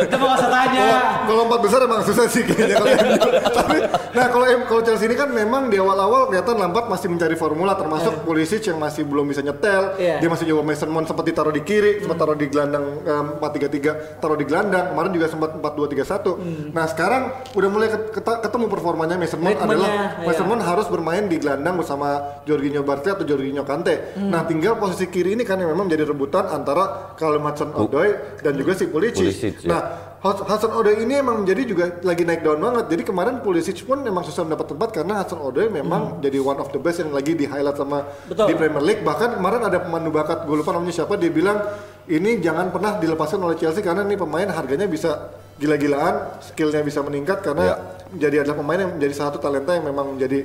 Kita 0.00 0.16
mau 0.22 0.30
usah 0.30 0.48
tanya. 0.48 0.86
Kalau- 1.26 1.38
empat 1.42 1.60
besar 1.60 1.80
emang 1.82 2.00
susah 2.06 2.24
sih 2.24 2.42
kayaknya 2.44 2.76
kalau 2.76 2.90
MU. 2.94 3.18
Tapi 3.58 3.76
nah 4.10 4.26
kalau 4.28 4.46
kalau 4.64 4.82
Chelsea 4.82 5.06
ini 5.06 5.16
kan 5.16 5.26
memang 5.28 5.66
di 5.66 5.76
awal-awal 5.76 6.30
kelihatan 6.30 6.54
Lampard 6.54 6.86
masih 6.86 7.10
mencari 7.10 7.34
formula 7.34 7.74
termasuk 7.74 8.22
Pulisic 8.22 8.62
yang 8.62 8.78
masih 8.78 9.02
belum 9.02 9.26
bisa 9.26 9.42
nyetel. 9.42 9.98
Iya. 9.98 10.22
Dia 10.22 10.28
masih 10.28 10.46
coba 10.46 10.62
Mason 10.62 10.86
Mount 10.88 11.06
sempat 11.06 11.24
ditaruh 11.24 11.50
di 11.50 11.60
kiri, 11.60 11.98
sempat 11.98 12.16
taruh 12.16 12.34
di 12.34 12.46
gelandang 12.46 13.02
em, 13.02 13.26
4-3-3, 13.36 14.22
taruh 14.22 14.36
di 14.36 14.44
gelandang. 14.44 14.94
Kemarin 14.94 15.10
juga 15.10 15.26
sempat 15.26 15.50
4-2-3-1. 15.56 16.38
Nah, 16.70 16.86
sekarang 16.86 17.22
udah 17.50 17.68
mulai 17.68 17.88
ket- 17.88 18.10
ket- 18.12 18.40
ketemu 18.40 18.66
performanya 18.68 19.16
Mason 19.16 19.38
Mount 19.38 19.50
Ritmenya, 19.52 19.74
adalah 19.74 19.90
iya. 19.90 20.06
Mason 20.22 20.46
Mount 20.46 20.62
harus 20.62 20.86
bermain 20.86 21.24
di 21.24 21.36
gelandang 21.36 21.74
bersama 21.74 22.08
Jorginho 22.44 22.82
Bartra 22.82 23.12
atau 23.12 23.24
Jorginho 23.24 23.64
Kante. 23.64 24.14
Nah, 24.20 24.44
tinggal 24.44 24.76
posisi 24.76 25.08
kiri 25.08 25.32
ini 25.32 25.42
kan 25.42 25.58
yang 25.58 25.70
memang 25.70 25.88
jadi 25.88 26.06
rebutan 26.20 26.52
antara 26.52 27.16
Callum 27.16 27.48
Hudson-Odoi 27.48 28.44
dan 28.44 28.52
juga 28.60 28.76
si 28.76 28.84
Pulisic. 28.92 29.24
Pulisic, 29.24 29.54
ya. 29.64 29.72
Nah, 29.72 29.82
Hudson 30.20 30.76
Odoi 30.76 31.00
ini 31.00 31.16
emang 31.16 31.40
menjadi 31.40 31.64
juga 31.64 31.96
lagi 32.04 32.28
naik 32.28 32.44
daun 32.44 32.60
banget. 32.60 32.92
Jadi 32.92 33.02
kemarin 33.08 33.40
Pulisic 33.40 33.80
pun 33.88 34.04
memang 34.04 34.20
susah 34.20 34.44
mendapat 34.44 34.68
tempat 34.68 34.92
karena 34.92 35.24
Hudson 35.24 35.40
Odoi 35.40 35.72
memang 35.72 36.20
jadi 36.20 36.36
one 36.44 36.60
of 36.60 36.68
the 36.68 36.76
best 36.76 37.00
yang 37.00 37.08
lagi 37.08 37.32
di 37.32 37.48
highlight 37.48 37.80
sama 37.80 38.04
Betul. 38.28 38.52
di 38.52 38.54
Premier 38.60 38.84
League. 38.84 39.00
Bahkan 39.00 39.40
kemarin 39.40 39.64
ada 39.64 39.80
pemandu 39.80 40.12
bakat, 40.12 40.44
gue 40.44 40.56
lupa 40.60 40.76
namanya 40.76 40.92
siapa, 40.92 41.16
dia 41.16 41.32
bilang 41.32 41.56
ini 42.04 42.36
jangan 42.44 42.68
pernah 42.68 43.00
dilepaskan 43.00 43.40
oleh 43.40 43.56
Chelsea 43.56 43.80
karena 43.80 44.04
ini 44.04 44.20
pemain 44.20 44.44
harganya 44.52 44.84
bisa 44.84 45.32
gila-gilaan, 45.56 46.44
skillnya 46.44 46.84
bisa 46.84 47.00
meningkat 47.00 47.40
karena 47.40 47.96
jadi 48.12 48.44
adalah 48.44 48.60
pemain 48.60 48.76
yang 48.76 48.92
menjadi 49.00 49.14
satu 49.24 49.40
talenta 49.40 49.72
yang 49.72 49.88
memang 49.88 50.20
menjadi 50.20 50.44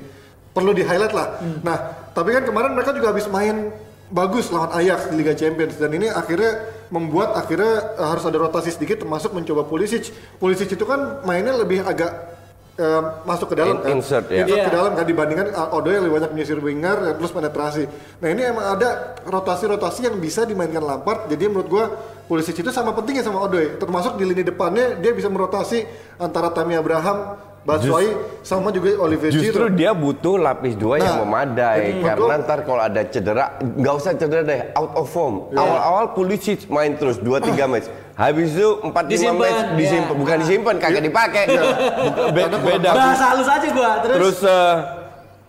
perlu 0.55 0.71
di 0.71 0.88
highlight 0.88 1.11
lah. 1.11 1.43
Nah, 1.67 2.07
tapi 2.15 2.31
kan 2.31 2.47
kemarin 2.47 2.71
mereka 2.71 2.95
juga 2.95 3.11
habis 3.11 3.27
main 3.27 3.75
bagus 4.05 4.53
lawan 4.53 4.69
Ajax 4.71 5.09
di 5.09 5.15
Liga 5.17 5.33
Champions 5.33 5.75
dan 5.75 5.89
ini 5.89 6.07
akhirnya 6.07 6.61
membuat 6.93 7.33
akhirnya 7.33 7.97
eh, 7.97 8.07
harus 8.07 8.23
ada 8.23 8.37
rotasi 8.37 8.69
sedikit 8.69 9.01
termasuk 9.01 9.33
mencoba 9.33 9.65
Pulisic. 9.65 10.13
Pulisic 10.37 10.69
itu 10.71 10.85
kan 10.85 11.25
mainnya 11.25 11.57
lebih 11.57 11.81
agak 11.81 12.37
eh, 12.77 13.01
masuk 13.25 13.51
ke 13.51 13.55
dalam 13.57 13.79
In- 13.79 13.83
kan. 13.83 13.89
insert, 13.97 14.25
ya. 14.29 14.45
Insert 14.45 14.61
ke 14.61 14.69
Iya. 14.69 14.75
dalam 14.77 14.91
kan 14.93 15.05
dibandingkan 15.07 15.47
uh, 15.49 15.77
Odoi 15.79 15.97
yang 15.97 16.03
lebih 16.05 16.15
banyak 16.21 16.31
menyisir 16.37 16.59
winger 16.61 16.97
dan 17.01 17.13
terus 17.17 17.31
penetrasi. 17.33 17.83
Nah, 18.21 18.27
ini 18.29 18.41
emang 18.45 18.65
ada 18.77 18.89
rotasi-rotasi 19.25 20.05
yang 20.05 20.15
bisa 20.21 20.45
dimainkan 20.45 20.83
Lampard. 20.83 21.25
Jadi 21.31 21.43
menurut 21.49 21.67
gua 21.71 21.85
Pulisic 22.25 22.57
itu 22.57 22.69
sama 22.69 22.93
pentingnya 22.93 23.25
sama 23.25 23.41
Odoi. 23.41 23.77
Termasuk 23.77 24.17
di 24.17 24.25
lini 24.25 24.43
depannya 24.43 24.97
dia 24.97 25.13
bisa 25.13 25.29
merotasi 25.29 25.81
antara 26.17 26.49
Tammy 26.53 26.73
Abraham, 26.73 27.37
Batshuayi 27.65 28.13
sama 28.39 28.69
juga 28.69 28.93
Olivier 29.01 29.34
Justru 29.34 29.65
Giroud. 29.65 29.73
dia 29.73 29.89
butuh 29.89 30.38
lapis 30.38 30.78
dua 30.78 31.01
yang 31.01 31.17
Nah, 31.17 31.25
memadai 31.25 31.97
jadi 31.97 32.06
karena 32.06 32.34
ntar 32.39 32.60
kalau 32.62 32.78
ada 32.80 33.01
cedera 33.04 33.45
nggak 33.58 33.93
usah 33.95 34.13
cedera 34.13 34.41
deh 34.41 34.62
out 34.71 34.93
of 34.93 35.10
form. 35.10 35.49
Ya. 35.49 35.60
Awal-awal 35.60 36.13
Pulisic 36.13 36.69
main 36.69 36.93
terus 36.93 37.17
2 37.17 37.41
3 37.41 37.65
match. 37.73 37.89
Habis 38.13 38.54
itu 38.54 38.69
4 38.80 38.93
5 38.93 39.10
Disimpan, 39.10 39.34
match 39.41 39.62
disimpan, 39.75 40.08
ya. 40.08 40.15
bukan 40.15 40.36
disimpan 40.39 40.75
kagak 40.78 41.04
dipakai. 41.04 41.43
Bukan- 41.49 42.32
be- 42.32 42.62
beda. 42.69 42.89
Bahasa 42.93 43.25
halus 43.34 43.49
aja 43.49 43.67
gua. 43.67 43.91
Terus, 43.99 44.15
Terus 44.15 44.38
eh 44.45 44.75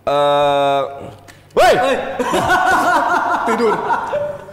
eh 0.07 0.81
woi, 1.53 1.73
tidur. 3.45 3.73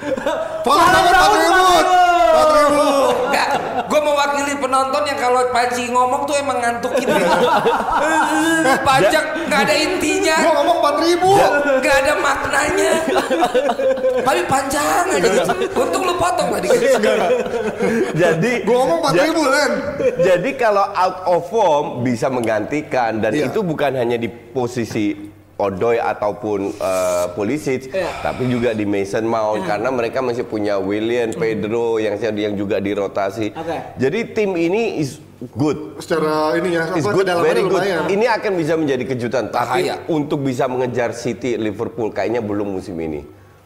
Follow 0.65 0.85
banget 0.87 1.13
Pak 1.15 1.29
Ribut. 1.33 1.87
Pak 2.29 2.47
Ribut. 2.51 3.15
Enggak, 3.25 3.49
gue 3.95 4.03
mewakili 4.03 4.53
penonton 4.59 5.03
yang 5.07 5.19
kalau 5.23 5.47
Panji 5.55 5.87
ngomong 5.87 6.27
tuh 6.27 6.35
emang 6.35 6.59
ngantukin. 6.59 7.07
Pajak 8.83 9.25
nggak 9.47 9.61
ada 9.71 9.75
intinya, 9.79 10.35
Gua 10.43 10.53
ngomong 10.59 10.79
4000. 10.83 11.79
nggak 11.79 11.97
ada 12.03 12.13
maknanya. 12.19 12.93
Tapi 14.27 14.41
panjang 14.51 14.83
aja 14.83 15.15
gitu. 15.15 15.39
Untung 15.79 16.03
lu 16.11 16.15
potong 16.19 16.49
tadi. 16.59 16.69
jadi 18.19 18.53
Gua 18.67 18.77
ngomong 18.83 19.01
4000, 19.15 19.55
Len. 19.55 19.73
Jadi 20.19 20.51
kalau 20.59 20.91
out 20.91 21.19
of 21.31 21.47
form 21.47 22.03
bisa 22.03 22.27
menggantikan 22.27 23.23
dan 23.23 23.31
Iya. 23.31 23.47
itu 23.47 23.63
bukan 23.63 23.95
hanya 23.95 24.19
di 24.19 24.27
posisi 24.27 25.15
Odoi 25.55 26.03
ataupun 26.03 26.75
eh, 26.75 27.25
Pulisic, 27.33 27.87
Iya. 27.89 28.11
tapi 28.21 28.51
juga 28.51 28.75
di 28.75 28.83
Mason 28.83 29.23
Mount 29.23 29.63
karena 29.63 29.87
mereka 29.89 30.19
masih 30.19 30.43
punya 30.43 30.77
William, 30.77 31.31
Pedro 31.31 31.97
yang 31.97 32.19
yang 32.19 32.55
juga 32.55 32.83
dirotasi. 32.83 33.55
Oke. 33.55 33.77
Jadi 33.95 34.19
tim 34.35 34.59
ini 34.59 34.99
is 34.99 35.23
good. 35.55 36.03
Secara 36.03 36.59
ini 36.59 36.75
ya, 36.75 36.91
Is 36.93 37.07
good, 37.07 37.31
very 37.31 37.63
good. 37.63 37.71
lumayan. 37.71 38.11
Ini 38.11 38.27
akan 38.35 38.53
bisa 38.55 38.75
menjadi 38.75 39.05
kejutan. 39.07 39.45
Tapi 39.49 39.87
Bahaya. 39.87 40.03
untuk 40.11 40.43
bisa 40.43 40.67
mengejar 40.67 41.15
City, 41.15 41.55
Liverpool 41.55 42.11
kayaknya 42.11 42.43
belum 42.43 42.75
musim 42.75 42.99
ini. 42.99 43.23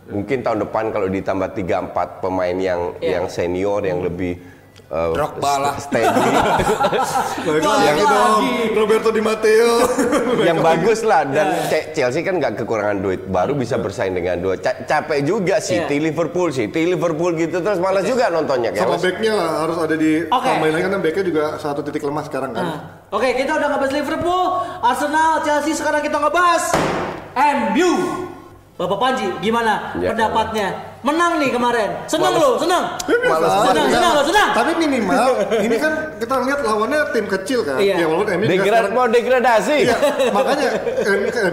Mungkin 0.09 0.41
tahun 0.41 0.65
depan 0.65 0.89
kalau 0.89 1.09
ditambah 1.09 1.53
3-4 1.53 2.21
pemain 2.21 2.57
yang 2.57 2.97
Iya. 2.97 3.21
yang 3.21 3.25
senior 3.29 3.81
yang 3.81 4.01
lebih 4.01 4.37
uh, 4.89 5.13
Drogba 5.13 5.53
lah. 5.59 5.75
steady, 5.77 6.09
dong. 7.45 7.63
lagi. 7.63 8.73
Roberto 8.73 9.09
Di 9.09 9.21
Matteo. 9.21 9.85
yang 10.49 10.59
bagus 10.59 11.01
lah 11.03 11.25
dan 11.25 11.47
Iya. 11.49 11.69
Ce- 11.69 11.87
Chelsea 11.95 12.21
kan 12.21 12.37
nggak 12.37 12.59
kekurangan 12.59 12.99
duit, 12.99 13.25
baru 13.25 13.53
bisa 13.53 13.77
bersaing 13.77 14.13
dengan 14.13 14.39
dua. 14.39 14.57
Ca- 14.57 14.83
capek 14.83 15.21
juga 15.23 15.59
City, 15.59 15.97
Iya. 15.97 16.05
Liverpool, 16.05 16.49
City, 16.51 16.81
Liverpool 16.87 17.33
gitu 17.35 17.59
terus 17.59 17.77
malas 17.77 18.03
juga 18.03 18.29
nontonnya 18.29 18.73
Sama 18.73 18.97
kayak. 18.97 19.05
backnya 19.05 19.33
lah 19.35 19.51
harus 19.63 19.77
ada 19.79 19.95
di 19.95 20.25
Oke. 20.25 20.47
tambahin 20.47 20.73
lagi 20.73 20.85
karena 20.85 20.99
backnya 20.99 21.25
juga 21.25 21.43
satu 21.57 21.81
titik 21.81 22.03
lemah 22.03 22.25
sekarang 22.25 22.51
kan. 22.53 22.65
Nah, 22.65 22.81
Oke, 23.11 23.33
kita 23.35 23.53
udah 23.55 23.69
ngebahas 23.71 23.93
Liverpool, 23.95 24.45
Arsenal, 24.81 25.41
Chelsea. 25.41 25.73
Sekarang 25.73 26.01
kita 26.01 26.17
ngebahas 26.17 26.65
MU. 27.35 27.93
Bapak 28.75 28.95
Panji, 28.97 29.27
gimana 29.41 29.91
Ya. 29.97 30.13
pendapatnya? 30.13 30.88
Menang 30.99 31.39
nih 31.39 31.55
kemarin. 31.55 31.91
Senang 32.11 32.35
Males. 32.35 32.43
lo, 32.43 32.51
senang. 32.59 32.85
Malas 32.99 33.51
Senang, 33.55 33.63
banget. 33.71 33.95
senang 33.95 34.13
lo, 34.13 34.23
senang. 34.27 34.49
Tapi 34.51 34.73
minimal 34.75 35.27
ini 35.63 35.77
kan 35.79 35.93
kita 36.19 36.35
lihat 36.43 36.59
lawannya 36.61 37.01
tim 37.15 37.27
kecil 37.29 37.63
kan. 37.63 37.79
Iya. 37.79 37.95
Ya 38.03 38.07
walaupun 38.11 38.35
MU 38.35 38.47
sekarang- 38.51 38.93
mau 38.93 39.07
degradasi. 39.07 39.77
Iya, 39.87 39.97
makanya 40.35 40.69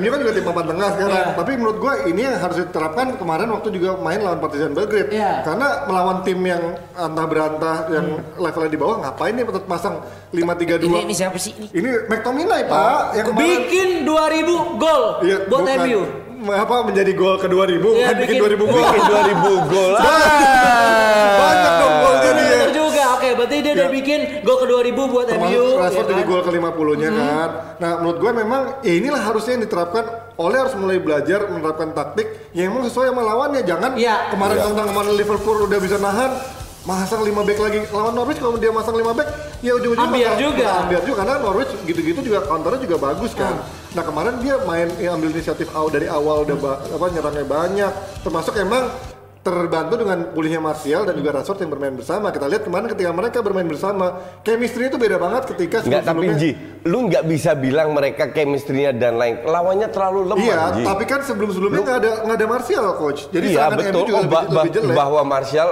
MU 0.01 0.07
kan 0.09 0.19
juga 0.19 0.31
tim 0.33 0.45
papan 0.45 0.65
tengah 0.65 0.89
sekarang. 0.97 1.13
Iya. 1.21 1.37
Tapi 1.37 1.51
menurut 1.55 1.77
gua 1.77 1.93
ini 2.03 2.21
yang 2.25 2.35
harus 2.35 2.57
diterapkan 2.57 3.05
kemarin 3.15 3.47
waktu 3.53 3.69
juga 3.69 3.89
main 4.01 4.19
lawan 4.19 4.41
Partizan 4.41 4.73
Belgrade. 4.73 5.13
Iya. 5.13 5.45
Karena 5.45 5.67
melawan 5.85 6.17
tim 6.25 6.39
yang 6.41 6.63
antah 6.97 7.25
berantah 7.29 7.77
yang 7.93 8.05
levelnya 8.35 8.71
di 8.73 8.79
bawah 8.81 8.95
ngapain 9.05 9.33
nih 9.37 9.45
tetap 9.45 9.65
pasang 9.69 9.95
5-3-2. 10.33 10.89
Ini, 10.89 10.97
ini 11.05 11.13
siapa 11.13 11.37
sih 11.37 11.53
ini? 11.53 11.67
Ini 11.69 12.09
McTominay, 12.09 12.65
Pak, 12.65 12.97
yang 13.13 13.25
kemarin 13.29 13.45
Bikin 13.61 13.89
2000 14.03 14.81
gol 14.81 15.03
Iya, 15.21 15.37
buat. 15.45 15.69
MU. 15.85 16.24
Apa 16.47 16.75
menjadi 16.83 17.11
gol 17.11 17.35
ke 17.35 17.47
2000 17.47 17.55
Iya, 17.71 17.81
bukan 17.81 18.15
bikin 18.15 18.27
bikin- 18.27 18.41
2000 18.41 18.65
gol. 18.65 18.83
Bikin 18.83 19.03
2000 19.03 19.53
gol. 19.65 19.93
Banyak 21.39 21.73
dong 21.75 21.95
golnya 21.99 22.31
dia. 22.33 22.59
Juga. 22.69 23.03
Oke, 23.15 23.29
berarti 23.33 23.55
dia 23.57 23.71
udah 23.73 23.87
Iya. 23.87 23.95
bikin 23.95 24.19
gol 24.41 24.57
ke 24.57 24.65
2000 24.65 25.01
buat 25.05 25.25
Termasuk 25.25 25.51
MU. 25.51 25.65
Rashford 25.77 25.95
ya 25.97 26.11
jadi 26.11 26.21
kan? 26.21 26.29
gol 26.29 26.41
ke 26.41 26.51
50-nya 26.51 27.09
kan. 27.11 27.49
Nah, 27.75 27.91
menurut 27.99 28.17
gue 28.19 28.31
memang 28.33 28.61
ya 28.81 28.93
inilah 28.93 29.21
harusnya 29.21 29.51
yang 29.53 29.63
diterapkan 29.63 30.03
oleh 30.35 30.57
harus 30.57 30.73
mulai 30.75 30.97
belajar 30.97 31.47
menerapkan 31.47 31.89
taktik 31.91 32.27
yang 32.51 32.69
emang 32.69 32.83
sesuai 32.85 33.09
sama 33.09 33.21
lawannya. 33.21 33.61
Jangan 33.61 33.91
Iya. 33.95 34.29
kemarin 34.29 34.57
tentang 34.63 34.87
kemarin 34.89 35.13
Liverpool 35.13 35.57
udah 35.63 35.79
bisa 35.79 35.97
nahan 35.97 36.31
masang 36.83 37.21
5 37.21 37.41
back 37.41 37.57
lagi 37.57 37.79
lawan 37.89 38.13
Norwich 38.13 38.37
kalau 38.37 38.55
dia 38.55 38.69
masang 38.69 38.93
5 38.93 39.09
back 39.09 39.25
ya 39.59 39.71
ujung-ujungnya 39.73 40.09
Ambiar 40.09 40.29
bakal- 40.29 40.43
juga. 40.43 40.65
bakal 40.65 40.81
ambiar 40.81 41.01
juga 41.03 41.17
karena 41.17 41.35
Norwich 41.37 41.71
gitu-gitu 41.83 42.19
juga 42.21 42.39
counternya 42.43 42.79
juga 42.81 42.97
bagus 43.01 43.31
kan. 43.33 43.55
Nah 43.91 44.03
kemarin 44.03 44.33
dia 44.39 44.55
main 44.61 44.87
ya, 44.95 45.09
ambil 45.11 45.29
inisiatif 45.29 45.67
aw- 45.69 45.87
dari 45.87 46.07
awal 46.07 46.43
udah 46.43 46.57
ba- 46.57 46.79
apa 46.85 47.05
nyerangnya 47.07 47.45
banyak 47.45 47.91
termasuk 48.21 48.53
emang 48.55 48.91
terbantu 49.39 49.93
dengan 49.95 50.33
pulihnya 50.33 50.57
Martial 50.57 51.05
dan 51.05 51.13
juga 51.13 51.29
Rashford 51.31 51.61
yang 51.61 51.69
bermain 51.69 51.93
bersama. 51.93 52.27
Kita 52.29 52.49
lihat 52.49 52.65
kemarin 52.65 52.89
ketika 52.89 53.13
mereka 53.13 53.37
bermain 53.39 53.63
bersama, 53.63 54.05
chemistry 54.41 54.89
itu 54.89 54.97
beda 54.97 55.15
banget 55.15 55.45
ketika 55.47 55.85
Enggak 55.85 56.01
tapi 56.03 56.33
Ji, 56.33 56.49
lu 56.83 57.05
nggak 57.05 57.23
bisa 57.23 57.53
bilang 57.53 57.93
mereka 57.93 58.25
chemistry-nya 58.27 58.89
dan 58.91 59.15
lain. 59.15 59.45
Lawannya 59.45 59.85
terlalu 59.87 60.25
lemah, 60.27 60.41
Iya, 60.43 60.61
Ji. 60.73 60.83
tapi 60.83 61.03
kan 61.05 61.21
sebelum-sebelumnya 61.21 61.77
nggak 61.79 61.97
ada 61.99 62.11
nggak 62.25 62.37
ada 62.37 62.47
Martial 62.49 62.85
coach. 62.95 63.29
Jadi 63.29 63.45
iya 63.47 63.69
betul 63.69 64.01
juga 64.03 64.17
Oh, 64.17 64.23
lebih, 64.23 64.33
ba- 64.33 64.47
lebih 64.49 64.71
jelek. 64.73 64.95
bahwa 64.97 65.21
Martial 65.23 65.69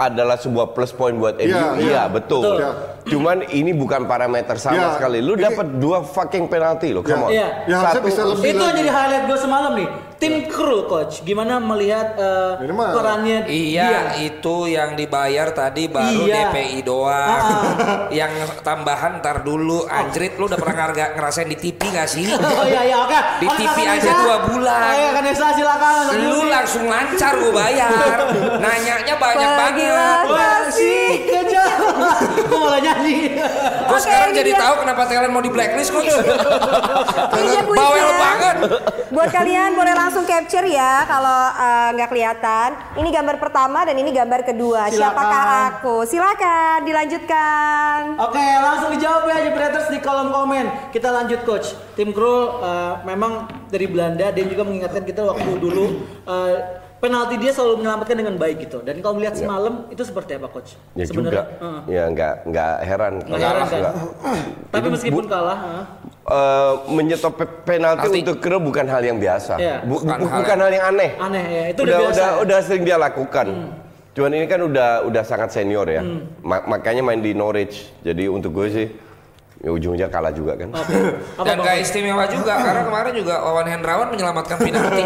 adalah 0.00 0.40
sebuah 0.40 0.72
plus 0.72 0.96
point 0.96 1.12
buat 1.12 1.36
MU. 1.36 1.44
Iya, 1.44 1.76
Iya, 1.76 1.76
iya. 1.76 2.02
betul. 2.08 2.40
Betul. 2.40 2.56
Iya. 2.56 2.70
Cuman 3.04 3.36
ini 3.52 3.76
bukan 3.76 4.08
parameter 4.08 4.56
sama 4.56 4.76
Iya, 4.76 4.88
sekali. 4.96 5.18
Lu 5.20 5.36
dapat 5.36 5.76
dua 5.76 6.00
fucking 6.00 6.48
penalti 6.48 6.96
lo, 6.96 7.04
come 7.04 7.28
on. 7.28 7.30
Iya. 7.30 7.48
Ya, 7.68 7.76
harusnya 7.84 8.02
bisa 8.08 8.22
lebih 8.24 8.48
Itu 8.56 8.64
jadi 8.64 8.88
highlight 8.88 9.24
gue 9.28 9.38
semalam 9.38 9.72
nih. 9.76 9.88
Tim 10.20 10.44
kru 10.44 10.84
coach, 10.84 11.24
gimana 11.24 11.56
melihat 11.56 12.12
mah- 12.68 12.92
perannya 12.92 13.48
Iya, 13.48 13.88
dia? 13.88 14.02
itu 14.20 14.68
yang 14.68 14.92
dibayar 14.92 15.48
tadi 15.48 15.88
baru 15.88 16.28
Iya. 16.28 16.52
DPI 16.52 16.80
doang. 16.82 17.40
yang 18.12 18.28
tambahan 18.60 19.16
ntar 19.18 19.40
dulu. 19.40 19.88
Anjrit, 19.88 20.36
lu 20.36 20.44
udah 20.44 20.54
pernah 20.54 20.76
ngar- 20.84 21.16
ngerasain 21.16 21.48
di 21.48 21.56
TV 21.56 21.80
gak 21.88 22.04
sih? 22.06 22.28
Oh 22.36 22.62
iya 22.62 22.84
iya 22.84 22.96
oke. 23.00 23.16
Di 23.40 23.46
Oke, 23.48 23.56
TV 23.58 23.76
Kak 23.80 23.96
aja 23.96 24.10
dua 24.20 24.36
bulan. 24.44 24.80
Oh 24.84 24.94
iya 24.94 25.10
Kanesa 25.10 25.46
silakan. 25.50 26.04
Lu 26.20 26.40
langsung 26.44 26.84
lancar 26.84 27.32
gue 27.34 27.50
bayar. 27.50 27.88
Nanyanya 28.62 29.14
banyak 29.16 29.50
banget. 29.56 30.24
Kasih 30.28 31.10
kejar. 31.24 31.70
Gue 32.44 32.58
malah 32.60 32.76
nyanyi. 32.78 33.40
Gue 33.40 33.88
Oke, 33.90 34.04
sekarang 34.04 34.36
jadi 34.36 34.52
dia. 34.52 34.60
tahu 34.60 34.74
kenapa 34.78 35.02
Thailand 35.08 35.32
mau 35.32 35.40
di 35.40 35.48
blacklist 35.48 35.90
coach. 35.90 36.12
Bawel 37.72 38.08
banget. 38.12 38.56
Buat 39.10 39.30
kalian 39.32 39.72
boleh 39.72 39.90
langsung 39.90 40.08
capture 40.18 40.66
ya 40.66 41.06
kalau 41.06 41.38
eh, 41.54 41.88
nggak 41.94 42.08
kelihatan. 42.10 42.68
Ini 42.98 43.08
gambar 43.14 43.36
pertama 43.38 43.86
dan 43.86 43.94
ini 43.94 44.10
gambar 44.10 44.42
kedua. 44.42 44.90
Silakan. 44.90 45.14
Siapakah 45.14 45.44
aku? 45.70 45.96
Silakan 46.02 46.78
dilanjutkan. 46.82 48.18
Oke, 48.18 48.46
langsung 48.58 48.90
dijawab 48.90 49.30
ya 49.30 49.38
Jebreters 49.46 49.88
di 49.94 49.98
kolom 50.02 50.34
komen. 50.34 50.90
Kita 50.90 51.14
lanjut 51.14 51.40
coach. 51.46 51.78
Tim 51.94 52.10
Krul 52.10 52.58
eh, 52.58 52.94
memang 53.06 53.46
dari 53.70 53.86
Belanda 53.86 54.34
dia 54.34 54.44
juga 54.50 54.66
mengingatkan 54.66 55.06
kita 55.06 55.22
waktu 55.22 55.50
dulu 55.62 56.02
eh, 56.26 56.56
penalti 57.00 57.40
dia 57.40 57.54
selalu 57.54 57.80
menyelamatkan 57.80 58.16
dengan 58.18 58.34
baik 58.36 58.66
gitu. 58.68 58.82
Dan 58.82 59.00
kalau 59.00 59.16
melihat 59.16 59.38
semalam 59.38 59.86
itu 59.88 60.02
seperti 60.04 60.36
apa 60.36 60.50
coach? 60.52 60.76
Ya 60.92 61.06
Sebenarnya, 61.06 61.44
juga. 61.46 61.62
heeh. 61.62 61.80
Ya 61.88 62.04
nggak 62.10 62.34
nggak 62.50 62.74
heran. 62.84 63.12
Nggak 63.24 63.40
heran 63.40 63.64
kan? 63.64 63.80
Nggak. 63.80 63.94
Tapi 64.74 64.86
meskipun 64.92 65.24
kalah, 65.30 65.58
heeh. 65.62 65.84
Eh, 66.20 66.72
menyetop 66.86 67.32
pe- 67.34 67.48
penalti 67.66 68.06
Penalti. 68.06 68.22
untuk 68.22 68.36
Kero 68.38 68.60
bukan 68.60 68.84
hal 68.84 69.02
yang 69.02 69.16
biasa. 69.16 69.56
Iya. 69.56 69.76
Bu- 69.82 69.98
Bukan 69.98 70.20
bukan 70.30 70.56
hal 70.58 70.70
yang 70.70 70.84
aneh. 70.86 71.10
aneh 71.16 71.44
ya. 71.44 71.64
Itu 71.72 71.80
udah 71.80 71.90
udah 71.90 72.00
biasa. 72.06 72.12
udah 72.14 72.28
ya? 72.28 72.42
udah 72.44 72.58
sering 72.60 72.84
dia 72.84 72.96
lakukan. 72.96 73.46
Cuman 74.10 74.30
ini 74.32 74.44
kan 74.44 74.60
udah 74.60 74.88
udah 75.06 75.22
sangat 75.22 75.48
senior 75.50 75.86
ya. 75.86 76.04
Hmm. 76.04 76.28
Ma- 76.40 76.66
makanya 76.68 77.00
main 77.00 77.18
di 77.18 77.32
Norwich. 77.32 77.88
Jadi 78.00 78.28
untuk 78.28 78.52
gue 78.52 78.66
sih 78.68 78.86
ya 79.58 79.70
ujungnya 79.70 80.06
kalah 80.06 80.30
juga 80.30 80.54
kan. 80.54 80.70
Oke. 80.70 80.92
Apa, 81.40 81.46
Dan 81.46 81.56
gak 81.60 81.76
istimewa 81.80 82.24
juga 82.26 82.52
karena 82.58 82.82
kemarin 82.82 83.12
juga 83.12 83.34
Wawan 83.40 83.66
Hendrawan 83.66 84.08
menyelamatkan 84.08 84.56
penalti. 84.56 85.02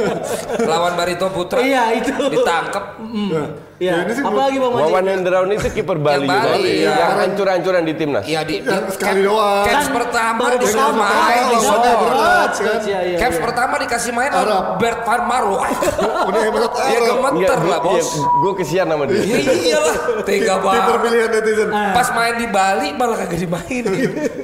Lawan 0.66 0.92
Barito 0.94 1.26
Putra. 1.28 1.62
Iya, 1.62 1.96
itu. 1.96 2.12
Ditangkep. 2.12 2.84
Iya. 3.00 3.44
Ya, 3.82 3.94
ini 3.98 4.12
sih 4.12 4.22
Apalagi 4.22 4.56
Bang 4.56 4.72
Maji? 4.72 4.84
Wawan 4.86 5.04
Hendrawan 5.04 5.48
itu 5.50 5.68
kiper 5.68 5.98
Bali, 5.98 6.22
Yang 6.22 6.30
Bali, 6.30 6.62
juga. 6.62 6.78
iya. 6.78 6.92
Yang 6.94 7.12
hancur-hancuran 7.18 7.82
di 7.82 7.94
timnas. 7.94 8.24
Iya 8.24 8.40
di, 8.42 8.54
Ya, 8.56 8.78
di- 8.78 8.92
sekali 8.94 9.20
doang. 9.20 9.64
Caps 9.64 9.74
Kan 9.74 9.86
pertama 9.92 10.42
disuruh 10.54 10.70
pertama 10.86 11.02
main 11.02 11.42
di. 11.42 11.56
Iya, 12.82 12.98
iya, 13.02 13.16
Caps 13.18 13.36
iya. 13.36 13.42
pertama 13.42 13.74
dikasih 13.76 14.12
main 14.12 14.30
Arab. 14.30 14.38
oleh 14.38 14.60
Bert 14.78 15.00
Van 15.02 15.22
Marwijk. 15.24 15.62
Udah 16.28 16.40
hebat 16.40 16.62
Ya 16.82 16.98
gemeter 17.02 17.58
lah 17.60 17.80
bos. 17.80 18.08
gue 18.22 18.52
kesian 18.56 18.86
sama 18.86 19.04
dia. 19.04 19.18
Ya 19.18 19.38
iyalah, 19.42 19.96
tega 20.22 20.54
Kiper 20.54 20.62
banget. 20.62 20.98
pilihan 21.02 21.28
netizen. 21.32 21.68
Pas 21.72 22.08
main 22.12 22.34
di 22.36 22.46
Bali 22.46 22.88
malah 22.92 23.16
kagak 23.18 23.40
dimain. 23.40 23.82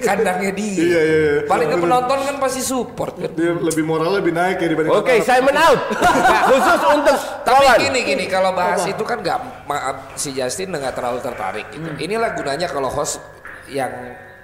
Kandangnya 0.01 0.51
dia. 0.51 0.75
Iya, 0.75 1.01
iya, 1.01 1.19
iya. 1.23 1.41
Paling 1.45 1.69
ke 1.69 1.77
penonton 1.77 2.19
kan 2.19 2.35
pasti 2.39 2.61
support 2.61 3.15
kan. 3.15 3.31
Dia 3.33 3.55
lebih 3.55 3.85
moral 3.85 4.19
lebih 4.19 4.33
naik 4.33 4.59
ya 4.59 4.67
dibanding 4.67 4.91
Oke, 4.93 5.21
Simon 5.21 5.55
out. 5.55 5.79
Nah, 5.95 6.43
khusus 6.51 6.81
untuk 6.89 7.17
Tapi 7.41 7.55
kawan. 7.55 7.79
gini 7.81 8.01
gini 8.05 8.25
kalau 8.27 8.51
bahas 8.53 8.83
itu 8.83 9.03
kan 9.03 9.19
nggak 9.29 9.69
maaf 9.69 10.17
si 10.17 10.33
Justin 10.33 10.73
nggak 10.73 10.97
terlalu 10.97 11.21
tertarik 11.21 11.69
gitu. 11.69 11.85
Inilah 12.01 12.33
gunanya 12.33 12.65
kalau 12.65 12.89
host 12.89 13.21
yang 13.69 13.93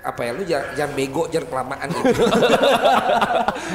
apa 0.04 0.20
ya 0.20 0.30
lu 0.30 0.42
jangan, 0.44 0.66
jangan 0.74 0.92
bego 0.92 1.22
jangan 1.28 1.46
kelamaan 1.48 1.88
gitu. 1.90 2.12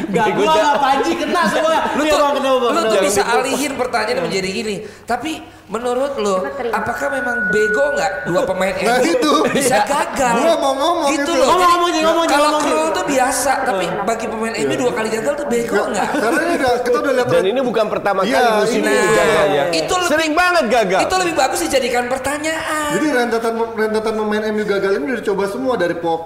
Gak 0.09 0.25
Bego, 0.29 0.39
gua 0.39 0.53
gak 0.55 0.77
panji 0.77 1.11
kena 1.15 1.41
semua. 1.47 1.69
lu 1.97 2.03
Iya, 2.03 2.11
tuh, 2.11 2.19
Bang, 2.19 2.33
kenapa, 2.35 2.57
Bang? 2.59 2.71
lu 2.71 2.81
tuh 2.85 2.99
bisa 3.01 3.21
alihin 3.23 3.73
pertanyaan 3.73 4.21
menjadi 4.21 4.49
gini. 4.51 4.75
Tapi 5.03 5.31
menurut 5.65 6.17
lu 6.17 6.35
apakah 6.67 7.07
memang 7.11 7.49
bego 7.49 7.93
nggak 7.93 8.11
dua 8.25 8.41
pemain 8.43 8.73
Nah, 8.75 8.97
itu. 8.99 9.33
bisa 9.49 9.85
gagal? 9.85 10.33
Gua 10.35 10.55
mau 10.55 10.73
ngomong 10.75 11.09
gitu 11.11 11.25
itu. 11.25 11.31
loh. 11.35 11.47
Ngomong, 11.47 11.69
ngomong, 11.71 12.03
ngomong, 12.03 12.27
kalau. 12.27 12.49
Krul 12.59 12.87
tuh 12.91 13.05
biasa, 13.05 13.51
tapi 13.63 13.85
bagi 14.03 14.25
pemain 14.27 14.53
MU 14.59 14.75
dua 14.75 14.91
kali 14.91 15.09
gagal 15.09 15.33
tuh 15.35 15.47
bego 15.47 15.81
nggak? 15.87 16.09
Karena 16.11 16.39
ini 16.43 16.53
udah, 16.55 16.73
kita 16.79 16.97
udah 16.99 17.13
lihat 17.15 17.27
Dan 17.29 17.45
ini 17.47 17.59
bukan 17.59 17.85
pertama 17.87 18.19
Iya, 18.21 18.35
kali 18.35 18.49
musim 18.59 18.79
ini. 18.79 18.91
ini 18.91 19.07
gagalnya. 19.09 19.63
Itu 19.71 19.93
lebih- 19.95 20.11
Sering 20.11 20.33
banget 20.35 20.65
gagal. 20.67 20.99
Itu 21.01 21.15
lebih 21.17 21.35
bagus 21.35 21.59
dijadikan 21.63 22.03
pertanyaan. 22.05 22.89
Jadi 22.91 23.07
rentetan 23.09 23.53
rentetan 23.71 24.13
pemain 24.15 24.43
MU 24.47 24.63
gagal 24.63 24.91
ini 24.95 25.03
udah 25.07 25.19
dicoba 25.19 25.43
semua 25.47 25.73
dari 25.75 25.95
Pogba, 25.95 26.18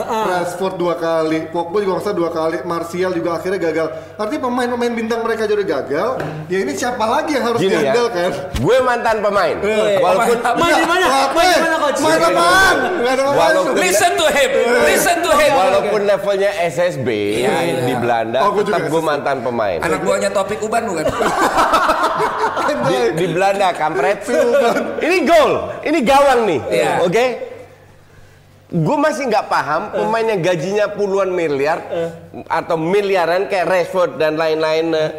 Rashford 0.00 0.74
dua 0.76 0.94
kali, 0.94 1.48
Pogba 1.48 1.78
juga 1.78 1.92
nggak 1.94 2.04
salah 2.04 2.16
dua 2.16 2.30
kali, 2.30 2.56
Martial 2.62 3.10
juga 3.10 3.30
akhirnya 3.34 3.60
gagal. 3.60 3.86
Artinya 4.14 4.42
pemain-pemain 4.44 4.92
bintang 4.92 5.20
mereka 5.20 5.44
juga 5.44 5.58
udah 5.58 5.68
gagal. 5.76 6.08
Ya 6.46 6.58
ini 6.60 6.72
siapa 6.72 7.04
lagi 7.04 7.30
yang 7.32 7.44
harus 7.44 7.58
Gini 7.58 7.70
ya, 7.70 7.80
diandalkan? 7.90 8.30
gue 8.54 8.76
mantan 8.80 9.16
pemain. 9.18 9.56
iya. 9.58 9.98
Walaupun 9.98 10.36
Main 10.38 10.74
di 10.74 10.86
mana? 10.86 11.04
Main 11.30 11.48
di 11.50 11.60
mana 11.60 11.76
coach? 11.78 11.98
Main 12.00 12.20
apaan? 12.20 12.76
Ada 12.98 13.22
Walaupun- 13.24 13.66
apaan. 13.68 13.78
Listen 13.78 14.12
to 14.14 14.26
him, 14.28 14.50
listen 14.84 15.16
to 15.20 15.32
him. 15.32 15.52
walaupun 15.52 16.00
levelnya 16.04 16.50
SSB 16.64 17.08
Iya, 17.38 17.54
iya. 17.60 17.80
di 17.84 17.94
Belanda, 17.94 18.38
Oh, 18.42 18.52
juga 18.52 18.76
tetap 18.76 18.88
gue 18.88 19.02
mantan 19.02 19.36
pemain. 19.40 19.78
Anak 19.80 20.00
buahnya 20.02 20.30
Topik 20.30 20.60
Uban 20.60 20.82
bukan? 20.86 21.04
Di, 22.68 22.98
di 23.16 23.26
Belanda 23.30 23.72
kampret. 23.72 24.28
ini 25.00 25.24
gol, 25.24 25.52
ini 25.82 25.98
gawang 26.02 26.40
nih, 26.44 26.60
Iya. 26.68 26.92
oke? 27.00 27.26
Gue 28.68 29.00
masih 29.00 29.32
nggak 29.32 29.48
paham 29.48 29.96
pemain 29.96 30.28
yang 30.28 30.44
gajinya 30.44 30.92
puluhan 30.92 31.32
miliar 31.32 31.80
atau 32.44 32.76
miliaran 32.76 33.48
kayak 33.48 33.64
Rashford 33.64 34.20
dan 34.20 34.36
lain-lain 34.36 34.92
eh, 34.92 35.10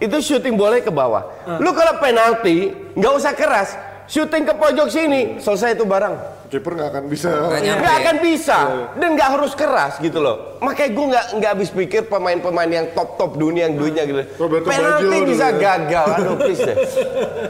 itu 0.00 0.16
syuting 0.16 0.56
boleh 0.56 0.80
ke 0.80 0.88
bawah. 0.88 1.28
Lu 1.60 1.76
kalau 1.76 2.00
penalti 2.00 2.72
nggak 2.96 3.12
usah 3.12 3.36
keras, 3.36 3.76
syuting 4.08 4.48
ke 4.48 4.56
pojok 4.56 4.88
sini 4.88 5.36
selesai 5.44 5.76
itu 5.76 5.84
barang. 5.84 6.35
Kiper 6.46 6.72
nggak 6.72 6.88
akan 6.88 7.04
bisa. 7.06 7.30
Nggak 7.52 7.96
akan 8.00 8.16
bisa 8.20 8.58
dan 8.94 9.08
nggak 9.12 9.30
harus 9.32 9.52
keras 9.52 9.98
gitu 9.98 10.18
loh. 10.18 10.56
Makanya 10.56 10.90
gue 10.90 11.06
nggak 11.06 11.26
nggak 11.36 11.50
habis 11.52 11.70
pikir 11.70 12.02
pemain-pemain 12.06 12.66
yang 12.66 12.86
top-top 12.90 13.34
dunia 13.34 13.66
yang 13.66 13.74
duitnya 13.74 14.02
gitu. 14.04 14.22
Roberto 14.36 14.66
Penalti 14.66 15.04
Baggio 15.04 15.26
bisa 15.26 15.46
dulu 15.46 15.54
ya. 15.54 15.64
gagal. 15.66 16.06
Aduh 16.14 16.36
please 16.36 16.62
deh. 16.62 16.76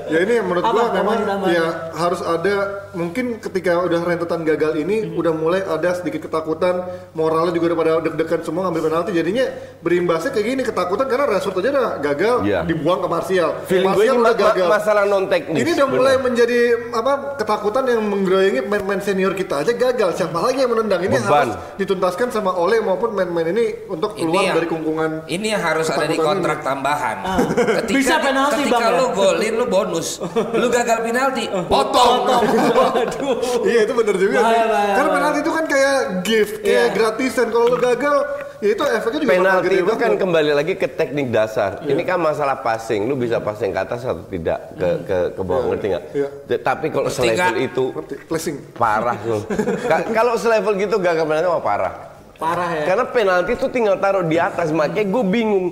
Ya 0.07 0.23
ini 0.23 0.39
menurut 0.39 0.63
Apa 0.63 0.95
memang 0.95 1.19
namanya? 1.21 1.51
ya 1.51 1.65
harus 1.93 2.21
ada 2.21 2.55
mungkin 2.93 3.37
ketika 3.39 3.83
udah 3.83 4.01
rentetan 4.01 4.43
gagal 4.43 4.73
ini 4.77 4.97
Hmm. 5.03 5.19
udah 5.19 5.33
mulai 5.35 5.61
ada 5.61 5.91
sedikit 5.93 6.25
ketakutan 6.25 6.83
moralnya 7.13 7.51
juga 7.51 7.75
udah 7.75 7.79
pada 7.79 7.93
deg-degan 8.01 8.41
semua 8.41 8.63
ngambil 8.65 8.83
penalti 8.87 9.11
jadinya 9.13 9.45
berimbasnya 9.81 10.31
kayak 10.31 10.47
gini 10.47 10.63
ketakutan 10.63 11.07
karena 11.07 11.27
Rashford 11.29 11.59
aja 11.59 11.71
udah 11.71 11.89
gagal 12.01 12.35
Iya. 12.43 12.61
dibuang 12.63 13.01
ke 13.01 13.09
Martial. 13.09 13.51
Feeling 13.67 13.83
gue 13.85 13.93
Martial 13.99 14.15
ini 14.15 14.23
udah 14.23 14.35
ma- 14.37 14.55
ma- 14.57 14.71
masalah 14.73 15.03
non 15.05 15.25
teknis. 15.27 15.59
Ini 15.59 15.71
udah 15.75 15.89
mulai 15.89 16.15
menjadi 16.17 16.59
apa 16.93 17.13
ketakutan 17.37 17.83
yang 17.85 18.01
menggeroyengi 18.03 18.61
pemain-pemain 18.87 19.03
senior 19.05 19.35
kita 19.35 19.55
aja 19.61 19.73
gagal. 19.75 20.11
Siapa 20.15 20.39
lagi 20.39 20.63
yang 20.63 20.71
menendang? 20.71 21.03
Ini 21.03 21.19
Beban. 21.19 21.27
harus 21.51 21.55
dituntaskan 21.77 22.29
sama 22.31 22.55
Ole 22.55 22.79
maupun 22.79 23.11
pemain-pemain 23.13 23.51
ini 23.51 23.65
untuk 23.87 24.15
keluar 24.15 24.43
yang- 24.45 24.55
dari 24.55 24.69
kungkungan. 24.69 25.11
Ini 25.27 25.47
yang 25.51 25.63
harus 25.65 25.91
ada 25.91 26.07
di 26.07 26.15
kontrak 26.17 26.63
tambahan. 26.63 27.17
Ketika, 27.83 27.91
Bisa 27.93 28.15
penalti, 28.17 28.63
ketika 28.63 28.79
Bang, 28.79 28.87
ya? 28.87 28.95
lu 28.97 29.07
golin 29.13 29.55
lu 29.57 29.67
bonus. 29.67 30.09
Lu 30.55 30.67
gagal 30.69 30.99
penalti, 31.03 31.45
potong. 31.67 32.15
Iya 33.67 33.81
itu 33.83 33.93
bener 33.93 34.15
juga 34.17 34.39
Bahaya, 34.39 34.55
sih. 34.55 34.69
bahaya, 34.69 34.87
Karena 34.87 35.03
bahaya. 35.03 35.17
penalti 35.19 35.39
itu 35.41 35.53
kan 35.53 35.65
kayak 35.67 35.97
gift, 36.23 36.55
kayak 36.61 36.71
Iya. 36.85 36.95
gratisan. 36.95 37.47
Kalau 37.51 37.67
lu 37.67 37.79
gagal, 37.79 38.17
ya 38.57 38.69
itu 38.71 38.83
efeknya 38.87 39.19
juga 39.21 39.33
Penalti 39.33 39.67
itu 39.75 39.85
kan 39.89 39.99
banget. 40.07 40.19
kembali 40.19 40.51
lagi 40.53 40.73
ke 40.77 40.89
teknik 40.89 41.27
dasar. 41.29 41.71
Ini 41.83 42.03
kan 42.03 42.19
masalah 42.21 42.57
passing. 42.57 43.05
Lu 43.05 43.15
bisa 43.17 43.39
passing 43.39 43.71
ke 43.71 43.81
atas 43.81 44.01
atau 44.03 44.23
tidak 44.25 44.59
ke 44.73 44.89
ke 45.03 45.17
ke 45.35 45.43
bawah 45.43 45.65
ngerti 45.69 45.87
nggak? 45.89 46.05
T- 46.47 46.63
Tapi 46.63 46.87
kalau 46.89 47.09
selevel 47.09 47.55
itu 47.61 47.85
Ngerti? 47.93 48.15
Flashing. 48.27 48.57
Parah 48.77 49.19
lu. 49.25 49.43
Ka- 49.89 50.13
kalau 50.13 50.37
selevel 50.37 50.77
gitu 50.77 51.01
gagal 51.01 51.25
penalti 51.25 51.49
mah 51.49 51.65
parah. 51.65 51.95
Parah 52.37 52.69
ya. 52.77 52.85
Karena 52.85 53.05
penalti 53.09 53.51
itu 53.57 53.67
tinggal 53.73 53.97
taruh 53.97 54.25
di 54.25 54.37
atas, 54.37 54.69
makanya 54.71 55.09
gue 55.09 55.25
bingung. 55.25 55.67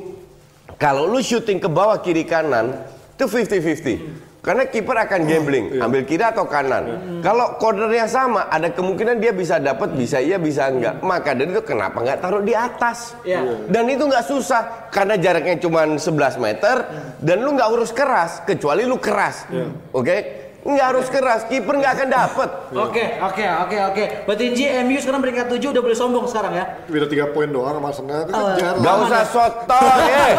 Kalau 0.81 1.07
lu 1.07 1.21
syuting 1.21 1.61
ke 1.61 1.69
bawah 1.69 2.01
kiri 2.01 2.25
kanan, 2.25 2.73
itu 3.15 3.25
50-50. 3.29 4.45
Karena 4.45 4.69
kiper 4.69 4.93
akan 5.09 5.25
gambling, 5.25 5.81
ambil 5.81 6.05
kiri 6.05 6.21
atau 6.21 6.45
kanan. 6.45 7.01
Kalau 7.25 7.57
cornernya 7.57 8.05
sama, 8.05 8.45
ada 8.53 8.69
kemungkinan 8.69 9.17
dia 9.17 9.33
bisa 9.33 9.57
dapat, 9.57 9.97
bisa 9.97 10.21
iya, 10.21 10.37
bisa 10.37 10.69
enggak. 10.69 11.01
Maka 11.01 11.33
dari 11.33 11.49
itu 11.49 11.65
kenapa 11.65 12.05
nggak 12.05 12.21
taruh 12.21 12.45
di 12.45 12.53
atas? 12.53 13.17
Iya. 13.25 13.65
Dan 13.73 13.89
itu 13.89 14.05
nggak 14.05 14.25
susah, 14.29 14.93
karena 14.93 15.17
jaraknya 15.17 15.57
cuma 15.65 15.89
11 15.89 16.37
meter, 16.37 16.77
dan 17.25 17.37
lu 17.41 17.57
nggak 17.57 17.69
urus 17.73 17.97
keras, 17.97 18.45
kecuali 18.45 18.85
lu 18.85 19.01
keras, 19.01 19.49
oke? 19.97 20.44
Nggak 20.65 20.87
harus 20.97 21.07
keras, 21.13 21.45
kiper 21.45 21.77
nggak 21.77 21.93
akan 21.93 22.09
dapat. 22.09 22.49
Oke, 22.73 23.05
oke, 23.21 23.45
oke, 23.69 23.77
oke. 23.93 24.05
Berarti 24.25 24.43
Inji 24.49 24.65
MU 24.81 24.97
sekarang 24.97 25.21
peringkat 25.21 25.53
7 25.53 25.61
udah 25.77 25.83
boleh 25.85 25.93
sombong 25.93 26.25
sekarang 26.25 26.57
ya. 26.57 26.65
Beda 26.89 27.05
3 27.05 27.37
poin 27.37 27.53
doang 27.53 27.77
sama 27.77 27.93
Arsenal. 27.93 28.25
Oh. 28.33 28.57
Kejar 28.57 28.75
Gak 28.81 28.95
usah 29.05 29.23
sotoy, 29.29 30.09
eh. 30.09 30.33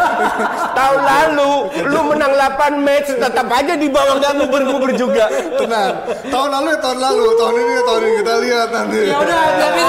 Tahun 0.74 1.00
lalu 1.00 1.52
lu 1.94 2.00
menang 2.10 2.34
8 2.34 2.74
match 2.82 3.14
tetap 3.14 3.46
aja 3.46 3.78
di 3.78 3.86
bawah 3.86 4.18
gak 4.18 4.34
nguber-nguber 4.34 4.90
juga. 4.98 5.30
Tenang. 5.30 5.94
Tahun 6.26 6.48
lalu 6.50 6.66
ya 6.74 6.78
tahun 6.82 6.98
lalu, 6.98 7.26
tahun 7.38 7.54
ini 7.54 7.70
ya 7.70 7.82
tahun 7.86 8.00
ini 8.02 8.14
kita 8.18 8.34
lihat 8.42 8.68
nanti. 8.74 9.00
Ya 9.06 9.16
udah, 9.22 9.42
tapi 9.62 9.82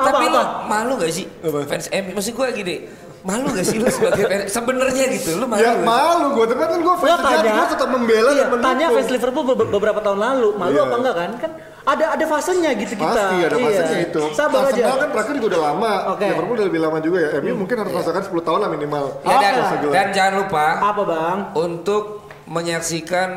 tapi 0.00 0.26
malu 0.64 0.92
gak 0.96 1.12
sih 1.12 1.28
fans 1.68 1.92
MU? 1.92 2.10
Maksud 2.16 2.32
gue 2.32 2.46
gini, 2.56 2.76
malu 3.24 3.48
gak 3.50 3.64
sih 3.64 3.76
lu 3.76 3.88
sebagai 3.88 4.22
fans? 4.22 4.52
Sebenarnya 4.52 5.04
gitu, 5.10 5.30
lu 5.34 5.46
malu. 5.46 5.58
Ya 5.58 5.72
gak 5.72 5.80
malu 5.82 6.26
gue, 6.32 6.44
tapi 6.46 6.60
kan 6.62 6.78
gue 6.78 6.94
fans 6.94 7.08
sejati, 7.10 7.24
tanya, 7.24 7.52
gue 7.54 7.66
tetap 7.72 7.88
membela 7.88 8.30
iya, 8.30 8.44
dan 8.46 8.60
tanya 8.60 8.86
fans 8.90 9.08
Liverpool 9.08 9.44
be- 9.48 9.70
beberapa 9.70 9.98
tahun 9.98 10.18
lalu, 10.18 10.48
malu 10.54 10.74
Iya. 10.74 10.84
apa 10.84 10.94
enggak 10.94 11.14
kan? 11.16 11.30
Kan 11.40 11.50
ada 11.84 12.04
ada 12.12 12.24
fasenya 12.26 12.70
gitu 12.74 12.94
kita. 12.94 13.08
Pasti 13.10 13.36
ada 13.38 13.56
Iya. 13.56 13.64
fasenya 13.66 13.98
itu. 14.02 14.22
Sabar 14.30 14.60
aja. 14.62 14.68
Arsenal 14.70 14.96
kan 14.98 15.08
terakhir 15.10 15.32
juga 15.34 15.48
udah 15.48 15.62
lama. 15.62 15.92
Oke. 16.12 16.26
Liverpool 16.26 16.54
udah 16.54 16.66
lebih 16.68 16.80
lama 16.80 16.98
juga 17.00 17.18
ya. 17.18 17.30
MU 17.40 17.54
mungkin 17.56 17.76
harus 17.78 17.92
rasakan 17.94 18.22
10 18.22 18.42
tahun 18.42 18.58
lah 18.60 18.70
minimal. 18.70 19.04
Ya, 19.20 19.34
dan, 19.34 19.52
Oke. 19.54 19.64
Segelar. 19.70 19.92
dan 19.92 20.06
jangan 20.12 20.34
lupa 20.38 20.66
Apa 20.82 21.02
bang? 21.02 21.38
untuk 21.54 22.04
menyaksikan 22.44 23.28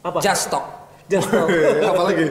Apa? 0.00 0.22
Just 0.22 0.46
Talk 0.48 0.85
Just 1.06 1.30
Talk. 1.30 1.46
Apa 1.86 2.02
lagi? 2.04 2.24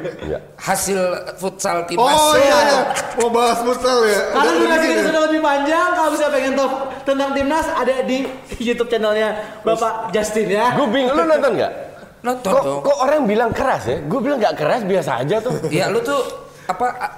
hasil 0.60 1.00
futsal 1.36 1.88
timnas. 1.88 2.12
Oh 2.12 2.36
iya, 2.36 2.58
iya. 2.62 2.82
mau 3.16 3.32
bahas 3.32 3.64
futsal 3.64 4.04
ya. 4.04 4.20
Karena 4.30 4.52
Udah 4.52 4.60
durasi 4.60 4.86
kita 4.86 5.00
ya? 5.00 5.06
sudah 5.08 5.22
lebih 5.24 5.40
panjang, 5.40 5.90
kalau 5.96 6.10
bisa 6.12 6.26
pengen 6.28 6.54
tahu 6.54 6.70
tentang 7.02 7.30
timnas 7.32 7.68
ada 7.72 7.94
di 8.04 8.18
YouTube 8.58 8.90
channelnya 8.90 9.30
Bapak 9.64 10.12
Justin 10.12 10.52
ya. 10.52 10.76
Gue 10.76 10.88
bingung, 10.92 11.16
lu 11.16 11.24
nonton 11.24 11.56
gak? 11.56 11.72
Nonton 12.20 12.52
Kok, 12.52 12.64
dong. 12.64 12.82
kok 12.84 12.98
orang 13.00 13.24
bilang 13.24 13.52
keras 13.56 13.84
ya? 13.86 13.98
Gue 14.02 14.20
bilang 14.20 14.38
gak 14.38 14.56
keras, 14.56 14.82
biasa 14.84 15.24
aja 15.24 15.36
tuh. 15.40 15.56
Ya 15.70 15.88
lu 15.88 16.02
tuh 16.02 16.20
apa 16.66 16.86
a- 16.92 17.14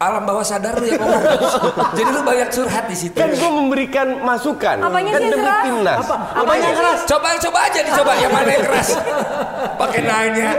alam 0.00 0.24
bawah 0.24 0.40
sadar 0.40 0.80
lu 0.80 0.88
yang 0.88 0.96
ngomong. 1.04 1.22
Jadi 1.92 2.08
lu 2.08 2.20
banyak 2.24 2.48
curhat 2.48 2.84
di 2.88 2.96
situ. 2.96 3.20
Kan 3.20 3.36
gue 3.36 3.50
memberikan 3.52 4.24
masukan. 4.24 4.80
Apanya 4.80 5.12
kan 5.12 5.20
sih 5.20 5.28
yang 5.28 5.34
demi 5.36 5.44
keras? 5.44 5.64
timnas. 5.68 5.98
Apa? 6.00 6.16
Apanya 6.40 6.70
keras? 6.72 6.98
Coba 7.04 7.28
coba 7.36 7.58
aja 7.68 7.80
dicoba 7.84 8.12
yang 8.16 8.32
mana 8.32 8.48
yang 8.48 8.64
keras. 8.64 8.88
Pakai 9.76 10.00
nanya. 10.00 10.50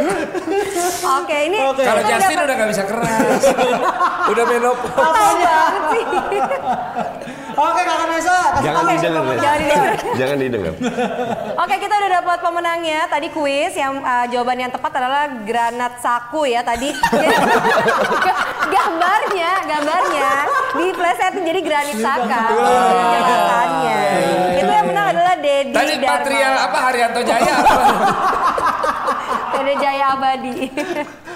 Oke, 1.01 1.37
ini 1.49 1.57
Oke. 1.57 1.81
Kalau 1.81 2.01
Justin 2.05 2.37
udah 2.37 2.55
gak 2.55 2.69
bisa 2.69 2.83
keras. 2.85 3.41
udah 4.31 4.45
menopause. 4.45 5.17
Sih. 5.89 6.03
Oke 7.51 7.81
kakak 7.81 8.07
Nesa, 8.07 8.37
kasih 8.51 8.63
Jangan 8.63 8.81
tahu. 8.81 8.91
didengar 8.91 9.23
ya. 9.25 9.41
Jangan 9.41 9.59
didengar. 9.59 9.91
Jangan 10.19 10.37
didengar. 10.37 10.73
Oke, 11.57 11.75
kita 11.77 11.93
udah 11.93 12.11
dapat 12.13 12.37
pemenangnya. 12.39 12.99
Tadi 13.05 13.27
kuis 13.29 13.73
yang 13.73 13.93
uh, 13.99 14.25
jawaban 14.27 14.57
yang 14.57 14.71
tepat 14.71 14.91
adalah 14.93 15.23
granat 15.41 15.93
saku 15.97 16.45
ya 16.45 16.61
tadi. 16.61 16.89
Jadi, 16.91 17.27
gambarnya, 18.73 19.51
gambarnya 19.65 20.29
diplesetin 20.73 21.43
jadi 21.43 21.59
granit 21.61 21.97
saka. 21.97 22.41
Jelasannya. 23.21 23.99
Itu 24.55 24.71
yang 24.71 24.87
menang 24.87 25.07
adalah 25.11 25.35
Dedi 25.35 25.71
Tadi 25.71 25.93
Dharma. 25.95 26.11
material 26.13 26.53
apa 26.61 26.77
Haryanto 26.81 27.21
Jaya? 27.21 27.55
Dede 29.53 29.73
Jaya 29.77 30.05
Abadi. 30.15 30.55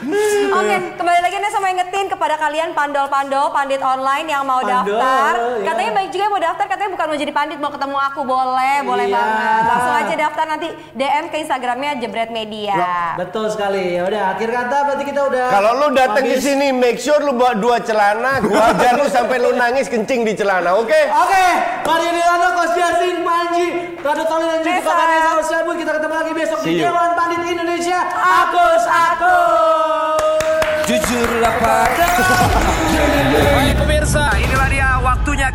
Oke, 0.56 0.76
kembali 0.96 1.20
lagi 1.20 1.36
nih 1.36 1.52
sama 1.52 1.68
ingetin 1.68 2.06
kepada 2.06 2.36
kalian 2.36 2.72
pandol-pandol, 2.72 3.50
pandit 3.50 3.82
online 3.82 4.28
yang 4.28 4.44
mau 4.44 4.62
Pandol, 4.62 4.86
daftar. 4.94 5.32
ya. 5.34 5.66
Katanya 5.66 5.92
baik 5.94 6.10
juga 6.10 6.22
yang 6.22 6.34
mau 6.34 6.44
daftar, 6.44 6.66
katanya 6.68 6.92
bukan 6.92 7.06
mau 7.06 7.18
jadi 7.18 7.34
pandit, 7.34 7.58
mau 7.58 7.70
ketemu 7.70 7.98
aku 8.04 8.22
boleh, 8.24 8.76
boleh 8.84 9.06
Iya. 9.06 9.16
banget. 9.16 9.64
Langsung 9.66 9.96
aja 9.98 10.14
daftar 10.20 10.46
nanti 10.48 10.68
DM 10.94 11.26
ke 11.28 11.38
Instagramnya 11.40 11.92
Jebret 11.98 12.30
Media. 12.30 12.78
Betul 13.16 13.50
sekali. 13.50 13.96
Ya 13.96 14.04
udah, 14.04 14.24
akhir 14.32 14.50
kata 14.52 14.78
berarti 14.86 15.04
kita 15.06 15.22
udah 15.24 15.46
Kalau 15.50 15.72
lu 15.76 15.88
datang 15.92 16.24
ke 16.24 16.34
habis. 16.34 16.46
sini, 16.46 16.68
make 16.70 16.98
sure 16.98 17.20
lu 17.20 17.34
bawa 17.34 17.54
dua 17.56 17.78
celana. 17.80 18.40
Gua 18.40 18.72
ajar 18.72 18.94
lu 18.96 19.06
sampai 19.08 19.38
lu 19.38 19.54
nangis 19.54 19.88
kencing 19.88 20.22
di 20.22 20.34
celana, 20.34 20.76
oke? 20.76 21.02
Oke, 21.18 21.46
Mario 21.84 22.12
Delano, 22.12 22.48
Coach 22.54 22.74
Justin, 22.74 23.16
Panji, 23.22 23.68
Rado 24.00 24.24
Toli 24.24 24.46
dan 24.46 24.60
juga. 24.62 24.82
Kakak 24.82 25.08
Nesa. 25.08 25.58
Kita 25.76 25.92
ketemu 25.92 26.16
lagi 26.16 26.34
besok 26.34 26.60
di 26.60 26.66
See 26.66 26.76
you. 26.78 26.88
Dewan 26.88 27.12
Pandit 27.14 27.42
Indonesia. 27.44 28.00
Akus, 28.16 28.84
akus. 28.86 29.95
Jujurlah. 30.86 31.56
Baik 33.36 33.76
pemirsa, 33.78 34.30
inilah 34.38 34.70
dia 34.70 34.90
waktunya. 35.02 35.50